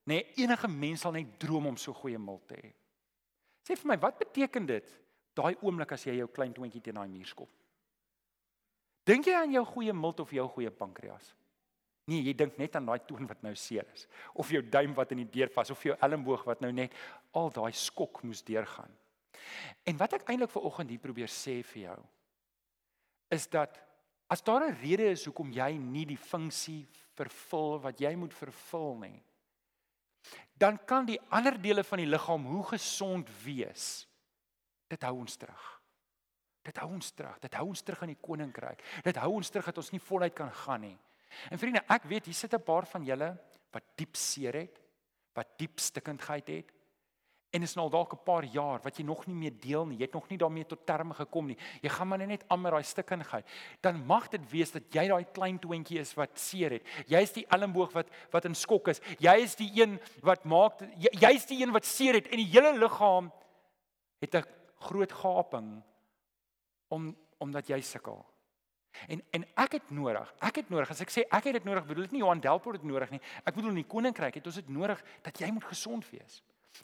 nê, 0.07 0.21
nee, 0.21 0.45
enige 0.45 0.68
mens 0.71 1.03
sal 1.03 1.16
net 1.16 1.35
droom 1.42 1.73
om 1.73 1.79
so 1.81 1.95
goeie 1.97 2.18
milt 2.18 2.47
te 2.51 2.59
hê. 2.61 2.71
Sê 3.66 3.77
vir 3.79 3.92
my, 3.92 3.99
wat 4.03 4.18
beteken 4.23 4.66
dit 4.71 4.95
daai 5.38 5.55
oomblik 5.62 5.95
as 5.95 6.07
jy 6.07 6.16
jou 6.18 6.29
klein 6.31 6.55
twintjie 6.55 6.83
teen 6.83 6.99
daai 6.99 7.11
muur 7.11 7.29
skop? 7.31 7.51
Dink 9.07 9.27
jy 9.27 9.35
aan 9.35 9.55
jou 9.55 9.64
goeie 9.66 9.95
milt 9.95 10.23
of 10.23 10.31
jou 10.35 10.47
goeie 10.55 10.71
pankreas? 10.71 11.33
Nee, 12.11 12.23
jy 12.23 12.35
dink 12.38 12.57
net 12.59 12.75
aan 12.79 12.87
daai 12.87 13.03
toon 13.07 13.27
wat 13.31 13.42
nou 13.47 13.55
seer 13.59 13.87
is 13.95 14.09
of 14.38 14.51
jou 14.51 14.62
duim 14.62 14.95
wat 14.95 15.12
in 15.14 15.23
die 15.23 15.31
deur 15.38 15.51
vas 15.55 15.71
of 15.71 15.83
jou 15.87 15.95
elmboog 16.03 16.42
wat 16.47 16.62
nou 16.62 16.73
net 16.75 16.95
al 17.38 17.51
daai 17.55 17.71
skok 17.79 18.23
moes 18.27 18.42
deurgaan. 18.47 18.90
En 19.87 19.99
wat 19.99 20.18
ek 20.18 20.27
eintlik 20.31 20.51
ver 20.51 20.66
oggend 20.66 20.90
hier 20.90 21.03
probeer 21.03 21.31
sê 21.31 21.61
vir 21.66 21.83
jou 21.88 22.01
is 23.33 23.49
dat 23.49 23.81
as 24.29 24.42
daar 24.45 24.64
'n 24.68 24.79
rede 24.81 25.11
is 25.11 25.25
hoekom 25.25 25.53
jy 25.53 25.73
nie 25.77 26.07
die 26.07 26.16
funksie 26.16 26.88
vervul 27.14 27.81
wat 27.81 28.01
jy 28.01 28.14
moet 28.16 28.35
vervul 28.35 28.97
nie, 28.99 29.23
dan 30.55 30.79
kan 30.85 31.07
die 31.07 31.21
ander 31.29 31.61
dele 31.61 31.85
van 31.85 31.99
die 31.99 32.07
liggaam 32.07 32.45
hoe 32.47 32.64
gesond 32.64 33.29
wees. 33.45 34.07
Dit 34.88 35.03
hou 35.03 35.16
ons 35.18 35.37
terug. 35.37 35.81
Dit 36.62 36.77
hou 36.77 36.90
ons 36.92 37.11
terug. 37.11 37.38
Dit 37.42 37.55
hou 37.55 37.66
ons 37.66 37.83
terug 37.83 38.03
in 38.03 38.12
die 38.14 38.21
koninkryk. 38.21 38.85
Dit 39.03 39.16
hou 39.16 39.33
ons 39.33 39.51
terug 39.51 39.64
dat 39.64 39.77
ons 39.77 39.90
nie 39.90 40.01
voluit 40.01 40.35
kan 40.35 40.53
gaan 40.53 40.81
nie. 40.81 40.99
En 41.51 41.59
vriende, 41.59 41.83
ek 41.88 42.05
weet 42.05 42.29
hier 42.29 42.35
sit 42.35 42.55
'n 42.55 42.62
paar 42.62 42.87
van 42.87 43.05
julle 43.05 43.38
wat 43.73 43.85
diep 43.97 44.16
seer 44.16 44.55
het, 44.55 44.81
wat 45.35 45.59
diep 45.59 45.81
stikkindheid 45.81 46.49
het, 46.49 46.73
En 47.52 47.62
is 47.62 47.74
nou 47.76 47.90
dalk 47.90 48.14
'n 48.14 48.24
paar 48.24 48.44
jaar 48.44 48.80
wat 48.80 48.96
jy 48.96 49.04
nog 49.04 49.26
nie 49.26 49.34
meer 49.34 49.52
deel 49.60 49.86
nie. 49.86 49.96
Jy 49.98 50.04
het 50.04 50.12
nog 50.12 50.28
nie 50.28 50.38
daarmee 50.38 50.66
tot 50.66 50.86
terme 50.86 51.14
gekom 51.14 51.46
nie. 51.46 51.56
Jy 51.82 51.88
gaan 51.88 52.08
maar 52.08 52.26
net 52.26 52.44
aan 52.48 52.60
met 52.60 52.72
daai 52.72 52.82
stikkingheid. 52.82 53.46
Dan 53.80 54.06
mag 54.06 54.28
dit 54.28 54.50
wees 54.50 54.70
dat 54.70 54.82
jy 54.90 55.08
daai 55.08 55.24
klein 55.32 55.58
twintjie 55.58 55.98
is 55.98 56.14
wat 56.14 56.38
seer 56.38 56.70
het. 56.70 56.86
Jy 57.06 57.20
is 57.20 57.32
die 57.32 57.46
elmboog 57.46 57.92
wat 57.92 58.08
wat 58.30 58.44
in 58.44 58.54
skok 58.54 58.88
is. 58.88 59.00
Jy 59.18 59.36
is 59.36 59.54
die 59.54 59.70
een 59.82 60.00
wat 60.22 60.44
maak 60.44 60.80
jy's 60.98 61.46
die 61.46 61.62
een 61.62 61.72
wat 61.72 61.84
seer 61.84 62.14
het 62.14 62.26
en 62.26 62.36
die 62.36 62.50
hele 62.50 62.78
liggaam 62.78 63.32
het 64.20 64.34
'n 64.34 64.44
groot 64.78 65.12
gaping 65.12 65.82
om 66.88 67.16
omdat 67.38 67.66
jy 67.68 67.80
sukkel. 67.80 68.24
En 69.08 69.22
en 69.30 69.44
ek 69.56 69.72
het 69.72 69.90
nodig. 69.90 70.34
Ek 70.40 70.56
het 70.56 70.68
nodig. 70.68 70.90
As 70.90 71.00
ek 71.00 71.10
sê 71.10 71.24
ek 71.28 71.44
het 71.44 71.52
dit 71.52 71.64
nodig, 71.64 71.86
bedoel 71.86 72.04
ek 72.04 72.12
nie 72.12 72.20
Johan 72.20 72.40
Delport 72.40 72.76
het 72.76 72.84
nodig 72.84 73.10
nie. 73.10 73.20
Ek 73.44 73.54
bedoel 73.54 73.70
in 73.70 73.82
die 73.82 73.88
koninkryk 73.94 74.34
het 74.34 74.46
ons 74.46 74.54
dit 74.54 74.68
nodig 74.68 75.02
dat 75.22 75.38
jy 75.38 75.50
moet 75.50 75.64
gesond 75.64 76.10
wees. 76.10 76.42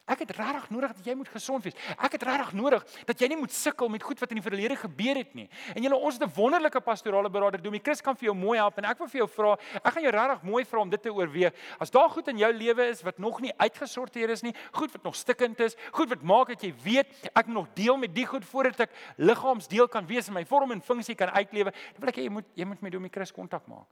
Ek 0.08 0.22
het 0.24 0.30
regtig 0.36 0.70
nodig 0.72 0.92
dat 0.96 1.04
jy 1.04 1.14
moet 1.18 1.28
gesond 1.28 1.66
wees. 1.66 1.76
Ek 1.96 2.14
het 2.16 2.22
regtig 2.24 2.54
nodig 2.56 2.84
dat 3.08 3.20
jy 3.20 3.28
nie 3.28 3.36
moet 3.40 3.52
sukkel 3.52 3.90
met 3.92 4.04
goed 4.04 4.20
wat 4.22 4.30
in 4.32 4.40
die 4.40 4.44
verlede 4.44 4.76
gebeur 4.80 5.20
het 5.20 5.34
nie. 5.36 5.44
En 5.74 5.84
julle 5.84 5.96
ons 5.96 6.16
het 6.16 6.24
'n 6.24 6.32
wonderlike 6.34 6.80
pastorale 6.80 7.28
beraader, 7.28 7.60
Domie 7.62 7.80
Chris 7.84 8.00
kan 8.00 8.16
vir 8.16 8.28
jou 8.28 8.34
mooi 8.34 8.58
help 8.58 8.78
en 8.78 8.84
ek 8.84 8.98
wil 8.98 9.06
vir 9.06 9.18
jou 9.20 9.28
vra, 9.28 9.52
ek 9.84 9.92
gaan 9.92 10.02
jou 10.02 10.12
regtig 10.12 10.42
mooi 10.42 10.64
vra 10.64 10.80
om 10.80 10.90
dit 10.90 11.02
te 11.02 11.12
oorweeg. 11.12 11.52
As 11.78 11.90
daar 11.90 12.08
goed 12.08 12.28
in 12.28 12.38
jou 12.38 12.52
lewe 12.52 12.88
is 12.88 13.02
wat 13.02 13.18
nog 13.18 13.40
nie 13.40 13.52
uitgesorteer 13.58 14.30
is 14.30 14.42
nie, 14.42 14.54
goed 14.72 14.92
wat 14.92 15.02
nog 15.02 15.14
stikkend 15.14 15.60
is, 15.60 15.76
goed 15.92 16.08
wat 16.08 16.22
maak 16.22 16.48
dat 16.48 16.62
jy 16.62 16.74
weet 16.82 17.30
ek 17.34 17.46
moet 17.46 17.54
nog 17.54 17.68
deel 17.74 17.96
met 17.96 18.14
die 18.14 18.26
goed 18.26 18.44
voordat 18.44 18.80
ek 18.80 18.90
liggaamsdeel 19.16 19.88
kan 19.88 20.06
wees 20.06 20.28
en 20.28 20.34
my 20.34 20.44
vorm 20.44 20.72
en 20.72 20.80
funksie 20.80 21.14
kan 21.14 21.28
uitlewe, 21.28 21.70
dan 21.70 22.00
wil 22.00 22.08
ek 22.08 22.16
hê 22.16 22.22
jy 22.22 22.30
moet 22.30 22.46
jy 22.54 22.64
moet 22.64 22.80
met 22.80 22.92
Domie 22.92 23.10
Chris 23.10 23.32
kontak 23.32 23.66
maak. 23.66 23.86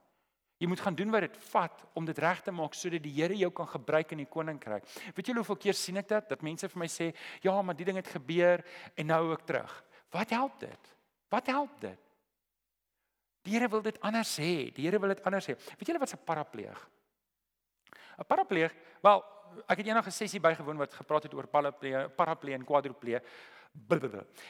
Jy 0.57 0.67
moet 0.67 0.81
gaan 0.81 0.95
doen 0.97 1.11
wat 1.13 1.27
dit 1.27 1.37
vat 1.51 1.83
om 1.93 2.05
dit 2.05 2.17
reg 2.17 2.39
te 2.41 2.51
maak 2.51 2.73
sodat 2.73 3.03
die 3.03 3.13
Here 3.13 3.35
jou 3.37 3.51
kan 3.53 3.67
gebruik 3.69 4.11
in 4.15 4.23
die 4.23 4.29
koninkryk. 4.29 4.87
Weet 5.13 5.29
julle 5.29 5.43
hoeveel 5.43 5.59
keer 5.67 5.77
sien 5.77 6.01
ek 6.01 6.09
dit 6.09 6.29
dat 6.33 6.45
mense 6.45 6.69
vir 6.69 6.79
my 6.81 6.87
sê, 6.87 7.13
"Ja, 7.41 7.61
maar 7.61 7.75
die 7.75 7.85
ding 7.85 7.97
het 7.97 8.07
gebeur 8.07 8.63
en 8.95 9.05
nou 9.05 9.33
ek 9.33 9.45
terug." 9.45 9.83
Wat 10.11 10.29
help 10.29 10.59
dit? 10.59 10.95
Wat 11.29 11.47
help 11.47 11.79
dit? 11.79 11.99
Die 13.43 13.53
Here 13.53 13.69
wil 13.69 13.81
dit 13.81 14.01
anders 14.01 14.37
hê. 14.37 14.73
Die 14.73 14.85
Here 14.85 14.99
wil 14.99 15.09
dit 15.09 15.23
anders 15.23 15.47
hê. 15.47 15.55
Weet 15.55 15.87
julle 15.87 15.99
wat 15.99 16.13
'n 16.13 16.23
parapleeg? 16.25 16.89
'n 18.17 18.25
Parapleeg, 18.25 18.73
wel, 19.01 19.23
ek 19.67 19.77
het 19.77 19.87
eendag 19.87 20.07
'n 20.07 20.11
sessie 20.11 20.39
bygewoon 20.39 20.77
wat 20.77 20.93
gepraat 20.93 21.23
het 21.23 21.33
oor 21.33 21.47
parapleeg, 21.47 22.15
parapleeg 22.15 22.55
en 22.55 22.65
quadrupleeg. 22.65 23.21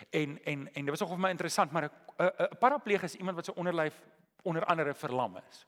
En 0.09 0.43
en 0.43 0.73
en 0.73 0.85
dit 0.85 0.89
was 0.89 0.99
nogal 0.99 1.15
vir 1.15 1.23
my 1.23 1.29
interessant, 1.29 1.71
maar 1.71 1.91
'n 2.17 2.57
parapleeg 2.59 3.03
is 3.03 3.15
iemand 3.15 3.35
wat 3.35 3.45
se 3.45 3.55
onderlyf 3.55 4.05
onder 4.43 4.65
andere 4.65 4.93
verlam 4.93 5.37
is 5.49 5.67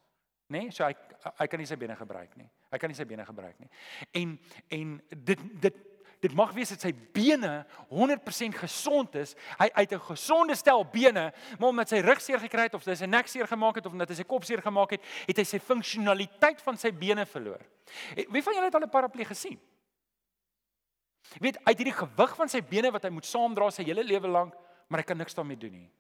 nê? 0.50 0.66
Nee? 0.66 0.72
So 0.72 0.86
hy 0.86 0.96
hy 1.40 1.48
kan 1.48 1.60
nie 1.62 1.68
sy 1.70 1.78
bene 1.80 1.96
gebruik 1.96 2.36
nie. 2.40 2.50
Hy 2.72 2.78
kan 2.82 2.92
nie 2.92 2.98
sy 2.98 3.06
bene 3.06 3.26
gebruik 3.26 3.60
nie. 3.60 3.70
En 4.14 4.36
en 4.76 4.98
dit 5.10 5.46
dit 5.62 5.86
dit 6.20 6.34
mag 6.36 6.52
wees 6.52 6.72
dat 6.74 6.84
sy 6.84 6.92
bene 7.16 7.64
100% 7.88 8.60
gesond 8.60 9.16
is. 9.22 9.36
Hy 9.60 9.70
uit 9.72 9.92
'n 9.94 10.00
gesonde 10.00 10.56
stel 10.56 10.84
bene, 10.84 11.32
maar 11.60 11.70
omdat 11.70 11.90
sy 11.90 12.02
rug 12.04 12.22
seer 12.22 12.40
gekry 12.40 12.68
het 12.68 12.74
of 12.74 12.84
sy 12.84 13.06
nek 13.06 13.28
seer 13.28 13.48
gemaak 13.48 13.76
het 13.76 13.86
of 13.86 13.92
omdat 13.92 14.10
hy 14.10 14.16
sy 14.16 14.24
kop 14.24 14.44
seer 14.44 14.62
gemaak 14.62 14.92
het, 14.92 15.02
het 15.28 15.38
hy 15.38 15.44
sy 15.44 15.60
funksionaliteit 15.60 16.62
van 16.62 16.78
sy 16.78 16.92
bene 16.92 17.26
verloor. 17.26 17.62
Wie 18.30 18.44
van 18.44 18.54
julle 18.54 18.66
het 18.66 18.76
al 18.76 18.82
'n 18.82 18.90
paraplee 18.90 19.26
gesien? 19.26 19.60
Weet, 21.38 21.60
uit 21.64 21.78
hierdie 21.78 21.94
gewig 21.94 22.36
van 22.36 22.50
sy 22.50 22.62
bene 22.62 22.92
wat 22.92 23.04
hy 23.04 23.10
moet 23.10 23.26
saamdra 23.26 23.70
sy 23.72 23.84
hele 23.84 24.04
lewe 24.04 24.28
lank, 24.28 24.54
maar 24.88 25.00
hy 25.00 25.06
kan 25.06 25.18
niks 25.18 25.34
daarmee 25.38 25.58
doen 25.58 25.72
nie. 25.72 25.92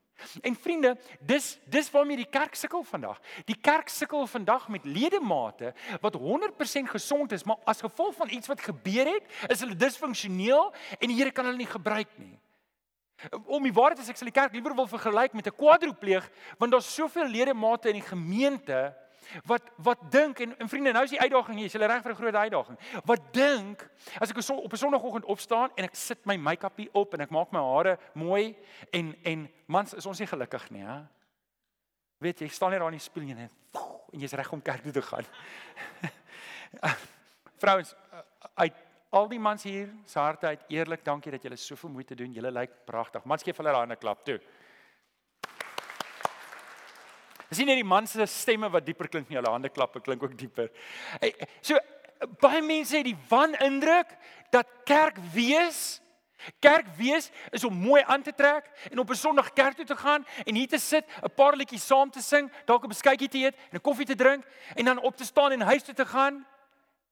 En 0.41 0.55
vriende, 0.55 0.97
dis 1.19 1.59
dis 1.65 1.91
waarmee 1.91 2.17
die 2.17 2.29
kerk 2.29 2.55
sukkel 2.55 2.83
vandag. 2.83 3.19
Die 3.45 3.57
kerk 3.61 3.89
sukkel 3.89 4.27
vandag 4.27 4.67
met 4.67 4.85
ledemate 4.85 5.73
wat 6.01 6.17
100% 6.19 6.91
gesond 6.91 7.31
is, 7.31 7.43
maar 7.43 7.57
as 7.63 7.81
gevolg 7.81 8.15
van 8.15 8.29
iets 8.29 8.47
wat 8.47 8.61
gebeur 8.61 9.05
het, 9.05 9.25
is 9.47 9.59
hulle 9.59 9.75
disfunksioneel 9.75 10.73
en 10.99 11.07
die 11.07 11.17
Here 11.19 11.31
kan 11.31 11.45
hulle 11.45 11.57
nie 11.57 11.69
gebruik 11.69 12.11
nie. 12.17 12.37
Om 13.45 13.65
die 13.67 13.75
waarheid 13.75 13.99
sê, 13.99 14.13
ek 14.13 14.19
sal 14.19 14.29
die 14.31 14.35
kerk 14.35 14.53
liewer 14.55 14.75
wil 14.77 14.87
vergelyk 14.87 15.33
met 15.35 15.47
'n 15.47 15.55
kwadropleeg, 15.55 16.29
want 16.57 16.71
daar's 16.71 16.93
soveel 16.95 17.27
ledemate 17.27 17.89
in 17.89 17.99
die 17.99 18.09
gemeente 18.09 18.95
wat 19.45 19.69
wat 19.75 20.11
dink 20.11 20.39
en, 20.39 20.57
en 20.59 20.69
vriende 20.69 20.91
nou 20.91 21.03
is 21.03 21.13
die 21.13 21.21
uitdaging 21.21 21.57
hier, 21.57 21.65
is 21.65 21.73
jy 21.73 21.79
reg 21.79 22.03
vir 22.03 22.11
'n 22.11 22.15
groot 22.15 22.35
uitdaging. 22.35 22.77
Wat 23.05 23.33
dink 23.33 23.89
as 24.19 24.31
ek 24.31 24.37
op 24.37 24.73
'n 24.73 24.77
sonoggend 24.77 25.25
opstaan 25.25 25.69
en 25.75 25.83
ek 25.83 25.95
sit 25.95 26.25
my 26.25 26.37
make-upie 26.37 26.89
op 26.93 27.13
en 27.13 27.21
ek 27.21 27.29
maak 27.29 27.51
my 27.51 27.59
hare 27.59 27.97
mooi 28.13 28.55
en 28.91 29.15
en 29.23 29.49
mans 29.67 29.93
is 29.93 30.05
ons 30.05 30.19
nie 30.19 30.27
gelukkig 30.27 30.69
nie, 30.71 30.83
hè? 30.83 31.05
Weet 32.17 32.39
jy, 32.39 32.45
ek 32.45 32.53
staan 32.53 32.71
hier 32.71 32.79
daar 32.79 32.91
in 32.91 32.97
die 32.97 33.09
spieël 33.09 33.37
en 33.37 33.49
en 34.13 34.19
jy's 34.19 34.33
reg 34.33 34.51
om 34.51 34.61
kerk 34.61 34.83
toe 34.83 34.91
te 34.91 35.01
gaan. 35.01 35.25
Vrouens, 37.61 37.95
uit 38.55 38.75
al 39.09 39.27
die 39.29 39.39
mans 39.41 39.63
hier 39.65 39.89
se 40.05 40.19
harte 40.19 40.47
uit 40.47 40.65
eerlik 40.69 41.03
dankie 41.05 41.31
dat 41.31 41.43
julle 41.43 41.57
soveel 41.57 41.89
moeite 41.89 42.15
doen. 42.15 42.33
Julle 42.33 42.51
lyk 42.53 42.71
pragtig. 42.85 43.25
Mans 43.25 43.43
gee 43.43 43.53
vir 43.53 43.65
hulle 43.65 43.77
'n 43.77 43.81
hande 43.87 43.95
klap 43.95 44.23
toe. 44.25 44.39
Dis 47.49 47.57
nie 47.57 47.65
net 47.65 47.79
die 47.81 47.87
man 47.87 48.07
se 48.07 48.25
stemme 48.25 48.69
wat 48.69 48.85
dieper 48.85 49.07
klink 49.07 49.29
nie, 49.29 49.37
hulle 49.39 49.51
hande 49.51 49.69
klappe 49.69 49.99
klink 49.99 50.23
ook 50.23 50.37
dieper. 50.37 50.69
So 51.61 51.79
baie 52.41 52.61
mense 52.61 52.97
het 52.97 53.05
die 53.05 53.17
wanindruk 53.29 54.11
dat 54.51 54.67
kerk 54.85 55.17
wees 55.33 56.01
Kerk 56.59 56.87
wees 56.95 57.31
is 57.51 57.63
om 57.63 57.73
mooi 57.75 58.03
aan 58.07 58.21
te 58.21 58.33
trek 58.33 58.69
en 58.91 58.99
op 58.99 59.09
'n 59.09 59.15
Sondag 59.15 59.53
kerk 59.53 59.75
toe 59.75 59.85
te 59.85 59.95
gaan 59.95 60.25
en 60.45 60.55
hier 60.55 60.67
te 60.67 60.77
sit, 60.77 61.05
'n 61.21 61.33
paar 61.35 61.55
liedjies 61.55 61.85
saam 61.85 62.11
te 62.11 62.21
sing, 62.21 62.51
dalk 62.65 62.83
'n 62.83 62.87
beskuitjie 62.87 63.27
te 63.27 63.37
eet 63.37 63.55
en 63.55 63.77
'n 63.77 63.81
koffie 63.81 64.05
te 64.05 64.15
drink 64.15 64.45
en 64.75 64.85
dan 64.85 65.01
op 65.01 65.17
te 65.17 65.25
staan 65.25 65.51
en 65.51 65.61
huis 65.61 65.83
toe 65.83 65.93
te 65.93 66.05
gaan 66.05 66.45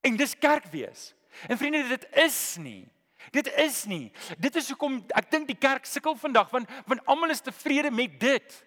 en 0.01 0.15
dis 0.15 0.37
kerk 0.37 0.65
wees. 0.65 1.13
En 1.47 1.57
vriende, 1.57 1.87
dit 1.87 2.07
is 2.11 2.55
nie. 2.59 2.91
Dit 3.31 3.53
is 3.53 3.85
nie. 3.85 4.11
Dit 4.37 4.55
is 4.55 4.67
hoekom 4.67 5.03
ek 5.07 5.31
dink 5.31 5.47
die 5.47 5.57
kerk 5.57 5.85
sukkel 5.85 6.15
vandag 6.15 6.49
want 6.49 6.69
want 6.85 7.05
almal 7.05 7.29
is 7.29 7.41
tevrede 7.41 7.91
met 7.91 8.19
dit. 8.19 8.65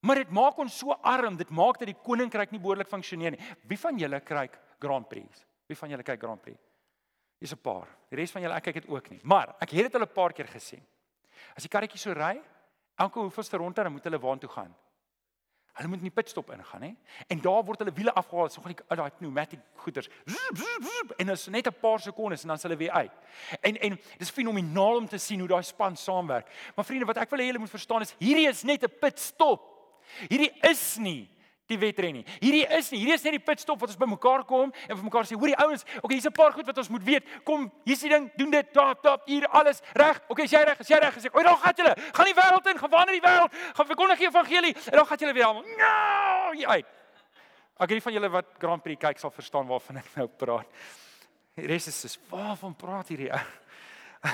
Maar 0.00 0.22
dit 0.22 0.30
maak 0.30 0.58
ons 0.58 0.78
so 0.78 0.96
arm, 1.02 1.36
dit 1.36 1.50
maak 1.50 1.78
dat 1.78 1.90
die 1.90 1.98
koninkryk 2.02 2.50
nie 2.50 2.60
behoorlik 2.60 2.88
funksioneer 2.88 3.30
nie. 3.30 3.40
Wie 3.68 3.78
van 3.78 3.98
julle 3.98 4.20
kyk 4.20 4.58
Grand 4.80 5.08
Prix? 5.08 5.44
Wie 5.68 5.76
van 5.76 5.90
julle 5.92 6.02
kyk 6.02 6.20
Grand 6.20 6.40
Prix? 6.40 6.58
Dis 7.40 7.52
'n 7.52 7.60
paar. 7.60 7.88
Die 8.08 8.16
res 8.16 8.30
van 8.30 8.42
julle 8.42 8.54
ek 8.54 8.64
kyk 8.64 8.74
dit 8.74 8.88
ook 8.88 9.10
nie. 9.10 9.20
Maar 9.22 9.56
ek 9.60 9.70
het 9.70 9.92
dit 9.92 9.94
al 9.94 10.02
'n 10.02 10.12
paar 10.12 10.32
keer 10.32 10.46
gesien. 10.46 10.82
As 11.56 11.62
die 11.62 11.68
karretjie 11.68 11.98
so 11.98 12.12
ry, 12.12 12.40
elke 12.96 13.18
hoeveelste 13.18 13.56
ronde 13.56 13.82
dan 13.82 13.92
moet 13.92 14.04
hulle 14.04 14.18
waartoe 14.18 14.48
gaan. 14.48 14.74
Hulle 15.72 15.88
moet 15.88 15.98
in 15.98 16.10
die 16.10 16.22
pitstop 16.22 16.50
ingaan, 16.50 16.82
hè? 16.82 16.94
En 17.28 17.40
daar 17.40 17.64
word 17.64 17.78
hulle 17.78 17.92
wiele 17.92 18.12
afgehaal, 18.12 18.48
so 18.50 18.60
gaan 18.60 18.74
die 18.74 18.96
daai 18.96 19.10
pneumatic 19.10 19.60
goeders. 19.76 20.08
En 21.16 21.26
dit 21.26 21.36
is 21.36 21.46
net 21.48 21.66
'n 21.66 21.80
paar 21.80 22.00
sekondes 22.00 22.42
en 22.42 22.48
dan 22.48 22.58
sal 22.58 22.70
hulle 22.70 22.82
weer 22.82 22.90
uit. 22.92 23.12
En 23.60 23.76
en 23.80 23.98
dis 24.18 24.30
fenomenaal 24.30 24.96
om 24.96 25.08
te 25.08 25.18
sien 25.18 25.38
hoe 25.38 25.48
daai 25.48 25.62
span 25.62 25.96
saamwerk. 25.96 26.50
Maar 26.74 26.84
vriende, 26.84 27.06
wat 27.06 27.16
ek 27.16 27.30
wil 27.30 27.38
hê 27.38 27.46
julle 27.46 27.58
moet 27.58 27.70
verstaan 27.70 28.00
is 28.00 28.14
hierdie 28.18 28.48
is 28.48 28.62
net 28.62 28.82
'n 28.82 28.98
pitstop. 29.00 29.79
Hierdie 30.28 30.52
is 30.70 30.96
nie 30.98 31.28
die 31.70 31.78
wedren 31.78 32.18
nie. 32.18 32.24
Hierdie 32.40 32.64
is 32.76 32.90
nie. 32.90 33.00
Hierdie 33.02 33.16
is 33.16 33.24
net 33.26 33.36
die 33.36 33.42
pitstop 33.44 33.80
wat 33.80 33.92
ons 33.92 33.98
bymekaar 34.00 34.44
kom 34.48 34.72
en 34.72 34.96
vir 34.96 35.04
mekaar 35.06 35.28
sê, 35.28 35.38
hoorie 35.38 35.56
ouens, 35.62 35.84
okay, 36.00 36.16
hier's 36.16 36.26
'n 36.26 36.34
paar 36.34 36.52
goed 36.52 36.66
wat 36.66 36.78
ons 36.78 36.90
moet 36.90 37.04
weet. 37.04 37.24
Kom, 37.44 37.70
hier's 37.84 38.00
die 38.00 38.10
ding, 38.10 38.30
doen 38.36 38.50
dit, 38.50 38.72
tap 38.72 39.02
tap, 39.02 39.26
hier 39.26 39.46
alles 39.48 39.82
reg. 39.94 40.20
Okay, 40.28 40.44
as 40.44 40.50
jy 40.50 40.64
reg 40.64 40.80
is, 40.80 40.88
jy 40.88 40.98
reg 40.98 41.14
gesê. 41.14 41.28
Oor 41.32 41.44
dan 41.44 41.56
gaan 41.56 41.74
julle, 41.76 41.94
gaan 42.12 42.26
die 42.26 42.34
wêreld 42.34 42.66
in, 42.66 42.78
gaan 42.78 42.90
wanneer 42.90 43.20
die 43.20 43.28
wêreld, 43.28 43.52
gaan 43.74 43.86
verkondig 43.86 44.18
die 44.18 44.26
evangelie 44.26 44.74
en 44.74 44.96
dan 44.98 45.06
gaan 45.06 45.18
julle 45.18 45.32
weer 45.32 45.44
almal. 45.44 45.62
Nou, 45.62 46.54
jy 46.56 46.66
uit. 46.66 46.86
Ek 47.80 47.88
weet 47.88 48.02
van 48.02 48.12
julle 48.12 48.28
wat 48.28 48.46
Grand 48.58 48.82
Prix 48.82 49.00
kyk 49.00 49.18
sal 49.18 49.30
verstaan 49.30 49.66
waarvan 49.66 49.96
ek 49.96 50.16
nou 50.16 50.26
praat. 50.26 50.66
Die 51.54 51.66
res 51.66 51.86
is 51.86 52.04
is 52.04 52.18
waarvan 52.28 52.74
praat 52.74 53.08
hierdie 53.08 53.30
ou? 53.30 53.40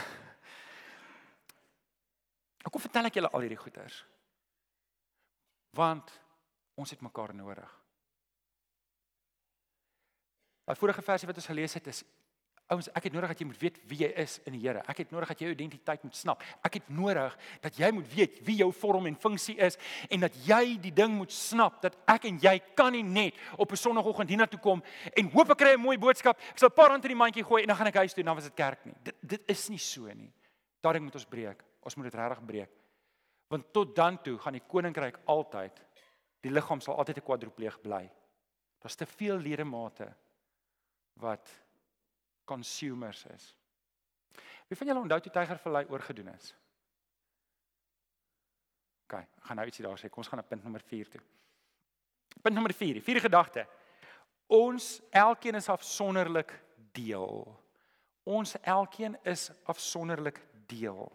Ek 2.66 2.72
kom 2.72 2.82
vertel 2.82 3.06
ek 3.06 3.14
julle 3.14 3.30
al 3.30 3.40
hierdie 3.40 3.58
goeters 3.58 4.02
want 5.76 6.12
ons 6.76 6.90
het 6.90 7.02
mekaar 7.04 7.34
nodig. 7.36 7.72
Die 10.66 10.74
vorige 10.80 11.02
versie 11.04 11.28
wat 11.28 11.38
ons 11.38 11.46
gelees 11.46 11.76
het 11.78 11.86
is 11.92 12.02
ouens, 12.66 12.88
ek 12.98 13.04
het 13.06 13.14
nodig 13.14 13.30
dat 13.30 13.40
jy 13.40 13.46
moet 13.46 13.60
weet 13.62 13.76
wie 13.86 13.98
jy 14.00 14.08
is 14.18 14.40
in 14.48 14.56
die 14.56 14.62
Here. 14.64 14.80
Ek 14.90 15.04
het 15.04 15.12
nodig 15.14 15.30
dat 15.30 15.38
jy 15.38 15.46
jou 15.46 15.54
identiteit 15.54 16.02
moet 16.02 16.16
snap. 16.18 16.42
Ek 16.66 16.80
het 16.80 16.88
nodig 16.90 17.36
dat 17.62 17.78
jy 17.78 17.90
moet 17.94 18.08
weet 18.10 18.40
wie 18.46 18.56
jou 18.58 18.72
vorm 18.74 19.06
en 19.06 19.18
funksie 19.22 19.54
is 19.62 19.78
en 20.10 20.24
dat 20.26 20.34
jy 20.46 20.74
die 20.82 20.92
ding 20.94 21.14
moet 21.14 21.34
snap 21.34 21.78
dat 21.84 21.94
ek 22.10 22.26
en 22.30 22.40
jy 22.42 22.56
kan 22.78 22.90
nie 22.96 23.04
net 23.06 23.38
op 23.56 23.70
'n 23.70 23.76
sonoggend 23.76 24.28
hiernatoe 24.28 24.60
kom 24.60 24.82
en 25.14 25.30
hoop 25.30 25.50
ek 25.50 25.58
kry 25.58 25.72
'n 25.74 25.80
mooi 25.80 25.98
boodskap. 25.98 26.38
Ek 26.50 26.58
sal 26.58 26.68
'n 26.68 26.74
paar 26.74 26.90
rand 26.90 27.04
in 27.04 27.14
die 27.14 27.22
mandjie 27.22 27.44
gooi 27.44 27.62
en 27.62 27.68
dan 27.68 27.76
gaan 27.76 27.86
ek 27.86 28.02
huis 28.02 28.12
toe 28.12 28.22
en 28.22 28.26
dan 28.26 28.34
was 28.34 28.44
dit 28.44 28.54
kerk 28.54 28.84
nie. 28.84 28.94
Dit 29.02 29.14
dit 29.22 29.42
is 29.46 29.68
nie 29.68 29.78
so 29.78 30.06
nie. 30.06 30.32
Daarin 30.80 31.02
moet 31.02 31.14
ons 31.14 31.24
breek. 31.24 31.62
Ons 31.82 31.94
moet 31.94 32.10
dit 32.10 32.14
regtig 32.14 32.44
breek. 32.44 32.70
Want 33.48 33.72
tot 33.72 33.94
dan 33.96 34.22
toe 34.22 34.38
gaan 34.38 34.56
die 34.58 34.66
koninkryk 34.66 35.20
altyd 35.24 35.82
die 36.40 36.50
liggaam 36.50 36.80
sal 36.80 36.96
altyd 36.96 37.18
'n 37.18 37.26
kwadropleeg 37.26 37.80
bly. 37.80 38.04
Daar's 38.80 38.94
te 38.94 39.06
veel 39.06 39.38
ledemate 39.38 40.14
wat 41.12 41.48
consumers 42.44 43.24
is. 43.24 43.54
Wie 44.68 44.76
van 44.76 44.86
julle 44.86 45.00
onthou 45.00 45.20
toe 45.20 45.32
Tiger 45.32 45.58
Vallei 45.58 45.86
oorgedoen 45.88 46.28
is? 46.28 46.54
OK, 49.06 49.20
ek 49.20 49.44
gaan 49.46 49.56
nou 49.56 49.66
ietsie 49.66 49.84
daar 49.86 49.98
sê. 49.98 50.08
Kom 50.10 50.24
ons 50.24 50.28
gaan 50.28 50.40
na 50.42 50.46
punt 50.48 50.62
nommer 50.62 50.82
4 50.82 51.08
toe. 51.08 51.20
Punt 52.42 52.54
nommer 52.54 52.74
4, 52.74 52.98
die 52.98 53.02
vierde 53.02 53.20
gedagte. 53.20 53.66
Ons 54.46 55.00
elkeen 55.10 55.54
is 55.54 55.68
afsonderlik 55.68 56.52
deel. 56.92 57.46
Ons 58.26 58.56
elkeen 58.62 59.16
is 59.22 59.50
afsonderlik 59.70 60.40
deel. 60.66 61.06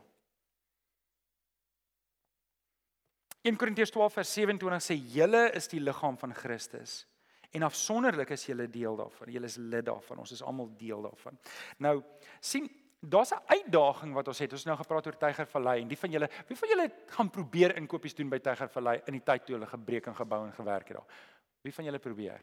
1 3.41 3.57
Korintiërs 3.57 3.91
12 3.91 4.13
vers 4.13 4.33
27 4.33 4.83
sê 4.85 4.97
julle 5.15 5.47
is 5.57 5.67
die 5.71 5.81
liggaam 5.81 6.17
van 6.17 6.33
Christus 6.33 7.05
en 7.51 7.65
afsonderlik 7.67 8.29
is 8.31 8.45
julle 8.47 8.67
deel 8.71 8.95
daarvan. 8.95 9.31
Julle 9.33 9.49
is 9.49 9.57
lid 9.59 9.85
daarvan. 9.85 10.21
Ons 10.23 10.31
is 10.31 10.43
almal 10.45 10.69
deel 10.79 11.01
daarvan. 11.09 11.39
Nou 11.83 11.97
sien 12.39 12.69
Daar's 13.03 13.31
'n 13.33 13.41
uitdaging 13.45 14.13
wat 14.13 14.27
ons 14.27 14.39
het. 14.39 14.51
Ons 14.51 14.63
nou 14.65 14.77
gepraat 14.77 15.05
oor 15.07 15.17
Tygervallei 15.17 15.81
en 15.81 15.87
die 15.87 15.97
van 15.97 16.11
julle, 16.11 16.29
wie 16.47 16.57
van 16.57 16.69
julle 16.69 16.91
gaan 17.07 17.29
probeer 17.29 17.75
inkopies 17.75 18.13
doen 18.13 18.29
by 18.29 18.39
Tygervallei 18.39 19.01
in 19.05 19.13
die 19.13 19.23
tyd 19.23 19.45
toe 19.45 19.55
hulle 19.55 19.67
gebreek 19.67 20.05
en 20.05 20.15
gebou 20.15 20.45
en 20.45 20.53
gewerk 20.53 20.87
het 20.87 20.97
daar? 20.97 21.07
Wie 21.61 21.73
van 21.73 21.85
julle 21.85 21.99
probeer? 21.99 22.41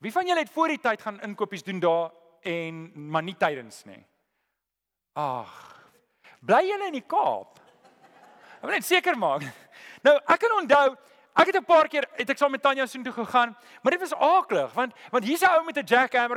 Wie 0.00 0.12
van 0.12 0.26
julle 0.26 0.40
het 0.40 0.50
voor 0.50 0.68
die 0.68 0.78
tyd 0.78 1.02
gaan 1.02 1.20
inkopies 1.20 1.62
doen 1.62 1.80
daar 1.80 2.10
en 2.40 2.92
maar 3.10 3.22
nie 3.22 3.36
tydens 3.36 3.84
nie. 3.84 4.06
Ag. 5.12 5.80
Bly 6.40 6.66
julle 6.66 6.86
in 6.86 6.92
die 6.92 7.06
Kaap? 7.06 7.59
Ek 8.60 8.68
wil 8.68 8.76
net 8.76 8.84
seker 8.84 9.16
maak. 9.18 9.42
Nou, 10.00 10.14
ek 10.32 10.40
kan 10.40 10.52
onthou 10.56 10.96
Ek 11.40 11.46
het 11.46 11.56
'n 11.56 11.64
paar 11.64 11.88
keer 11.88 12.04
het 12.16 12.30
ek 12.30 12.38
saam 12.38 12.50
met 12.50 12.62
Tanya 12.62 12.86
soheen 12.86 13.04
toe 13.04 13.12
gegaan, 13.12 13.56
maar 13.82 13.92
dit 13.92 14.00
was 14.00 14.14
aaklig 14.14 14.72
want 14.72 14.92
want 15.10 15.24
hier's 15.24 15.42
'n 15.42 15.46
ou 15.46 15.64
met 15.64 15.76
'n 15.78 15.84
jackhammer 15.86 16.36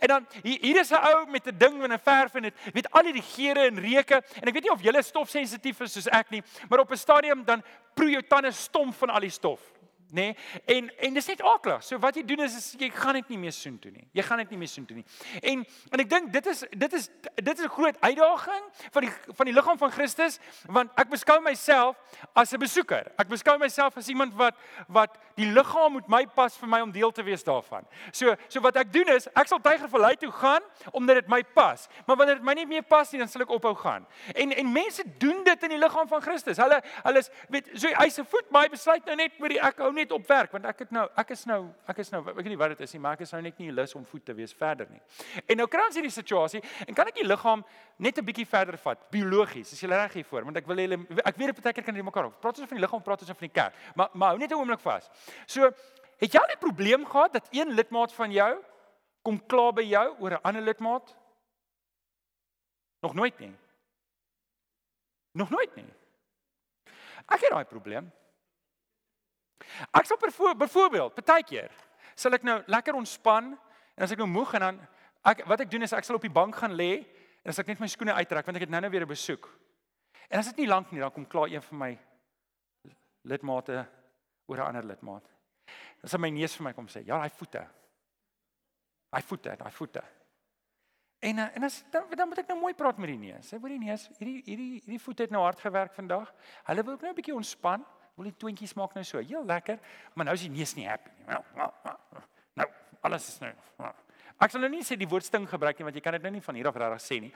en 0.00 0.08
dan 0.08 0.26
hier, 0.42 0.58
hier 0.60 0.80
is 0.80 0.90
'n 0.90 0.94
ou 0.94 1.26
met 1.26 1.46
'n 1.46 1.58
ding 1.58 1.78
met 1.78 1.90
'n 1.90 1.98
verf 1.98 2.34
en 2.34 2.42
dit 2.42 2.54
weet 2.72 2.90
al 2.90 3.02
die 3.02 3.22
geure 3.22 3.66
en 3.66 3.80
reuke 3.80 4.14
en 4.14 4.48
ek 4.48 4.54
weet 4.54 4.62
nie 4.62 4.72
of 4.72 4.82
julle 4.82 5.02
stofsensitief 5.02 5.80
is 5.80 5.92
soos 5.92 6.08
ek 6.08 6.30
nie, 6.30 6.42
maar 6.68 6.78
op 6.78 6.90
'n 6.90 6.96
stadium 6.96 7.44
dan 7.44 7.62
proe 7.94 8.10
jou 8.10 8.22
tande 8.22 8.50
stom 8.50 8.92
van 8.92 9.10
al 9.10 9.20
die 9.20 9.30
stof 9.30 9.60
nê? 10.10 10.34
Nee? 10.34 10.36
En 10.64 10.90
en 10.96 11.14
dis 11.14 11.26
net 11.26 11.42
aklig. 11.42 11.84
So 11.84 11.98
wat 11.98 12.14
jy 12.14 12.24
doen 12.24 12.44
is, 12.44 12.56
is 12.56 12.74
jy 12.78 12.90
gaan 12.94 13.18
dit 13.18 13.28
nie 13.28 13.38
meer 13.38 13.52
soen 13.52 13.78
toe 13.78 13.90
nie. 13.90 14.06
Jy 14.12 14.22
gaan 14.22 14.38
dit 14.42 14.50
nie 14.54 14.58
meer 14.58 14.70
soen 14.70 14.86
toe 14.86 14.96
nie. 14.96 15.04
En 15.42 15.64
en 15.90 16.02
ek 16.04 16.10
dink 16.10 16.32
dit 16.32 16.46
is 16.52 16.62
dit 16.70 16.92
is 16.98 17.08
dit 17.34 17.58
is 17.58 17.64
'n 17.64 17.68
groot 17.68 17.96
uitdaging 18.00 18.64
van 18.90 19.02
die 19.02 19.12
van 19.36 19.46
die 19.46 19.54
liggaam 19.54 19.78
van 19.78 19.90
Christus 19.90 20.38
want 20.66 20.90
ek 20.96 21.08
beskou 21.08 21.40
myself 21.40 21.96
as 22.34 22.52
'n 22.52 22.58
besoeker. 22.58 23.12
Ek 23.18 23.28
beskou 23.28 23.58
myself 23.58 23.96
as 23.96 24.08
iemand 24.08 24.34
wat 24.34 24.54
wat 24.88 25.18
die 25.34 25.50
liggaam 25.52 25.92
moet 25.92 26.08
my 26.08 26.26
pas 26.26 26.56
vir 26.56 26.68
my 26.68 26.80
om 26.80 26.92
deel 26.92 27.12
te 27.12 27.22
wees 27.22 27.44
daarvan. 27.44 27.84
So 28.12 28.36
so 28.48 28.60
wat 28.60 28.76
ek 28.76 28.92
doen 28.92 29.08
is, 29.08 29.28
ek 29.34 29.46
sal 29.46 29.58
Tygervallei 29.58 30.16
toe 30.16 30.32
gaan 30.32 30.62
omdat 30.92 31.14
dit 31.16 31.28
my 31.28 31.42
pas. 31.42 31.88
Maar 32.06 32.16
wanneer 32.16 32.34
dit 32.34 32.44
my 32.44 32.54
nie 32.54 32.66
meer 32.66 32.82
pas 32.82 33.10
nie, 33.12 33.18
dan 33.18 33.28
sal 33.28 33.42
ek 33.42 33.50
ophou 33.50 33.74
gaan. 33.74 34.06
En 34.34 34.52
en 34.52 34.72
mense 34.72 35.02
doen 35.18 35.44
dit 35.44 35.62
in 35.62 35.68
die 35.68 35.78
liggaam 35.78 36.08
van 36.08 36.22
Christus. 36.22 36.56
Hulle 36.56 36.82
hulle 37.02 37.18
is 37.18 37.30
weet 37.48 37.68
so 37.74 37.88
hy 37.88 38.08
se 38.08 38.24
voet 38.24 38.50
my 38.50 38.68
besluit 38.68 39.04
nou 39.04 39.16
net 39.16 39.38
met 39.38 39.50
die 39.50 39.60
ek 39.60 39.78
hou 39.78 39.92
net 39.92 40.05
op 40.12 40.26
werk 40.26 40.52
want 40.52 40.64
ek 40.64 40.78
het 40.78 40.90
nou 40.90 41.08
ek 41.16 41.30
is 41.30 41.44
nou 41.44 41.58
ek 41.88 41.98
is 41.98 42.10
nou 42.10 42.20
ek 42.28 42.36
weet 42.36 42.48
nie 42.52 42.58
wat 42.60 42.74
dit 42.74 42.80
is 42.80 42.92
nie 42.92 43.00
maar 43.00 43.16
ek 43.18 43.24
is 43.26 43.32
nou 43.32 43.40
net 43.42 43.58
nie 43.58 43.72
lus 43.72 43.94
om 43.94 44.04
voet 44.04 44.24
te 44.24 44.34
wees 44.34 44.54
verder 44.54 44.86
nie. 44.90 45.00
En 45.46 45.56
nou 45.56 45.66
kry 45.66 45.86
ons 45.86 45.98
hierdie 45.98 46.12
situasie 46.12 46.62
en 46.86 46.94
kan 46.94 47.08
ek 47.08 47.20
die 47.20 47.26
liggaam 47.26 47.64
net 47.98 48.18
'n 48.18 48.24
bietjie 48.24 48.46
verder 48.46 48.78
vat 48.78 49.10
biologies. 49.10 49.72
Is 49.72 49.80
jy 49.80 49.88
reg 49.88 50.12
hiervoor? 50.12 50.44
Want 50.44 50.56
ek 50.56 50.66
wil 50.66 50.76
julle 50.76 50.98
ek 51.24 51.36
weet 51.36 51.62
baie 51.62 51.72
keer 51.72 51.84
kan 51.84 51.96
jy 51.96 52.02
mekaar 52.02 52.26
op. 52.26 52.40
Praat 52.40 52.58
ons 52.58 52.68
van 52.68 52.78
die 52.78 52.84
liggaam, 52.86 53.02
praat 53.02 53.20
ons 53.20 53.30
van 53.30 53.48
die 53.48 53.60
kerk. 53.60 53.74
Maar 53.94 54.10
maar 54.12 54.28
hou 54.28 54.38
net 54.38 54.50
'n 54.50 54.54
oomblik 54.54 54.80
vas. 54.80 55.10
So 55.46 55.70
het 56.18 56.32
jy 56.32 56.38
al 56.38 56.52
'n 56.52 56.58
probleem 56.58 57.04
gehad 57.04 57.32
dat 57.32 57.48
een 57.50 57.74
lidmaat 57.74 58.12
van 58.12 58.32
jou 58.32 58.62
kom 59.22 59.46
kla 59.46 59.72
by 59.72 59.82
jou 59.82 60.16
oor 60.20 60.30
'n 60.30 60.42
ander 60.42 60.62
lidmaat? 60.62 61.16
Nog 63.00 63.14
nooit 63.14 63.38
nie. 63.38 63.54
Nog 65.32 65.50
nooit 65.50 65.74
nie. 65.76 65.92
Ek 67.26 67.40
het 67.40 67.50
daai 67.50 67.64
probleem. 67.64 68.12
Ek 69.92 70.06
sal 70.06 70.18
byvoorbeeld, 70.20 71.14
partykeer 71.14 71.72
sal 72.16 72.32
ek 72.32 72.44
nou 72.48 72.62
lekker 72.66 72.96
ontspan 72.96 73.52
en 73.96 74.04
as 74.04 74.12
ek 74.12 74.18
nou 74.18 74.28
moeg 74.28 74.54
en 74.56 74.60
dan 74.60 74.80
ek 75.26 75.44
wat 75.48 75.60
ek 75.60 75.70
doen 75.70 75.84
is 75.84 75.92
ek 75.92 76.04
sal 76.06 76.16
op 76.16 76.24
die 76.24 76.32
bank 76.32 76.56
gaan 76.56 76.76
lê 76.76 77.04
en 77.44 77.52
as 77.52 77.60
ek 77.60 77.68
net 77.68 77.80
my 77.82 77.88
skoene 77.90 78.16
uittrek 78.16 78.46
want 78.46 78.56
ek 78.56 78.66
het 78.66 78.72
nou-nou 78.72 78.90
weer 78.90 79.04
'n 79.04 79.12
besoek. 79.12 79.48
En 80.30 80.38
as 80.38 80.46
dit 80.46 80.64
nie 80.64 80.68
lank 80.68 80.92
nie 80.92 81.00
dan 81.00 81.12
kom 81.12 81.26
klaar 81.26 81.48
een 81.48 81.62
van 81.62 81.78
my 81.78 81.98
lidmate 83.24 83.86
oor 84.46 84.58
'n 84.58 84.68
ander 84.68 84.84
lidmaat. 84.84 85.26
Dan 86.00 86.08
sal 86.08 86.20
my 86.20 86.30
neus 86.30 86.56
vir 86.56 86.64
my 86.64 86.72
kom 86.72 86.86
sê, 86.86 87.04
"Ja, 87.04 87.18
daai 87.18 87.30
voete. 87.30 87.66
Daai 89.10 89.22
voete, 89.22 89.56
daai 89.56 89.70
voete." 89.70 90.02
En 91.20 91.38
en 91.38 91.62
as 91.64 91.84
dan, 91.90 92.04
dan 92.10 92.28
moet 92.28 92.38
ek 92.38 92.48
nou 92.48 92.58
mooi 92.60 92.74
praat 92.74 92.98
met 92.98 93.08
die 93.08 93.18
neus. 93.18 93.48
Sê 93.48 93.58
hoor 93.58 93.68
die 93.68 93.78
neus, 93.78 94.08
hierdie 94.18 94.42
hierdie 94.44 94.72
hierdie 94.84 95.00
voete 95.00 95.22
het 95.22 95.30
nou 95.30 95.42
hard 95.42 95.60
gewerk 95.60 95.94
vandag. 95.94 96.34
Hulle 96.64 96.82
wil 96.82 96.92
ook 96.92 97.00
nou 97.00 97.10
'n 97.10 97.14
bietjie 97.14 97.34
ontspan. 97.34 97.84
Wil 98.16 98.30
die 98.30 98.36
twintjies 98.40 98.72
maak 98.78 98.94
nou 98.96 99.04
so 99.04 99.20
heel 99.20 99.44
lekker, 99.44 99.78
maar 100.14 100.28
nou 100.28 100.34
is 100.38 100.46
die 100.46 100.52
neus 100.52 100.72
nie 100.78 100.86
happy 100.88 101.12
nie. 101.18 101.26
Nou, 101.28 101.42
nou, 101.58 101.70
nou, 101.84 102.22
nou 102.62 102.68
alles 103.08 103.28
is 103.28 103.40
nou. 103.44 103.52
Ek 104.36 104.52
sal 104.52 104.60
nou 104.60 104.68
nie 104.68 104.84
sê 104.84 104.98
die 105.00 105.08
woord 105.08 105.24
sting 105.24 105.46
gebruik 105.48 105.78
nie 105.78 105.86
want 105.86 105.96
jy 105.96 106.02
kan 106.04 106.12
dit 106.12 106.24
nou 106.26 106.34
nie 106.34 106.42
van 106.44 106.56
hier 106.58 106.66
af 106.68 106.76
regtig 106.76 107.04
sê 107.04 107.16
nie. 107.24 107.30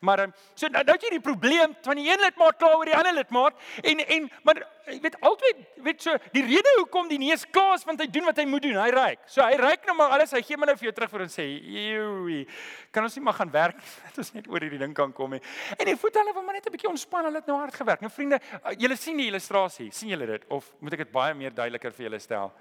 Maar 0.00 0.22
ehm 0.24 0.32
so 0.54 0.70
nou 0.72 0.82
nou 0.88 0.94
jy 1.02 1.10
die 1.12 1.20
probleem 1.20 1.74
van 1.84 2.00
die 2.00 2.06
een 2.08 2.22
lidmaat 2.22 2.56
kla 2.56 2.70
oor 2.78 2.88
die 2.88 2.96
ander 2.96 3.12
lidmaat 3.18 3.58
en 3.82 4.00
en 4.00 4.28
maar 4.42 4.62
jy 4.86 4.96
weet 5.04 5.18
altyd 5.20 5.60
weet 5.84 6.06
so 6.06 6.14
die 6.32 6.44
rede 6.46 6.72
hoekom 6.78 7.10
die 7.10 7.18
neus 7.20 7.44
klaas 7.52 7.84
want 7.84 8.00
hy 8.00 8.06
doen 8.08 8.24
wat 8.24 8.40
hy 8.40 8.46
moet 8.48 8.64
doen. 8.64 8.78
Hy 8.80 8.88
ryk. 8.94 9.26
So 9.28 9.44
hy 9.44 9.58
ryk 9.60 9.84
nou 9.90 9.96
maar 9.98 10.14
alles. 10.16 10.32
Hy 10.32 10.40
gee 10.48 10.56
my 10.56 10.70
nou 10.70 10.76
vir 10.80 10.88
jou 10.88 10.94
terug 10.96 11.12
vir 11.12 11.24
en 11.26 11.32
sê, 11.32 11.44
"Joe, 11.44 12.46
kan 12.90 13.04
ons 13.04 13.16
nie 13.16 13.24
maar 13.24 13.36
gaan 13.36 13.52
werk 13.52 13.76
dat 14.06 14.18
ons 14.18 14.32
net 14.32 14.48
oor 14.48 14.60
hierdie 14.60 14.80
ding 14.80 14.94
kan 14.94 15.12
kom 15.12 15.36
nie." 15.36 15.42
En 15.76 15.84
die 15.84 15.96
voet 15.96 16.16
hulle 16.16 16.32
wil 16.32 16.42
maar 16.42 16.54
net 16.54 16.66
'n 16.66 16.72
bietjie 16.72 16.88
ontspan. 16.88 17.24
Hulle 17.24 17.42
het 17.42 17.46
nou 17.46 17.58
hard 17.58 17.74
gewerk. 17.74 18.00
Nou 18.00 18.10
vriende, 18.10 18.40
julle 18.78 18.96
sien 18.96 19.16
die 19.16 19.28
illustrasie. 19.28 19.90
sien 19.92 20.08
julle 20.08 20.26
dit 20.26 20.44
of 20.48 20.72
moet 20.80 20.92
ek 20.92 21.04
dit 21.04 21.12
baie 21.12 21.34
meer 21.34 21.52
duideliker 21.52 21.92
vir 21.92 22.08
julle 22.08 22.18
stel? 22.18 22.52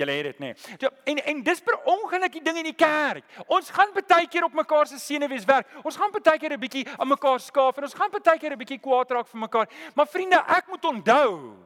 Julle 0.00 0.12
het 0.12 0.24
dit 0.24 0.38
nê. 0.38 0.52
Nee. 0.54 0.90
En 1.04 1.24
en 1.24 1.42
dis 1.42 1.60
per 1.60 1.76
ongeluk 1.84 2.32
die 2.32 2.42
ding 2.42 2.56
in 2.62 2.70
die 2.70 2.76
kerk. 2.76 3.24
Ons 3.46 3.70
gaan 3.70 3.92
baie 3.92 4.28
keer 4.28 4.44
op 4.44 4.54
mekaar 4.56 4.86
se 4.86 4.98
senuwees 4.98 5.44
werk. 5.44 5.68
Ons 5.82 5.96
gaan 6.00 6.10
baie 6.10 6.38
keer 6.38 6.52
'n 6.52 6.60
bietjie 6.60 6.86
aan 6.96 7.08
mekaar 7.08 7.40
skaaf 7.40 7.76
en 7.76 7.82
ons 7.82 7.94
gaan 7.94 8.10
baie 8.10 8.38
keer 8.38 8.52
'n 8.52 8.58
bietjie 8.58 8.80
kwaad 8.80 9.10
raak 9.10 9.28
vir 9.28 9.40
mekaar. 9.40 9.68
Maar 9.94 10.06
vriende, 10.06 10.44
ek 10.48 10.68
moet 10.68 10.84
onthou 10.84 11.56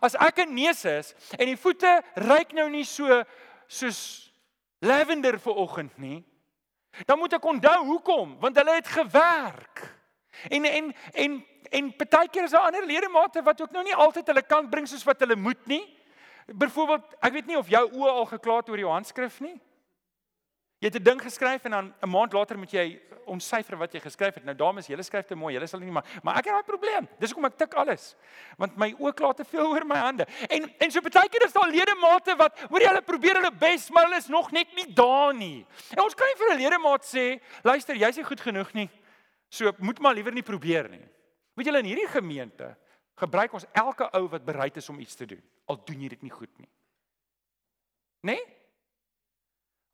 as 0.00 0.14
ek 0.14 0.38
'n 0.38 0.54
neus 0.54 0.84
is 0.84 1.14
en 1.38 1.46
die 1.46 1.56
voete 1.56 2.02
ryk 2.14 2.52
nou 2.52 2.68
nie 2.70 2.84
so 2.84 3.24
soos 3.66 4.32
lavender 4.80 5.38
vir 5.38 5.54
oggend 5.54 5.98
nie, 5.98 6.24
dan 7.06 7.18
moet 7.18 7.32
ek 7.32 7.44
onthou 7.44 7.84
hoekom, 7.84 8.38
want 8.40 8.56
hulle 8.56 8.74
het 8.74 8.88
gewerk. 8.88 9.96
En 10.48 10.64
en 10.64 10.94
en 11.12 11.44
en 11.70 11.94
baie 11.96 12.28
keer 12.28 12.44
is 12.44 12.50
daar 12.50 12.68
ander 12.68 12.86
ledemate 12.86 13.42
wat 13.42 13.60
ook 13.60 13.70
nou 13.70 13.82
nie 13.82 13.94
altyd 13.94 14.26
hulle 14.26 14.42
kan 14.42 14.70
bring 14.70 14.88
soos 14.88 15.04
wat 15.04 15.20
hulle 15.20 15.36
moet 15.36 15.66
nie. 15.66 15.95
Byvoorbeeld, 16.46 17.16
ek 17.20 17.32
weet 17.32 17.46
nie 17.46 17.58
of 17.58 17.68
jou 17.68 17.82
oë 17.90 18.10
al 18.10 18.28
geklaar 18.30 18.62
het 18.62 18.68
oor 18.70 18.78
jou 18.78 18.90
handskrif 18.90 19.40
nie. 19.42 19.56
Jy 20.78 20.90
het 20.92 20.96
'n 21.00 21.02
ding 21.02 21.22
geskryf 21.22 21.64
en 21.64 21.70
dan 21.70 21.94
'n 22.02 22.08
maand 22.08 22.32
later 22.32 22.58
moet 22.58 22.70
jy 22.70 23.00
ontsyfer 23.24 23.76
wat 23.76 23.92
jy 23.92 24.00
geskryf 24.00 24.34
het. 24.34 24.44
Nou 24.44 24.54
dames, 24.54 24.86
julle 24.86 25.02
skryf 25.02 25.26
te 25.26 25.34
mooi, 25.34 25.54
julle 25.54 25.66
sal 25.66 25.80
nie 25.80 25.90
maar 25.90 26.04
maar 26.22 26.36
ek 26.38 26.44
het 26.44 26.54
daai 26.54 26.62
probleem. 26.62 27.08
Dis 27.18 27.30
hoekom 27.30 27.44
ek 27.44 27.56
tik 27.58 27.74
alles. 27.74 28.14
Want 28.56 28.76
my 28.76 28.92
oë 28.92 29.14
klaar 29.14 29.34
te 29.34 29.44
veel 29.44 29.66
oor 29.66 29.84
my 29.84 29.96
hande. 29.96 30.26
En 30.48 30.70
en 30.78 30.90
so 30.90 31.00
baie 31.00 31.28
keer 31.28 31.44
is 31.44 31.52
daar 31.52 31.70
ledemate 31.70 32.36
wat 32.36 32.58
hoor 32.68 32.80
jy 32.80 32.86
hulle 32.86 33.02
probeer 33.02 33.34
hulle 33.34 33.50
bes, 33.50 33.90
maar 33.90 34.04
hulle 34.04 34.16
is 34.16 34.28
nog 34.28 34.52
net 34.52 34.74
nie 34.74 34.92
daar 34.94 35.34
nie. 35.34 35.66
En 35.90 36.02
ons 36.02 36.14
kan 36.14 36.26
nie 36.26 36.36
vir 36.36 36.54
'n 36.54 36.62
ledemaat 36.62 37.04
sê, 37.04 37.40
luister, 37.62 37.96
jy's 37.96 38.16
nie 38.16 38.24
goed 38.24 38.40
genoeg 38.40 38.72
nie. 38.72 38.90
So 39.48 39.72
moet 39.78 39.98
maar 39.98 40.14
liewer 40.14 40.32
nie 40.32 40.42
probeer 40.42 40.88
nie. 40.88 41.08
Weet 41.54 41.66
julle 41.66 41.78
in 41.78 41.84
hierdie 41.84 42.08
gemeente 42.08 42.76
gebruik 43.16 43.52
ons 43.52 43.66
elke 43.72 44.08
ou 44.18 44.26
wat 44.28 44.44
bereid 44.44 44.76
is 44.76 44.88
om 44.88 45.00
iets 45.00 45.14
te 45.14 45.26
doen 45.26 45.42
al 45.66 45.80
doen 45.84 46.02
jy 46.04 46.08
dit 46.12 46.22
nie 46.22 46.30
goed 46.30 46.52
nie. 46.58 46.68
Né? 48.26 48.36
Nee? 48.36 48.44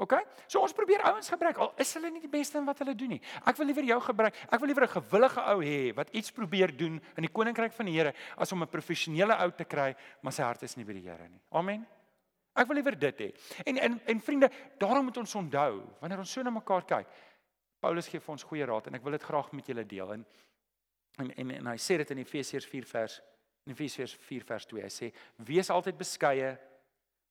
OK? 0.02 0.16
So 0.50 0.62
ons 0.64 0.74
probeer 0.74 1.04
ouens 1.06 1.28
gebruik 1.30 1.60
al 1.62 1.72
is 1.82 1.92
hulle 1.94 2.10
nie 2.10 2.22
die 2.24 2.30
beste 2.30 2.58
in 2.58 2.66
wat 2.66 2.80
hulle 2.82 2.94
doen 2.98 3.14
nie. 3.14 3.20
Ek 3.46 3.58
wil 3.60 3.68
liewer 3.70 3.86
jou 3.86 3.98
gebruik. 4.08 4.38
Ek 4.50 4.60
wil 4.60 4.72
liewer 4.72 4.86
'n 4.88 4.96
gewillige 4.98 5.42
ou 5.52 5.58
hê 5.62 5.94
wat 5.94 6.10
iets 6.10 6.32
probeer 6.32 6.76
doen 6.76 7.00
in 7.16 7.22
die 7.22 7.32
koninkryk 7.32 7.72
van 7.72 7.86
die 7.86 7.94
Here 7.94 8.14
as 8.36 8.52
om 8.52 8.62
'n 8.62 8.68
professionele 8.68 9.36
ou 9.38 9.50
te 9.50 9.64
kry 9.64 9.94
maar 10.22 10.32
sy 10.32 10.42
hart 10.42 10.62
is 10.62 10.76
nie 10.76 10.84
by 10.84 10.92
die 10.92 11.08
Here 11.08 11.28
nie. 11.28 11.40
Amen. 11.52 11.86
Ek 12.54 12.66
wil 12.66 12.76
liewer 12.76 12.98
dit 12.98 13.18
hê. 13.18 13.32
En 13.64 13.78
en 13.78 14.00
en 14.06 14.20
vriende, 14.20 14.50
daarom 14.78 15.04
moet 15.04 15.16
ons 15.16 15.34
onthou 15.34 15.82
wanneer 16.00 16.18
ons 16.18 16.32
so 16.32 16.42
na 16.42 16.50
mekaar 16.50 16.84
kyk. 16.84 17.06
Paulus 17.80 18.08
gee 18.08 18.20
vir 18.20 18.32
ons 18.32 18.42
goeie 18.42 18.66
raad 18.66 18.86
en 18.86 18.94
ek 18.94 19.02
wil 19.02 19.12
dit 19.12 19.22
graag 19.22 19.52
met 19.52 19.66
julle 19.66 19.86
deel. 19.86 20.12
En 20.12 20.26
en 21.20 21.30
en, 21.36 21.50
en 21.50 21.66
hy 21.72 21.76
sê 21.76 21.98
dit 22.00 22.10
in 22.10 22.22
Efesiërs 22.24 22.66
4 22.66 22.88
vers 22.94 23.20
In 23.62 23.72
Efesiërs 23.72 24.14
4 24.26 24.44
vers 24.44 24.66
2 24.66 24.82
hy 24.82 24.90
sê: 24.90 25.08
"Wees 25.46 25.70
altyd 25.70 25.98
beskeie, 25.98 26.58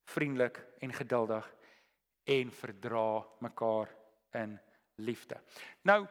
vriendelik 0.07 0.61
en 0.79 0.93
geduldig 0.93 1.47
en 2.23 2.51
verdra 2.51 3.25
mekaar 3.39 3.89
in 4.39 4.59
liefde." 4.95 5.41
Nou, 5.81 6.05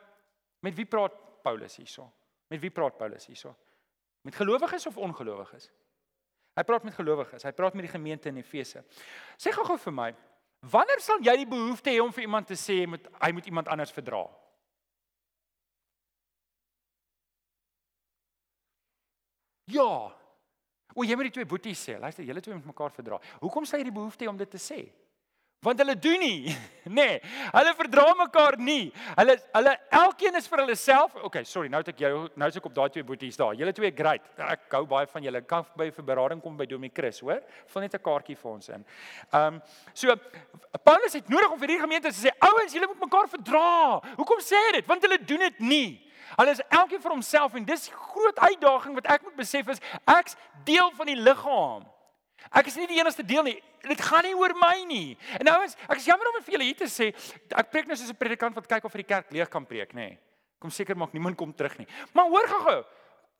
met 0.61 0.75
wie 0.77 0.85
praat 0.85 1.43
Paulus 1.43 1.77
hierso? 1.77 2.11
Met 2.49 2.61
wie 2.61 2.71
praat 2.71 2.99
Paulus 2.99 3.27
hierso? 3.27 3.57
Met 4.23 4.37
gelowiges 4.37 4.87
of 4.87 4.99
ongelowiges? 4.99 5.71
Hy 6.55 6.63
praat 6.63 6.85
met 6.85 6.95
gelowiges. 6.95 7.43
Hy 7.43 7.53
praat 7.53 7.75
met 7.75 7.87
die 7.87 7.93
gemeente 7.93 8.29
in 8.29 8.37
Efese. 8.37 8.85
Sê 9.39 9.53
gou-gou 9.55 9.79
vir 9.79 9.93
my, 9.93 10.15
wanneer 10.61 11.01
sal 11.01 11.23
jy 11.25 11.37
die 11.37 11.49
behoefte 11.49 11.91
hê 11.91 12.03
om 12.03 12.13
vir 12.13 12.27
iemand 12.27 12.47
te 12.47 12.59
sê 12.59 12.83
moet 12.87 13.07
hy 13.23 13.33
moet 13.33 13.47
iemand 13.47 13.69
anders 13.69 13.93
verdra? 13.93 14.27
Ja. 19.71 19.91
O, 20.95 21.05
jy 21.07 21.15
moet 21.15 21.31
die 21.31 21.37
twee 21.39 21.49
boeties 21.49 21.83
sê. 21.87 21.99
Luister, 22.01 22.25
julle 22.27 22.43
twee 22.43 22.57
moet 22.57 22.73
mekaar 22.73 22.91
verdra. 22.95 23.21
Hoekom 23.43 23.69
sê 23.69 23.79
jy 23.79 23.91
die 23.91 23.95
behoefte 23.95 24.29
om 24.31 24.39
dit 24.41 24.51
te 24.51 24.61
sê? 24.61 24.83
Want 25.61 25.77
hulle 25.83 25.93
doen 26.01 26.23
nie, 26.23 26.53
nê. 26.89 26.95
Nee, 26.97 27.17
hulle 27.53 27.73
verdra 27.77 28.07
mekaar 28.17 28.57
nie. 28.57 28.87
Hulle 29.19 29.35
hulle 29.53 29.75
elkeen 29.99 30.39
is 30.41 30.49
vir 30.49 30.63
hulle 30.63 30.77
self. 30.81 31.19
Okay, 31.29 31.45
sorry, 31.45 31.69
nou 31.69 31.83
het 31.83 31.91
ek 31.93 32.01
jou 32.01 32.15
nou 32.41 32.49
is 32.49 32.57
ek 32.57 32.69
op 32.71 32.79
daai 32.79 32.89
twee 32.95 33.05
boeties 33.05 33.37
daar. 33.37 33.53
Julle 33.59 33.75
twee 33.77 33.93
great. 33.93 34.25
Ek 34.41 34.73
hou 34.73 34.87
baie 34.89 35.09
van 35.13 35.27
julle. 35.29 35.43
Kan 35.51 35.67
by 35.77 35.91
vir 35.93 36.07
berading 36.09 36.41
kom 36.41 36.57
by 36.57 36.65
Domie 36.71 36.93
Chris, 36.97 37.21
hoor? 37.21 37.45
Vul 37.75 37.85
net 37.85 37.99
'n 37.99 38.05
kaartjie 38.09 38.39
vir 38.41 38.51
ons 38.55 38.73
in. 38.73 38.87
Ehm 39.35 39.61
um, 39.61 39.63
so 39.93 40.17
Paulus 40.81 41.13
het 41.13 41.29
nodig 41.29 41.53
om 41.53 41.61
vir 41.61 41.69
hierdie 41.69 41.85
gemeente 41.85 42.09
te 42.09 42.17
sê, 42.17 42.33
ouens, 42.41 42.73
julle 42.73 42.89
moet 42.89 43.05
mekaar 43.05 43.29
verdra. 43.29 44.01
Hoekom 44.17 44.41
sê 44.41 44.57
hy 44.57 44.73
dit? 44.81 44.89
Want 44.89 45.05
hulle 45.05 45.21
doen 45.29 45.45
dit 45.45 45.61
nie. 45.61 46.10
Hulle 46.37 46.51
is 46.51 46.63
elkeen 46.69 47.03
vir 47.03 47.11
homself 47.11 47.55
en 47.55 47.65
dis 47.65 47.89
groot 47.95 48.39
uitdaging 48.39 48.95
wat 48.95 49.07
ek 49.07 49.23
moet 49.27 49.37
besef 49.37 49.69
is 49.69 49.83
ek's 50.05 50.37
deel 50.65 50.91
van 50.99 51.07
die 51.07 51.19
liggaam. 51.19 51.87
Ek 52.57 52.71
is 52.71 52.77
nie 52.81 52.89
die 52.91 53.01
enigste 53.01 53.27
deel 53.27 53.43
nie. 53.43 53.59
dit 53.81 54.01
gaan 54.05 54.25
nie 54.25 54.35
oor 54.37 54.53
my 54.61 54.85
nie. 54.85 55.17
En 55.41 55.49
ouens, 55.55 55.77
ek 55.89 55.97
is 56.03 56.05
jammer 56.05 56.29
om 56.29 56.43
vir 56.45 56.53
julle 56.53 56.67
hier 56.69 56.77
te 56.77 56.89
sê, 56.91 57.07
ek 57.49 57.71
preek 57.73 57.87
nou 57.89 57.97
soos 57.97 58.11
'n 58.11 58.17
predikant 58.17 58.55
wat 58.55 58.69
kyk 58.69 58.85
of 58.85 58.93
vir 58.93 59.03
die 59.03 59.09
kerk 59.09 59.33
leeg 59.33 59.49
kan 59.49 59.65
preek, 59.65 59.95
nê. 59.95 60.09
Nee. 60.09 60.19
Kom 60.61 60.71
seker 60.71 60.97
maak 60.97 61.15
niemand 61.15 61.37
kom 61.37 61.53
terug 61.53 61.79
nie. 61.79 61.87
Maar 62.13 62.29
hoor 62.29 62.47
gou-gou. 62.47 62.85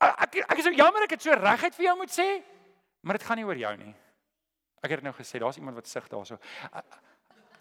Ek 0.01 0.35
ek 0.49 0.57
is 0.57 0.65
so 0.65 0.71
jammer 0.71 1.03
ek 1.03 1.11
het 1.11 1.21
so 1.21 1.31
reguit 1.31 1.75
vir 1.75 1.85
jou 1.85 1.95
moet 1.97 2.09
sê, 2.09 2.43
maar 3.03 3.17
dit 3.17 3.27
gaan 3.27 3.37
nie 3.37 3.45
oor 3.45 3.55
jou 3.55 3.77
nie. 3.77 3.93
Ek 4.81 4.89
het 4.89 5.03
dit 5.03 5.03
nou 5.03 5.13
gesê, 5.13 5.37
daar's 5.37 5.57
iemand 5.57 5.75
wat 5.75 5.87
sug 5.87 6.07
daarso. 6.09 6.39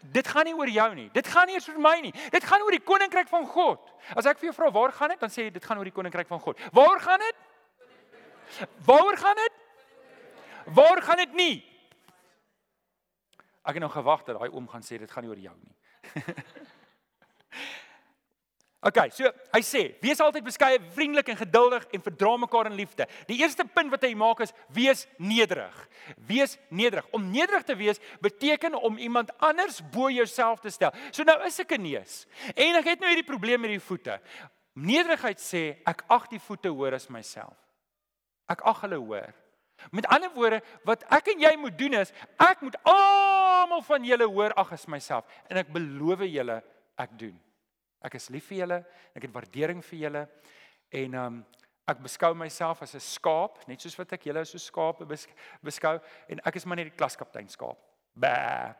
Dit 0.00 0.28
gaan 0.28 0.44
nie 0.48 0.54
oor 0.56 0.68
jou 0.68 0.88
nie. 0.94 1.08
Dit 1.12 1.26
gaan 1.28 1.46
nie 1.46 1.54
eens 1.54 1.68
oor 1.68 1.80
my 1.80 1.98
nie. 2.00 2.12
Dit 2.32 2.44
gaan 2.44 2.62
oor 2.64 2.72
die 2.72 2.84
koninkryk 2.84 3.28
van 3.28 3.46
God. 3.46 3.92
As 4.16 4.26
ek 4.26 4.40
vir 4.40 4.50
jou 4.50 4.56
vra 4.56 4.70
waar 4.72 4.92
gaan 4.96 5.12
dit, 5.12 5.20
dan 5.20 5.32
sê 5.32 5.46
jy 5.46 5.50
dit 5.54 5.64
gaan 5.64 5.78
oor 5.78 5.88
die 5.88 5.94
koninkryk 5.94 6.28
van 6.30 6.40
God. 6.40 6.60
Waar 6.72 7.00
gaan 7.00 7.20
dit? 7.20 7.36
Waaroor 8.86 9.16
gaan 9.16 9.36
dit? 9.36 9.58
Waar 10.64 11.02
gaan 11.02 11.16
dit 11.16 11.36
nie? 11.36 11.54
Ek 13.60 13.76
het 13.76 13.82
nou 13.84 13.92
gewag 13.92 14.24
dat 14.24 14.38
daai 14.40 14.50
oom 14.50 14.68
gaan 14.68 14.82
sê 14.82 14.98
dit 14.98 15.10
gaan 15.10 15.26
nie 15.26 15.30
oor 15.30 15.42
jou 15.44 15.56
nie. 15.60 15.76
Okay, 18.80 19.10
so 19.12 19.28
hy 19.52 19.60
sê, 19.60 19.80
wees 20.00 20.22
altyd 20.24 20.46
beskeie, 20.46 20.78
vriendelik 20.94 21.28
en 21.28 21.36
geduldig 21.36 21.82
en 21.92 22.00
verdra 22.00 22.30
mekaar 22.40 22.70
in 22.70 22.78
liefde. 22.78 23.04
Die 23.28 23.36
eerste 23.42 23.66
punt 23.68 23.92
wat 23.92 24.06
hy 24.06 24.14
maak 24.16 24.40
is 24.40 24.54
wees 24.72 25.02
nederig. 25.20 25.76
Wees 26.30 26.56
nederig. 26.72 27.04
Om 27.12 27.26
nederig 27.28 27.66
te 27.68 27.76
wees 27.76 28.00
beteken 28.24 28.78
om 28.80 28.96
iemand 28.96 29.34
anders 29.36 29.82
bo 29.92 30.08
jouself 30.08 30.62
te 30.64 30.72
stel. 30.72 30.96
So 31.12 31.28
nou 31.28 31.36
is 31.44 31.60
ek 31.60 31.76
'n 31.76 31.82
neus. 31.82 32.24
En 32.56 32.80
ek 32.80 32.88
het 32.96 33.00
nou 33.00 33.10
hierdie 33.12 33.28
probleem 33.28 33.60
met 33.60 33.70
die 33.70 33.84
voete. 33.84 34.18
Nederigheid 34.72 35.38
sê 35.38 35.76
ek 35.84 36.04
ag 36.08 36.28
die 36.28 36.40
voete 36.40 36.68
hoër 36.68 36.94
as 36.94 37.08
myself. 37.08 37.56
Ek 38.48 38.62
ag 38.64 38.80
hulle 38.80 38.96
hoor. 38.96 39.34
Met 39.92 40.06
ander 40.06 40.30
woorde, 40.34 40.62
wat 40.84 41.04
ek 41.10 41.28
en 41.28 41.40
jy 41.40 41.56
moet 41.56 41.78
doen 41.78 41.94
is, 41.94 42.12
ek 42.38 42.62
moet 42.62 42.76
almal 42.84 43.82
van 43.82 44.04
julle 44.04 44.26
hoor 44.26 44.52
ag 44.52 44.72
as 44.72 44.86
myself 44.86 45.24
en 45.50 45.56
ek 45.56 45.72
beloof 45.72 46.24
julle 46.24 46.62
ek 46.96 47.18
doen. 47.18 47.49
Ek 48.02 48.14
is 48.14 48.30
lief 48.30 48.46
vir 48.48 48.62
julle, 48.62 48.84
ek 49.14 49.26
het 49.26 49.34
waardering 49.34 49.82
vir 49.84 49.98
julle 49.98 50.28
en 50.90 51.14
um 51.14 51.40
ek 51.90 52.02
beskou 52.04 52.34
myself 52.38 52.82
as 52.82 52.94
'n 52.94 53.00
skaap, 53.00 53.58
net 53.66 53.80
soos 53.80 53.98
wat 53.98 54.12
ek 54.12 54.26
julle 54.26 54.40
as 54.40 54.54
'n 54.54 54.58
skaap 54.58 55.02
beskou 55.62 56.00
en 56.28 56.40
ek 56.44 56.56
is 56.56 56.66
maar 56.66 56.76
net 56.76 56.90
die 56.90 56.96
klaskaptein 56.96 57.48
skaap. 57.48 57.78
Ba. 58.14 58.76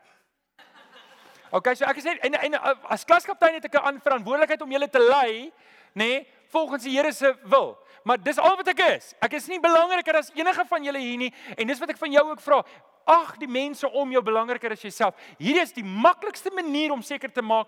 Okay, 1.51 1.75
so 1.75 1.85
ek 1.85 1.97
is 1.97 2.05
net 2.05 2.19
en, 2.23 2.33
en 2.33 2.55
as 2.89 3.03
klaskaptein 3.03 3.55
het 3.59 3.65
ek 3.65 3.75
'n 3.75 3.99
verantwoordelikheid 3.99 4.61
om 4.61 4.71
julle 4.71 4.87
te 4.87 4.99
lei, 4.99 5.51
nê, 5.93 6.05
nee, 6.05 6.27
volgens 6.51 6.83
die 6.83 6.95
Here 6.95 7.11
se 7.11 7.35
wil. 7.43 7.77
Maar 8.03 8.23
dis 8.23 8.39
al 8.39 8.55
wat 8.55 8.67
ek 8.67 8.79
is. 8.97 9.13
Ek 9.21 9.33
is 9.33 9.47
nie 9.47 9.59
belangriker 9.59 10.17
as 10.17 10.31
enige 10.35 10.65
van 10.65 10.83
julle 10.83 10.99
hier 10.99 11.17
nie 11.17 11.33
en 11.57 11.67
dis 11.67 11.79
wat 11.79 11.89
ek 11.89 11.97
van 11.97 12.11
jou 12.11 12.23
ook 12.29 12.41
vra. 12.41 12.63
Ag 13.05 13.37
die 13.41 13.49
mense 13.49 13.89
om 13.89 14.11
jou 14.11 14.21
belangriker 14.21 14.71
as 14.71 14.81
jouself. 14.81 15.15
Hierdie 15.37 15.61
is 15.61 15.73
die 15.73 15.83
maklikste 15.83 16.51
manier 16.53 16.91
om 16.93 17.01
seker 17.01 17.31
te 17.31 17.41
maak 17.41 17.67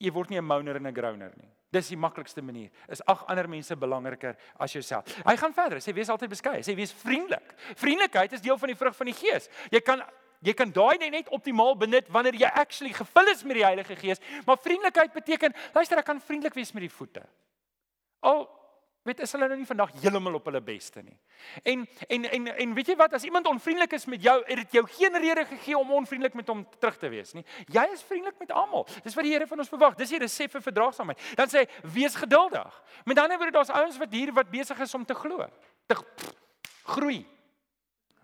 jy 0.00 0.12
word 0.12 0.30
nie 0.30 0.38
'n 0.38 0.44
moaner 0.44 0.76
en 0.76 0.86
'n 0.86 0.94
groaner 0.94 1.32
nie. 1.36 1.48
Dis 1.70 1.88
die 1.88 1.96
maklikste 1.96 2.42
manier. 2.42 2.70
Is 2.88 3.02
ag 3.06 3.24
ander 3.28 3.48
mense 3.48 3.76
belangriker 3.76 4.36
as 4.58 4.72
jouself. 4.72 5.04
Hy 5.24 5.36
gaan 5.36 5.52
verder. 5.52 5.78
Hy 5.78 5.80
sê 5.80 5.94
wees 5.94 6.08
altyd 6.08 6.30
beskeie. 6.30 6.56
Hy 6.56 6.62
sê 6.62 6.74
wees 6.74 6.92
vriendelik. 6.92 7.54
Vriendelikheid 7.76 8.32
is 8.32 8.40
deel 8.40 8.58
van 8.58 8.68
die 8.68 8.76
vrug 8.76 8.96
van 8.96 9.06
die 9.06 9.14
Gees. 9.14 9.48
Jy 9.70 9.80
kan 9.80 10.02
jy 10.42 10.54
kan 10.54 10.72
daai 10.72 11.10
net 11.10 11.28
optimaal 11.28 11.76
benut 11.76 12.08
wanneer 12.08 12.34
jy 12.34 12.48
actually 12.48 12.92
gevul 12.92 13.28
is 13.28 13.44
met 13.44 13.54
die 13.54 13.64
Heilige 13.64 13.96
Gees. 13.96 14.18
Maar 14.46 14.56
vriendelikheid 14.56 15.12
beteken, 15.12 15.54
luister, 15.74 15.98
ek 15.98 16.04
kan 16.04 16.20
vriendelik 16.20 16.54
wees 16.54 16.72
met 16.72 16.80
die 16.80 16.90
voete. 16.90 17.22
Al 18.20 18.48
weet 19.10 19.22
is 19.26 19.32
hulle 19.36 19.48
nou 19.50 19.58
nie 19.60 19.68
vandag 19.68 19.92
heeltemal 19.98 20.38
op 20.38 20.46
hulle 20.50 20.60
beste 20.64 21.02
nie. 21.04 21.16
En 21.62 21.84
en 22.08 22.28
en 22.30 22.50
en 22.64 22.74
weet 22.76 22.92
jy 22.92 22.96
wat 23.00 23.16
as 23.18 23.26
iemand 23.28 23.48
onvriendelik 23.50 23.96
is 23.98 24.06
met 24.10 24.22
jou, 24.24 24.36
het 24.46 24.62
dit 24.62 24.78
jou 24.78 24.84
geen 24.96 25.18
rede 25.24 25.44
gegee 25.54 25.78
om 25.78 25.90
onvriendelik 26.00 26.38
met 26.38 26.52
hom 26.52 26.62
terug 26.78 27.00
te 27.00 27.10
wees 27.12 27.34
nie. 27.36 27.44
Jy 27.72 27.86
is 27.94 28.04
vriendelik 28.06 28.38
met 28.42 28.54
almal. 28.62 28.86
Dis 29.04 29.16
wat 29.18 29.26
die 29.26 29.34
Here 29.34 29.46
van 29.46 29.62
ons 29.62 29.70
verwag. 29.70 29.98
Dis 29.98 30.10
die 30.14 30.18
resep 30.22 30.54
vir 30.56 30.64
verdraagsaamheid. 30.64 31.26
Dan 31.38 31.50
sê 31.50 31.64
hy 31.64 31.90
wees 31.94 32.16
geduldig. 32.18 32.80
Met 33.06 33.18
ander 33.22 33.38
woorde 33.38 33.58
daar's 33.58 33.74
ouens 33.74 33.98
wat 34.00 34.14
hier 34.14 34.32
wat 34.34 34.50
besig 34.50 34.80
is 34.80 34.94
om 34.94 35.04
te 35.06 35.14
glo. 35.14 35.46
Te 35.86 35.98
pff, 35.98 36.32
groei. 36.96 37.20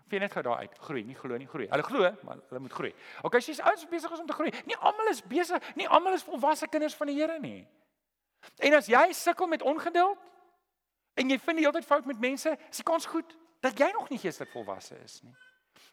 Vind 0.07 0.23
net 0.23 0.31
gou 0.31 0.43
daar 0.43 0.61
uit. 0.63 0.75
Groei, 0.79 1.03
nie 1.03 1.15
glo 1.15 1.37
nie, 1.37 1.47
groei. 1.47 1.67
Hulle 1.67 1.83
glo, 1.83 2.11
maar 2.23 2.39
hulle 2.49 2.61
moet 2.63 2.75
groei. 2.75 2.93
Okay, 3.27 3.41
sies 3.43 3.59
ouens 3.59 3.83
besig 3.91 4.11
is 4.11 4.21
om 4.23 4.27
te 4.29 4.35
groei. 4.37 4.53
Nie 4.69 4.77
almal 4.79 5.11
is 5.11 5.19
besig, 5.27 5.73
nie 5.75 5.87
almal 5.87 6.15
is 6.15 6.23
volwasse 6.23 6.69
kinders 6.71 6.95
van 6.95 7.11
die 7.11 7.17
Here 7.19 7.35
nie. 7.43 7.65
En 8.63 8.77
as 8.77 8.87
jy 8.87 9.03
sukkel 9.17 9.49
met 9.51 9.65
ongeduld, 9.67 10.21
en 11.17 11.29
jy 11.29 11.39
vind 11.41 11.57
die 11.57 11.65
hele 11.65 11.75
tyd 11.79 11.89
fout 11.89 12.05
met 12.05 12.19
mense, 12.19 12.55
is 12.69 12.81
die 12.81 12.87
kans 12.87 13.09
goed 13.09 13.35
dat 13.65 13.77
jy 13.79 13.91
nog 13.93 14.09
nie 14.09 14.21
geestelik 14.21 14.53
volwasse 14.53 14.97
is 15.03 15.21
nie. 15.25 15.33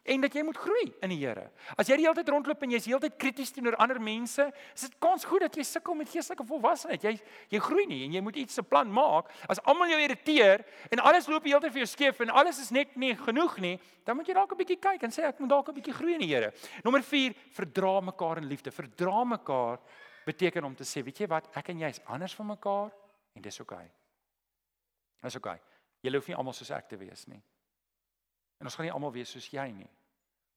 En 0.05 0.21
dat 0.21 0.35
jy 0.37 0.43
moet 0.45 0.57
groei 0.57 0.83
in 1.01 1.09
die 1.09 1.17
Here. 1.17 1.47
As 1.81 1.89
jy 1.89 1.95
die 1.97 2.05
hele 2.05 2.17
tyd 2.19 2.29
rondloop 2.29 2.61
en 2.61 2.73
jy's 2.75 2.85
heeltyd 2.85 3.15
krities 3.17 3.49
teenoor 3.55 3.73
ander 3.81 3.97
mense, 4.01 4.43
is 4.75 4.85
dit 4.85 4.93
kans 5.01 5.25
goed 5.25 5.41
dat 5.41 5.57
jy 5.57 5.65
sukkel 5.65 5.97
met 5.97 6.11
geestelike 6.11 6.45
volwassenheid. 6.45 7.07
Jy 7.07 7.13
jy 7.55 7.61
groei 7.65 7.87
nie 7.89 8.03
en 8.05 8.13
jy 8.13 8.21
moet 8.21 8.37
iets 8.43 8.59
se 8.59 8.63
plan 8.65 8.91
maak. 8.91 9.31
As 9.49 9.61
almal 9.65 9.89
jou 9.89 9.97
irriteer 10.03 10.61
en 10.93 11.01
alles 11.09 11.25
loop 11.31 11.45
die 11.45 11.55
hele 11.55 11.65
tyd 11.65 11.73
vir 11.73 11.85
jou 11.85 11.89
skeef 11.95 12.21
en 12.21 12.35
alles 12.37 12.61
is 12.61 12.69
net 12.75 12.93
nie 13.01 13.15
genoeg 13.17 13.57
nie, 13.65 13.73
dan 14.05 14.19
moet 14.19 14.29
jy 14.29 14.37
dalk 14.37 14.53
'n 14.53 14.61
bietjie 14.61 14.79
kyk 14.79 15.09
en 15.09 15.09
sê 15.09 15.25
ek 15.25 15.39
moet 15.39 15.49
dalk 15.49 15.69
'n 15.69 15.73
bietjie 15.81 15.97
groei 15.97 16.13
in 16.13 16.21
die 16.21 16.33
Here. 16.33 16.53
Nommer 16.83 17.01
4, 17.01 17.33
verdra 17.57 18.01
mekaar 18.01 18.37
in 18.37 18.45
liefde. 18.45 18.69
Verdra 18.69 19.25
mekaar 19.25 19.79
beteken 20.25 20.63
om 20.63 20.75
te 20.75 20.83
sê, 20.83 21.03
weet 21.03 21.17
jy 21.17 21.27
wat, 21.27 21.49
ek 21.55 21.69
en 21.69 21.79
jy 21.79 21.89
is 21.89 22.01
anders 22.05 22.35
van 22.35 22.47
mekaar 22.47 22.91
en 23.35 23.41
dis 23.41 23.59
oukei. 23.59 23.85
Okay. 23.85 24.04
Dis 25.23 25.35
oké. 25.35 25.55
Okay. 25.55 25.81
Julle 26.05 26.17
hoef 26.17 26.27
nie 26.27 26.37
almal 26.37 26.53
soos 26.53 26.71
ek 26.75 26.89
te 26.89 26.97
wees 26.97 27.25
nie. 27.27 27.41
En 28.59 28.69
ons 28.69 28.75
gaan 28.75 28.87
nie 28.87 28.93
almal 28.93 29.13
wees 29.15 29.31
soos 29.31 29.47
jy 29.51 29.65
nie. 29.73 29.89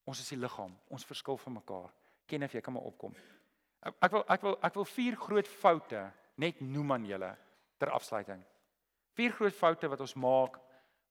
Ons 0.09 0.23
is 0.23 0.31
die 0.33 0.41
liggaam. 0.41 0.75
Ons 0.93 1.07
verskil 1.09 1.39
van 1.41 1.59
mekaar. 1.59 1.91
Ken 2.29 2.45
of 2.45 2.55
jy 2.55 2.63
kan 2.65 2.77
maar 2.77 2.89
opkom. 2.89 3.15
Ek, 3.89 4.11
wil 4.13 4.25
ek 4.29 4.45
wil 4.45 4.57
ek 4.67 4.79
wil 4.79 4.89
vier 4.91 5.17
groot 5.17 5.49
foute 5.49 6.01
net 6.43 6.61
noem 6.61 6.97
aan 6.97 7.07
julle 7.07 7.31
ter 7.79 7.93
afsluiting. 7.95 8.43
Vier 9.19 9.35
groot 9.35 9.55
foute 9.55 9.91
wat 9.91 10.03
ons 10.05 10.17
maak 10.19 10.59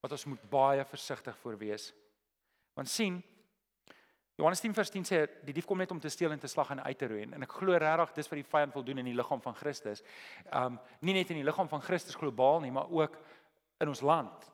wat 0.04 0.14
ons 0.14 0.28
moet 0.30 0.44
baie 0.52 0.84
versigtig 0.86 1.38
voor 1.42 1.58
wees. 1.58 1.90
Want 2.78 2.92
sien 2.92 3.22
Johannes 4.38 4.62
10:10 4.62 5.08
sê 5.10 5.24
die 5.42 5.54
dief 5.54 5.66
kom 5.66 5.80
net 5.82 5.92
om 5.92 6.00
te 6.00 6.10
steel 6.14 6.32
en 6.32 6.40
te 6.40 6.48
slag 6.48 6.70
en 6.76 6.84
uit 6.84 6.98
te 6.98 7.08
roei 7.10 7.24
en 7.24 7.44
ek 7.44 7.56
glo 7.58 7.74
regtig 7.74 8.14
dis 8.20 8.30
wat 8.30 8.38
die 8.38 8.50
vyand 8.52 8.74
wil 8.74 8.84
doen 8.86 9.02
in 9.02 9.10
die 9.10 9.16
liggaam 9.18 9.42
van 9.42 9.56
Christus. 9.56 10.04
Um 10.54 10.78
nie 11.02 11.14
net 11.14 11.32
in 11.34 11.42
die 11.42 11.48
liggaam 11.48 11.70
van 11.70 11.82
Christus 11.82 12.16
globaal 12.16 12.62
nie, 12.62 12.72
maar 12.72 12.92
ook 12.92 13.18
in 13.82 13.92
ons 13.94 14.02
land 14.06 14.54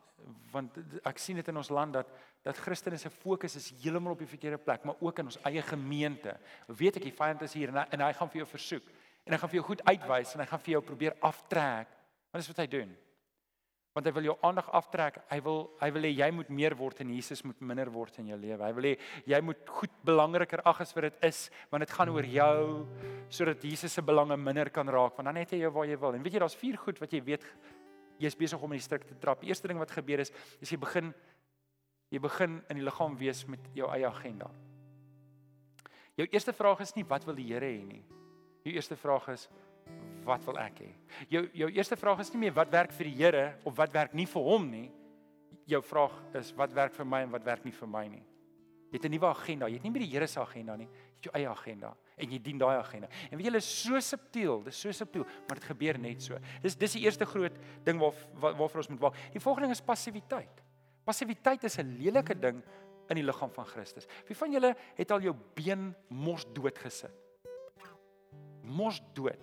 want 0.54 0.78
ek 1.08 1.20
sien 1.22 1.40
dit 1.40 1.50
in 1.52 1.60
ons 1.60 1.72
land 1.74 2.00
dat 2.00 2.12
dat 2.44 2.60
Christene 2.60 2.98
se 3.00 3.08
fokus 3.08 3.56
is 3.56 3.70
heeltemal 3.80 4.18
op 4.18 4.24
die 4.24 4.30
verkeerde 4.30 4.60
plek 4.60 4.84
maar 4.84 5.00
ook 5.00 5.22
in 5.22 5.30
ons 5.32 5.40
eie 5.48 5.62
gemeente. 5.64 6.36
Weet 6.68 7.00
ek 7.00 7.08
die 7.08 7.16
vyand 7.16 7.46
is 7.46 7.56
hier 7.56 7.72
en 7.72 7.80
hy, 7.80 7.86
en 7.96 8.04
hy 8.04 8.12
gaan 8.18 8.32
vir 8.34 8.44
jou 8.44 8.50
versoek 8.52 8.90
en 9.24 9.36
hy 9.36 9.40
gaan 9.40 9.52
vir 9.54 9.60
jou 9.62 9.70
goed 9.70 9.86
uitwys 9.88 10.36
en 10.36 10.44
hy 10.44 10.50
gaan 10.50 10.62
vir 10.66 10.76
jou 10.76 10.84
probeer 10.84 11.16
aftrek. 11.24 11.96
Wat 12.34 12.44
is 12.44 12.50
wat 12.52 12.60
hy 12.64 12.68
doen? 12.74 12.92
Want 13.94 14.10
hy 14.10 14.14
wil 14.16 14.28
jou 14.28 14.36
aandag 14.44 14.68
aftrek. 14.74 15.20
Hy 15.30 15.38
wil 15.46 15.60
hy 15.80 15.90
wil 15.96 16.08
hê 16.08 16.12
jy 16.18 16.30
moet 16.36 16.50
meer 16.52 16.76
word 16.76 17.00
en 17.06 17.14
Jesus 17.16 17.46
moet 17.48 17.62
minder 17.62 17.92
word 17.94 18.18
in 18.20 18.34
jou 18.34 18.40
lewe. 18.42 18.60
Hy 18.66 18.74
wil 18.76 18.90
hê 18.90 18.94
jy 19.30 19.40
moet 19.46 19.72
goed 19.80 19.96
belangriker 20.04 20.66
ag 20.68 20.82
as 20.84 20.92
wat 20.98 21.08
dit 21.08 21.30
is 21.30 21.46
want 21.72 21.86
dit 21.86 21.96
gaan 21.96 22.12
oor 22.12 22.28
jou 22.28 22.58
sodat 23.32 23.64
Jesus 23.64 23.96
se 23.96 24.04
belange 24.04 24.36
minder 24.38 24.68
kan 24.74 24.90
raak 24.90 25.16
want 25.16 25.32
dan 25.32 25.40
het 25.40 25.56
jy 25.56 25.64
jou 25.64 25.72
waar 25.78 25.88
jy 25.88 26.00
wil. 26.04 26.20
En 26.20 26.28
weet 26.28 26.36
jy 26.36 26.44
daar's 26.44 26.60
vier 26.60 26.76
goed 26.82 27.00
wat 27.00 27.16
jy 27.16 27.24
weet 27.24 27.48
jy's 28.22 28.38
besig 28.38 28.62
om 28.62 28.72
in 28.74 28.80
die 28.82 28.86
struik 28.86 29.06
te 29.08 29.18
trap. 29.20 29.44
Eerste 29.44 29.70
ding 29.70 29.80
wat 29.82 29.92
gebeur 29.92 30.24
is, 30.24 30.32
is 30.62 30.72
jy 30.72 30.80
begin 30.82 31.14
jy 32.14 32.20
begin 32.22 32.60
in 32.70 32.78
die 32.78 32.86
liggaam 32.86 33.16
wees 33.18 33.42
met 33.50 33.64
jou 33.74 33.88
eie 33.90 34.06
agenda. 34.06 34.52
Jou 36.20 36.28
eerste 36.30 36.54
vraag 36.54 36.84
is 36.86 36.94
nie 36.94 37.06
wat 37.10 37.26
wil 37.26 37.34
die 37.34 37.48
Here 37.50 37.66
hê 37.66 37.80
nie. 37.88 38.04
Jou 38.64 38.76
eerste 38.76 38.98
vraag 39.00 39.32
is 39.34 39.48
wat 40.24 40.46
wil 40.46 40.60
ek 40.62 40.84
hê? 40.84 40.92
Jou 41.32 41.48
jou 41.58 41.72
eerste 41.74 41.98
vraag 41.98 42.22
is 42.22 42.30
nie 42.36 42.44
meer 42.46 42.54
wat 42.54 42.70
werk 42.72 42.94
vir 42.94 43.10
die 43.10 43.16
Here 43.18 43.48
of 43.66 43.78
wat 43.80 43.96
werk 43.96 44.14
nie 44.14 44.28
vir 44.30 44.46
hom 44.46 44.70
nie. 44.70 44.86
Jou 45.66 45.82
vraag 45.82 46.14
is 46.38 46.54
wat 46.60 46.76
werk 46.76 46.94
vir 46.94 47.10
my 47.10 47.24
en 47.26 47.34
wat 47.34 47.50
werk 47.50 47.66
nie 47.66 47.74
vir 47.74 47.90
my 47.90 48.06
nie. 48.12 48.24
Jy 48.92 49.00
het 49.00 49.06
'n 49.06 49.12
nuwe 49.12 49.28
agenda. 49.28 49.68
Jy 49.68 49.74
het 49.74 49.84
nie 49.84 49.92
meer 49.92 50.06
die 50.06 50.14
Here 50.14 50.28
se 50.28 50.40
agenda 50.40 50.76
nie. 50.78 50.88
Jy 50.88 51.16
het 51.16 51.26
jou 51.26 51.34
eie 51.34 51.50
agenda 51.50 51.96
en 52.18 52.34
jy 52.34 52.40
dien 52.42 52.60
daai 52.62 52.76
agenda. 52.78 53.10
En 53.30 53.38
weet 53.38 53.48
julle 53.50 53.62
so 53.66 54.00
subtiel, 54.04 54.62
dis 54.68 54.80
so 54.86 54.92
subtiel, 54.92 55.26
maar 55.48 55.60
dit 55.60 55.70
gebeur 55.72 56.00
net 56.00 56.22
so. 56.22 56.38
Dis 56.62 56.78
dis 56.80 56.98
die 57.00 57.04
eerste 57.06 57.26
groot 57.30 57.56
ding 57.86 58.00
waar 58.02 58.14
waar 58.42 58.58
waarvoor 58.60 58.84
ons 58.84 58.92
moet 58.94 59.04
waak. 59.08 59.20
Die 59.34 59.42
volgende 59.44 59.70
ding 59.70 59.78
is 59.78 59.86
passiwiteit. 59.86 60.64
Passiwiteit 61.04 61.64
is 61.64 61.78
'n 61.80 61.98
lelike 62.00 62.36
ding 62.40 62.62
in 63.10 63.16
die 63.16 63.24
liggaam 63.24 63.52
van 63.52 63.66
Christus. 63.66 64.08
Wie 64.28 64.36
van 64.36 64.52
julle 64.52 64.76
het 64.96 65.12
al 65.12 65.22
jou 65.22 65.36
been 65.56 65.96
mos 66.10 66.46
dood 66.54 66.78
gesit? 66.78 67.12
Mos 68.64 69.02
dood. 69.14 69.40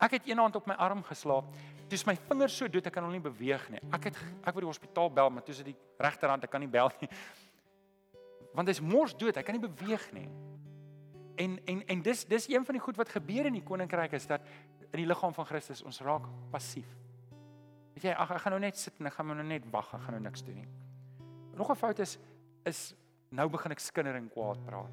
Ek 0.00 0.10
het 0.10 0.28
een 0.28 0.38
hand 0.38 0.56
op 0.56 0.66
my 0.66 0.74
arm 0.74 1.02
geslaap. 1.02 1.44
Dis 1.88 2.04
my 2.06 2.16
vingers 2.28 2.56
so 2.56 2.68
dood 2.68 2.86
ek 2.86 2.92
kan 2.92 3.04
hom 3.04 3.12
nie 3.12 3.22
beweeg 3.22 3.68
nie. 3.70 3.80
Ek 3.92 4.04
het 4.10 4.16
ek 4.42 4.54
wou 4.54 4.64
die 4.64 4.72
hospitaal 4.72 5.10
bel, 5.10 5.30
maar 5.30 5.42
toe 5.42 5.54
is 5.54 5.62
dit 5.62 5.72
die 5.72 5.76
regterhand, 5.98 6.44
ek 6.44 6.50
kan 6.50 6.60
nie 6.60 6.70
bel 6.70 6.90
nie. 7.00 7.08
Want 8.56 8.68
hy's 8.68 8.80
mos 8.80 9.14
dood, 9.14 9.36
hy 9.36 9.42
kan 9.42 9.54
nie 9.58 9.68
beweeg 9.68 10.12
nie. 10.16 10.28
En 11.36 11.58
en 11.64 11.82
en 11.86 12.02
dis 12.02 12.24
dis 12.24 12.48
een 12.48 12.64
van 12.64 12.74
die 12.74 12.82
goed 12.82 12.96
wat 12.96 13.08
gebeur 13.08 13.46
in 13.46 13.52
die 13.52 13.62
koninkryk 13.64 14.12
is 14.12 14.26
dat 14.26 14.40
in 14.90 15.02
die 15.02 15.06
liggaam 15.06 15.34
van 15.34 15.46
Christus 15.46 15.82
ons 15.82 16.00
raak 16.00 16.28
passief. 16.50 16.88
Weet 17.94 18.10
jy, 18.10 18.12
ag 18.12 18.30
ek 18.30 18.44
gaan 18.44 18.56
nou 18.56 18.60
net 18.60 18.76
sit 18.76 19.00
en 19.00 19.06
ek 19.06 19.12
gaan 19.18 19.26
nou 19.26 19.44
net 19.44 19.64
wag, 19.70 19.92
ek 19.94 20.00
gaan 20.00 20.16
nou 20.18 20.22
niks 20.22 20.44
doen 20.44 20.62
nie. 20.62 20.68
Nog 21.56 21.70
'n 21.70 21.76
fout 21.76 21.98
is 21.98 22.18
is 22.64 22.94
Nou 23.34 23.48
begin 23.50 23.74
ek 23.74 23.82
skinder 23.82 24.16
en 24.18 24.28
kwaad 24.30 24.60
praat. 24.66 24.92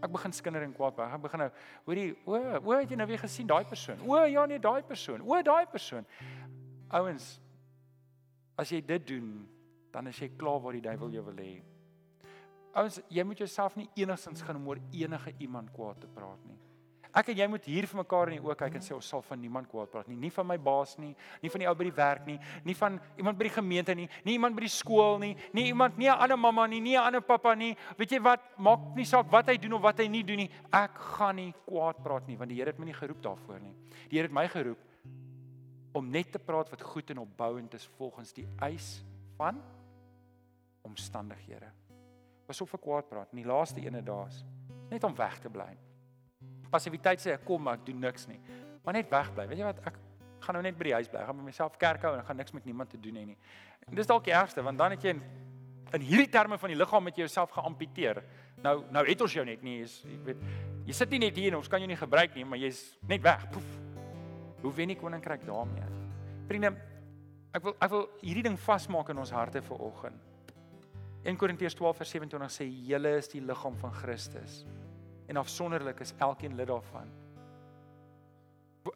Ek 0.00 0.12
begin 0.12 0.32
skinder 0.32 0.64
en 0.64 0.74
kwaad 0.76 0.96
praat. 0.96 1.14
Ek 1.16 1.24
begin 1.24 1.42
nou, 1.44 1.48
hoorie, 1.88 2.08
o, 2.24 2.36
o, 2.60 2.74
het 2.76 2.92
jy 2.92 2.98
nou 3.00 3.08
weer 3.08 3.22
gesien 3.22 3.48
daai 3.48 3.64
persoon? 3.68 4.00
O, 4.06 4.18
ja 4.28 4.44
nee, 4.48 4.60
daai 4.62 4.82
persoon. 4.86 5.24
O, 5.24 5.40
daai 5.44 5.66
persoon. 5.70 6.06
Ouens, 6.96 7.32
as 8.60 8.72
jy 8.72 8.80
dit 8.84 9.08
doen, 9.14 9.32
dan 9.94 10.10
is 10.10 10.20
jy 10.20 10.30
klaar 10.40 10.60
waar 10.62 10.76
die 10.76 10.84
duiwel 10.84 11.16
jou 11.16 11.24
wil 11.30 11.40
hê. 11.40 11.52
Ouens, 12.72 13.00
jy 13.10 13.22
moet 13.26 13.38
jouself 13.38 13.76
nie 13.76 13.88
enigstens 13.98 14.42
gaan 14.42 14.56
om 14.60 14.68
oor 14.68 14.78
enige 14.92 15.34
iemand 15.38 15.72
kwaad 15.74 16.00
te 16.00 16.10
praat 16.14 16.42
nie. 16.46 16.58
Ek 17.10 17.32
en 17.32 17.40
jy 17.40 17.46
moet 17.50 17.64
hier 17.66 17.88
vir 17.90 17.98
mekaar 17.98 18.30
in 18.30 18.36
die 18.38 18.44
oë 18.46 18.54
kyk 18.58 18.76
en 18.78 18.84
sê 18.84 18.92
ons 18.94 19.08
sal 19.12 19.22
van 19.26 19.40
niemand 19.42 19.66
kwaad 19.70 19.90
praat 19.90 20.06
nie, 20.10 20.18
nie 20.20 20.30
van 20.30 20.46
my 20.46 20.56
baas 20.62 20.92
nie, 21.02 21.10
nie 21.42 21.50
van 21.50 21.64
die 21.64 21.66
ou 21.66 21.74
by 21.74 21.86
die 21.88 21.94
werk 21.96 22.28
nie, 22.28 22.36
nie 22.66 22.76
van 22.78 23.00
iemand 23.18 23.40
by 23.40 23.48
die 23.48 23.54
gemeente 23.56 23.96
nie, 23.98 24.06
nie 24.26 24.36
iemand 24.36 24.54
by 24.54 24.62
die 24.62 24.70
skool 24.70 25.18
nie, 25.22 25.32
nie 25.56 25.66
iemand 25.72 25.98
nie 25.98 26.06
'n 26.06 26.14
ander 26.14 26.38
mamma 26.38 26.66
nie, 26.66 26.80
nie 26.80 26.94
'n 26.94 27.02
ander 27.02 27.20
pappa 27.20 27.54
nie. 27.54 27.74
Weet 27.98 28.12
jy 28.12 28.20
wat? 28.22 28.40
Maak 28.58 28.94
nie 28.94 29.04
saak 29.04 29.26
wat 29.32 29.48
hy 29.48 29.56
doen 29.56 29.72
of 29.72 29.82
wat 29.82 29.98
hy 29.98 30.06
nie 30.06 30.22
doen 30.22 30.36
nie. 30.36 30.50
Ek 30.72 30.94
gaan 30.94 31.36
nie 31.36 31.52
kwaad 31.66 32.02
praat 32.02 32.28
nie 32.28 32.36
want 32.36 32.48
die 32.48 32.56
Here 32.56 32.70
het 32.70 32.78
my 32.78 32.84
nie 32.84 32.94
geroep 32.94 33.22
daarvoor 33.22 33.60
nie. 33.60 33.74
Die 34.08 34.18
Here 34.18 34.28
het 34.28 34.32
my 34.32 34.46
geroep 34.46 34.78
om 35.92 36.10
net 36.10 36.30
te 36.32 36.38
praat 36.38 36.70
wat 36.70 36.82
goed 36.82 37.10
en 37.10 37.18
opbouend 37.18 37.74
is 37.74 37.86
volgens 37.98 38.32
die 38.32 38.46
eis 38.60 39.02
van 39.36 39.60
omstandighede. 40.82 41.79
Was 42.50 42.60
of 42.64 42.74
ek 42.74 42.82
kwaad 42.82 43.06
praat. 43.06 43.30
In 43.30 43.44
die 43.44 43.46
laaste 43.46 43.82
ene 43.84 44.02
daar's 44.02 44.42
net 44.90 45.04
om 45.06 45.14
weg 45.14 45.38
te 45.38 45.50
bly. 45.52 45.70
Passiwiteit 46.70 47.22
sê 47.22 47.36
ek 47.36 47.44
kom 47.46 47.62
maar 47.62 47.78
ek 47.78 47.84
doen 47.86 48.00
niks 48.02 48.26
nie. 48.26 48.40
Maar 48.82 48.96
net 48.98 49.10
wegbly. 49.12 49.46
Weet 49.50 49.60
jy 49.60 49.68
wat? 49.68 49.82
Ek 49.86 50.00
gaan 50.42 50.56
nou 50.58 50.62
net 50.64 50.78
by 50.78 50.88
die 50.88 50.96
huis 50.96 51.10
bly. 51.10 51.20
Ek 51.22 51.30
gaan 51.30 51.38
by 51.38 51.46
myself 51.46 51.76
kerk 51.78 52.06
hou 52.06 52.14
en 52.16 52.22
ek 52.22 52.30
gaan 52.30 52.40
niks 52.40 52.56
met 52.56 52.66
niemand 52.66 52.90
te 52.90 52.98
doen 53.02 53.20
hê 53.20 53.26
nie. 53.28 53.36
En 53.86 53.94
dis 53.98 54.08
dalk 54.08 54.26
die 54.26 54.34
ergste 54.34 54.64
want 54.66 54.80
dan 54.80 54.96
het 54.96 55.04
jy 55.06 55.14
in, 55.14 55.22
in 55.98 56.06
hierdie 56.06 56.30
terme 56.32 56.58
van 56.58 56.72
die 56.72 56.78
liggaam 56.78 57.06
met 57.06 57.20
jouself 57.22 57.54
geamputeer. 57.54 58.22
Nou 58.64 58.80
nou 58.90 59.04
het 59.06 59.22
ons 59.26 59.36
jou 59.38 59.44
net 59.46 59.62
nie 59.66 59.80
is 59.84 60.00
jy 60.06 60.18
weet 60.30 60.42
jy 60.88 60.96
sit 60.96 61.14
nie 61.14 61.22
net 61.26 61.38
hier 61.38 61.52
en 61.52 61.60
ons 61.60 61.70
kan 61.70 61.82
jou 61.82 61.86
nie 61.90 61.98
gebruik 61.98 62.34
nie, 62.34 62.46
maar 62.48 62.58
jy's 62.58 62.80
net 63.06 63.22
weg. 63.22 63.46
Poef. 63.54 63.68
Hoe 64.64 64.72
wen 64.74 64.90
die 64.90 64.98
koninkryk 64.98 65.46
daarmee? 65.46 65.86
Vriende, 66.48 66.74
ek 67.54 67.62
wil 67.68 67.76
ek 67.78 67.94
wil 67.94 68.08
hierdie 68.24 68.48
ding 68.48 68.58
vasmaak 68.58 69.12
in 69.14 69.22
ons 69.22 69.32
harte 69.34 69.62
vir 69.62 69.86
oggend. 69.86 70.29
1 71.20 71.36
Korintiërs 71.36 71.76
12 71.76 71.98
vers 72.00 72.12
27 72.16 72.54
sê 72.54 72.66
julle 72.88 73.10
is 73.18 73.28
die 73.28 73.42
liggaam 73.44 73.74
van 73.80 73.92
Christus 73.92 74.62
en 75.28 75.36
afsonderlik 75.36 76.00
is 76.00 76.14
elkeen 76.18 76.56
lid 76.56 76.70
daarvan. 76.70 77.10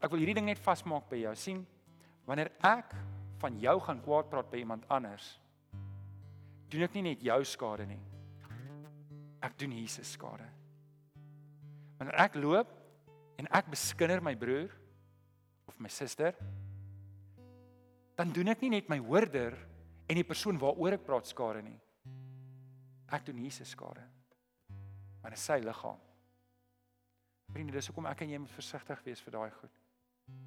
Ek 0.01 0.09
wil 0.11 0.23
hierdie 0.23 0.39
ding 0.41 0.49
net 0.49 0.63
vasmaak 0.65 1.07
by 1.11 1.21
jou. 1.21 1.35
sien 1.37 1.61
wanneer 2.25 2.51
ek 2.65 2.95
van 3.39 3.61
jou 3.61 3.77
gaan 3.85 4.01
kwaad 4.01 4.31
praat 4.33 4.51
by 4.51 4.63
iemand 4.63 4.89
anders, 4.89 5.39
doen 6.73 6.87
ek 6.89 6.97
nie 6.97 7.05
net 7.11 7.23
jou 7.23 7.39
skade 7.45 7.87
nie. 7.87 8.01
Ek 9.45 9.59
doen 9.61 9.77
Jesus 9.77 10.17
skade. 10.17 10.49
Wanneer 12.01 12.17
ek 12.25 12.41
loop 12.41 12.73
en 13.39 13.47
ek 13.53 13.69
beskinder 13.71 14.25
my 14.25 14.35
broer 14.35 14.73
of 15.69 15.79
my 15.79 15.93
suster, 15.93 16.33
dan 18.17 18.33
doen 18.33 18.49
ek 18.49 18.65
nie 18.65 18.79
net 18.79 18.89
my 18.89 18.99
hoorder 18.99 19.59
en 20.09 20.17
die 20.17 20.27
persoon 20.27 20.59
waaroor 20.59 20.97
ek 20.97 21.05
praat 21.05 21.29
skade 21.29 21.63
nie. 21.63 21.79
Ek 23.13 23.25
doen 23.27 23.39
Jesus 23.39 23.71
skade. 23.71 24.03
Want 25.23 25.33
dit 25.33 25.39
is 25.39 25.45
sy 25.45 25.61
liggaam. 25.63 26.01
Vriende, 27.53 27.73
dis 27.73 27.87
hoekom 27.87 28.07
ek 28.07 28.25
en 28.25 28.31
jy 28.31 28.39
moet 28.39 28.53
versigtig 28.55 29.03
wees 29.05 29.23
vir 29.25 29.37
daai 29.37 29.51
goed. 29.51 29.81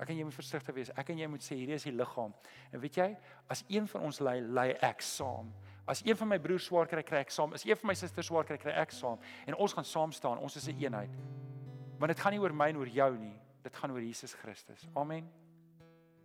Ek 0.01 0.09
en 0.09 0.17
jy 0.17 0.25
moet 0.25 0.33
versigtig 0.33 0.75
wees. 0.75 0.89
Ek 0.97 1.09
en 1.13 1.19
jy 1.21 1.27
moet 1.29 1.43
sê 1.45 1.55
hierdie 1.57 1.77
is 1.77 1.85
die 1.85 1.93
liggaam. 1.93 2.33
En 2.73 2.81
weet 2.81 2.97
jy, 2.97 3.07
as 3.53 3.63
een 3.69 3.87
van 3.89 4.07
ons 4.09 4.19
lei, 4.25 4.39
lei 4.41 4.71
ek 4.85 5.03
saam. 5.05 5.51
As 5.87 6.01
een 6.05 6.17
van 6.19 6.31
my 6.33 6.39
broers 6.41 6.65
swaar 6.67 6.89
kry, 6.89 7.03
kry 7.05 7.21
ek 7.23 7.31
saam. 7.31 7.53
As 7.55 7.65
een 7.65 7.77
van 7.79 7.91
my 7.91 7.95
susters 7.95 8.27
swaar 8.27 8.47
kry, 8.47 8.57
kry 8.59 8.73
ek 8.81 8.91
saam. 8.91 9.21
En 9.47 9.55
ons 9.55 9.75
gaan 9.77 9.87
saam 9.87 10.15
staan. 10.15 10.41
Ons 10.43 10.57
is 10.57 10.67
'n 10.67 10.71
een 10.71 10.83
eenheid. 10.83 11.13
Want 11.99 12.09
dit 12.09 12.19
gaan 12.19 12.33
nie 12.33 12.41
oor 12.41 12.53
my 12.53 12.69
en 12.69 12.77
oor 12.77 12.87
jou 12.87 13.17
nie. 13.17 13.35
Dit 13.63 13.75
gaan 13.75 13.91
oor 13.91 14.01
Jesus 14.01 14.33
Christus. 14.33 14.87
Amen. 14.95 15.29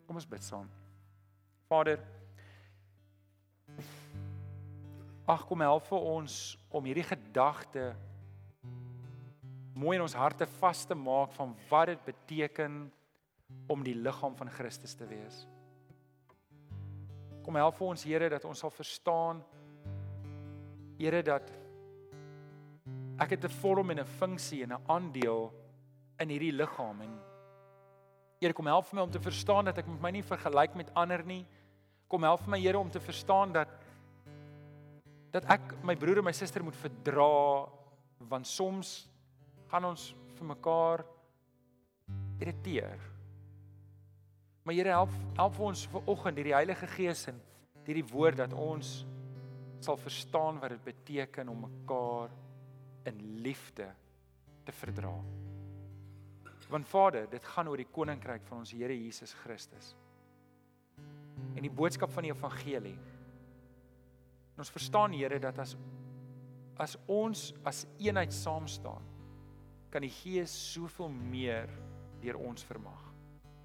Kom 0.06 0.16
ons 0.16 0.28
bid 0.28 0.44
saam. 0.44 0.70
Vader, 1.68 1.98
Ag 5.26 5.44
kom 5.46 5.60
help 5.62 5.86
vir 5.86 6.02
ons 6.02 6.56
om 6.74 6.84
hierdie 6.84 7.06
gedagte 7.06 7.92
mooi 9.78 9.94
in 9.96 10.02
ons 10.02 10.16
harte 10.18 10.46
vas 10.58 10.82
te 10.86 10.96
maak 10.98 11.30
van 11.36 11.54
wat 11.70 11.92
dit 11.92 12.04
beteken 12.04 12.82
om 13.70 13.84
die 13.86 13.94
liggaam 13.94 14.34
van 14.34 14.50
Christus 14.50 14.94
te 14.98 15.06
wees. 15.06 15.44
Kom 17.42 17.58
help 17.58 17.78
vir 17.78 17.86
ons 17.86 18.04
Here 18.06 18.28
dat 18.30 18.44
ons 18.44 18.58
sal 18.58 18.70
verstaan 18.74 19.42
Here 20.98 21.22
dat 21.22 21.50
ek 23.22 23.36
het 23.36 23.44
'n 23.44 23.58
vorm 23.62 23.90
en 23.90 24.00
'n 24.00 24.14
funksie 24.18 24.62
en 24.62 24.72
'n 24.72 24.84
aandeel 24.86 25.52
in 26.18 26.28
hierdie 26.28 26.52
liggaam 26.52 27.00
en 27.00 27.18
Here 28.40 28.52
kom 28.52 28.66
help 28.66 28.86
vir 28.86 28.96
my 28.96 29.02
om 29.02 29.10
te 29.10 29.20
verstaan 29.20 29.64
dat 29.64 29.78
ek 29.78 29.86
my 29.86 30.10
nie 30.10 30.22
vergelyk 30.22 30.74
met 30.74 30.90
ander 30.94 31.24
nie. 31.24 31.46
Kom 32.08 32.22
help 32.22 32.40
vir 32.40 32.50
my 32.50 32.58
Here 32.58 32.78
om 32.78 32.90
te 32.90 33.00
verstaan 33.00 33.52
dat 33.52 33.68
dat 35.32 35.46
ek 35.50 35.72
my 35.84 35.96
broer 35.96 36.20
en 36.20 36.28
my 36.28 36.34
suster 36.36 36.64
moet 36.64 36.76
verdra 36.76 37.68
want 38.30 38.46
soms 38.46 38.92
gaan 39.72 39.88
ons 39.88 40.10
vir 40.36 40.48
mekaar 40.50 41.02
irriteer. 42.42 43.00
Maar 44.62 44.76
Here 44.76 44.94
help 44.94 45.14
help 45.38 45.58
ons 45.58 45.86
vir 45.90 46.10
oggend 46.12 46.38
deur 46.38 46.50
die 46.50 46.54
Heilige 46.54 46.86
Gees 46.94 47.24
en 47.32 47.40
deur 47.86 47.98
die 47.98 48.10
woord 48.12 48.38
dat 48.44 48.52
ons 48.54 49.00
sal 49.82 49.98
verstaan 49.98 50.60
wat 50.62 50.76
dit 50.76 50.84
beteken 50.84 51.48
om 51.50 51.64
mekaar 51.64 52.30
in 53.10 53.18
liefde 53.42 53.88
te 54.62 54.72
verdra. 54.72 55.16
Want 56.70 56.88
Vader, 56.88 57.26
dit 57.28 57.44
gaan 57.44 57.68
oor 57.68 57.80
die 57.80 57.90
koninkryk 57.90 58.44
van 58.48 58.62
ons 58.62 58.70
Here 58.72 58.94
Jesus 58.94 59.34
Christus. 59.42 59.94
En 61.56 61.64
die 61.64 61.72
boodskap 61.72 62.12
van 62.14 62.28
die 62.28 62.32
evangelie 62.32 62.94
En 64.62 64.66
ons 64.68 64.76
verstaan 64.78 65.10
Here 65.10 65.40
dat 65.42 65.58
as 65.58 65.74
as 66.78 66.94
ons 67.10 67.52
as 67.66 67.82
eenheid 67.98 68.32
saam 68.32 68.68
staan, 68.70 69.02
kan 69.90 70.06
die 70.06 70.10
Gees 70.22 70.54
soveel 70.72 71.10
meer 71.10 71.66
deur 72.22 72.38
ons 72.38 72.62
vermag. 72.64 73.02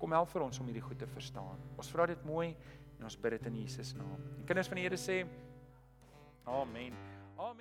Kom 0.01 0.17
help 0.17 0.33
vir 0.33 0.47
ons 0.47 0.59
om 0.59 0.65
hierdie 0.65 0.81
goed 0.81 0.97
te 0.97 1.09
verstaan. 1.13 1.61
Ons 1.77 1.93
vra 1.93 2.09
dit 2.09 2.25
mooi 2.25 2.49
en 2.97 3.05
ons 3.05 3.19
bid 3.21 3.37
dit 3.37 3.49
in 3.51 3.61
Jesus 3.61 3.93
naam. 3.93 4.17
Die 4.41 4.49
kinders 4.49 4.73
van 4.73 4.81
die 4.81 4.87
Here 4.89 4.97
sê 4.97 5.21
Amen. 6.49 6.97
Amen. 7.37 7.57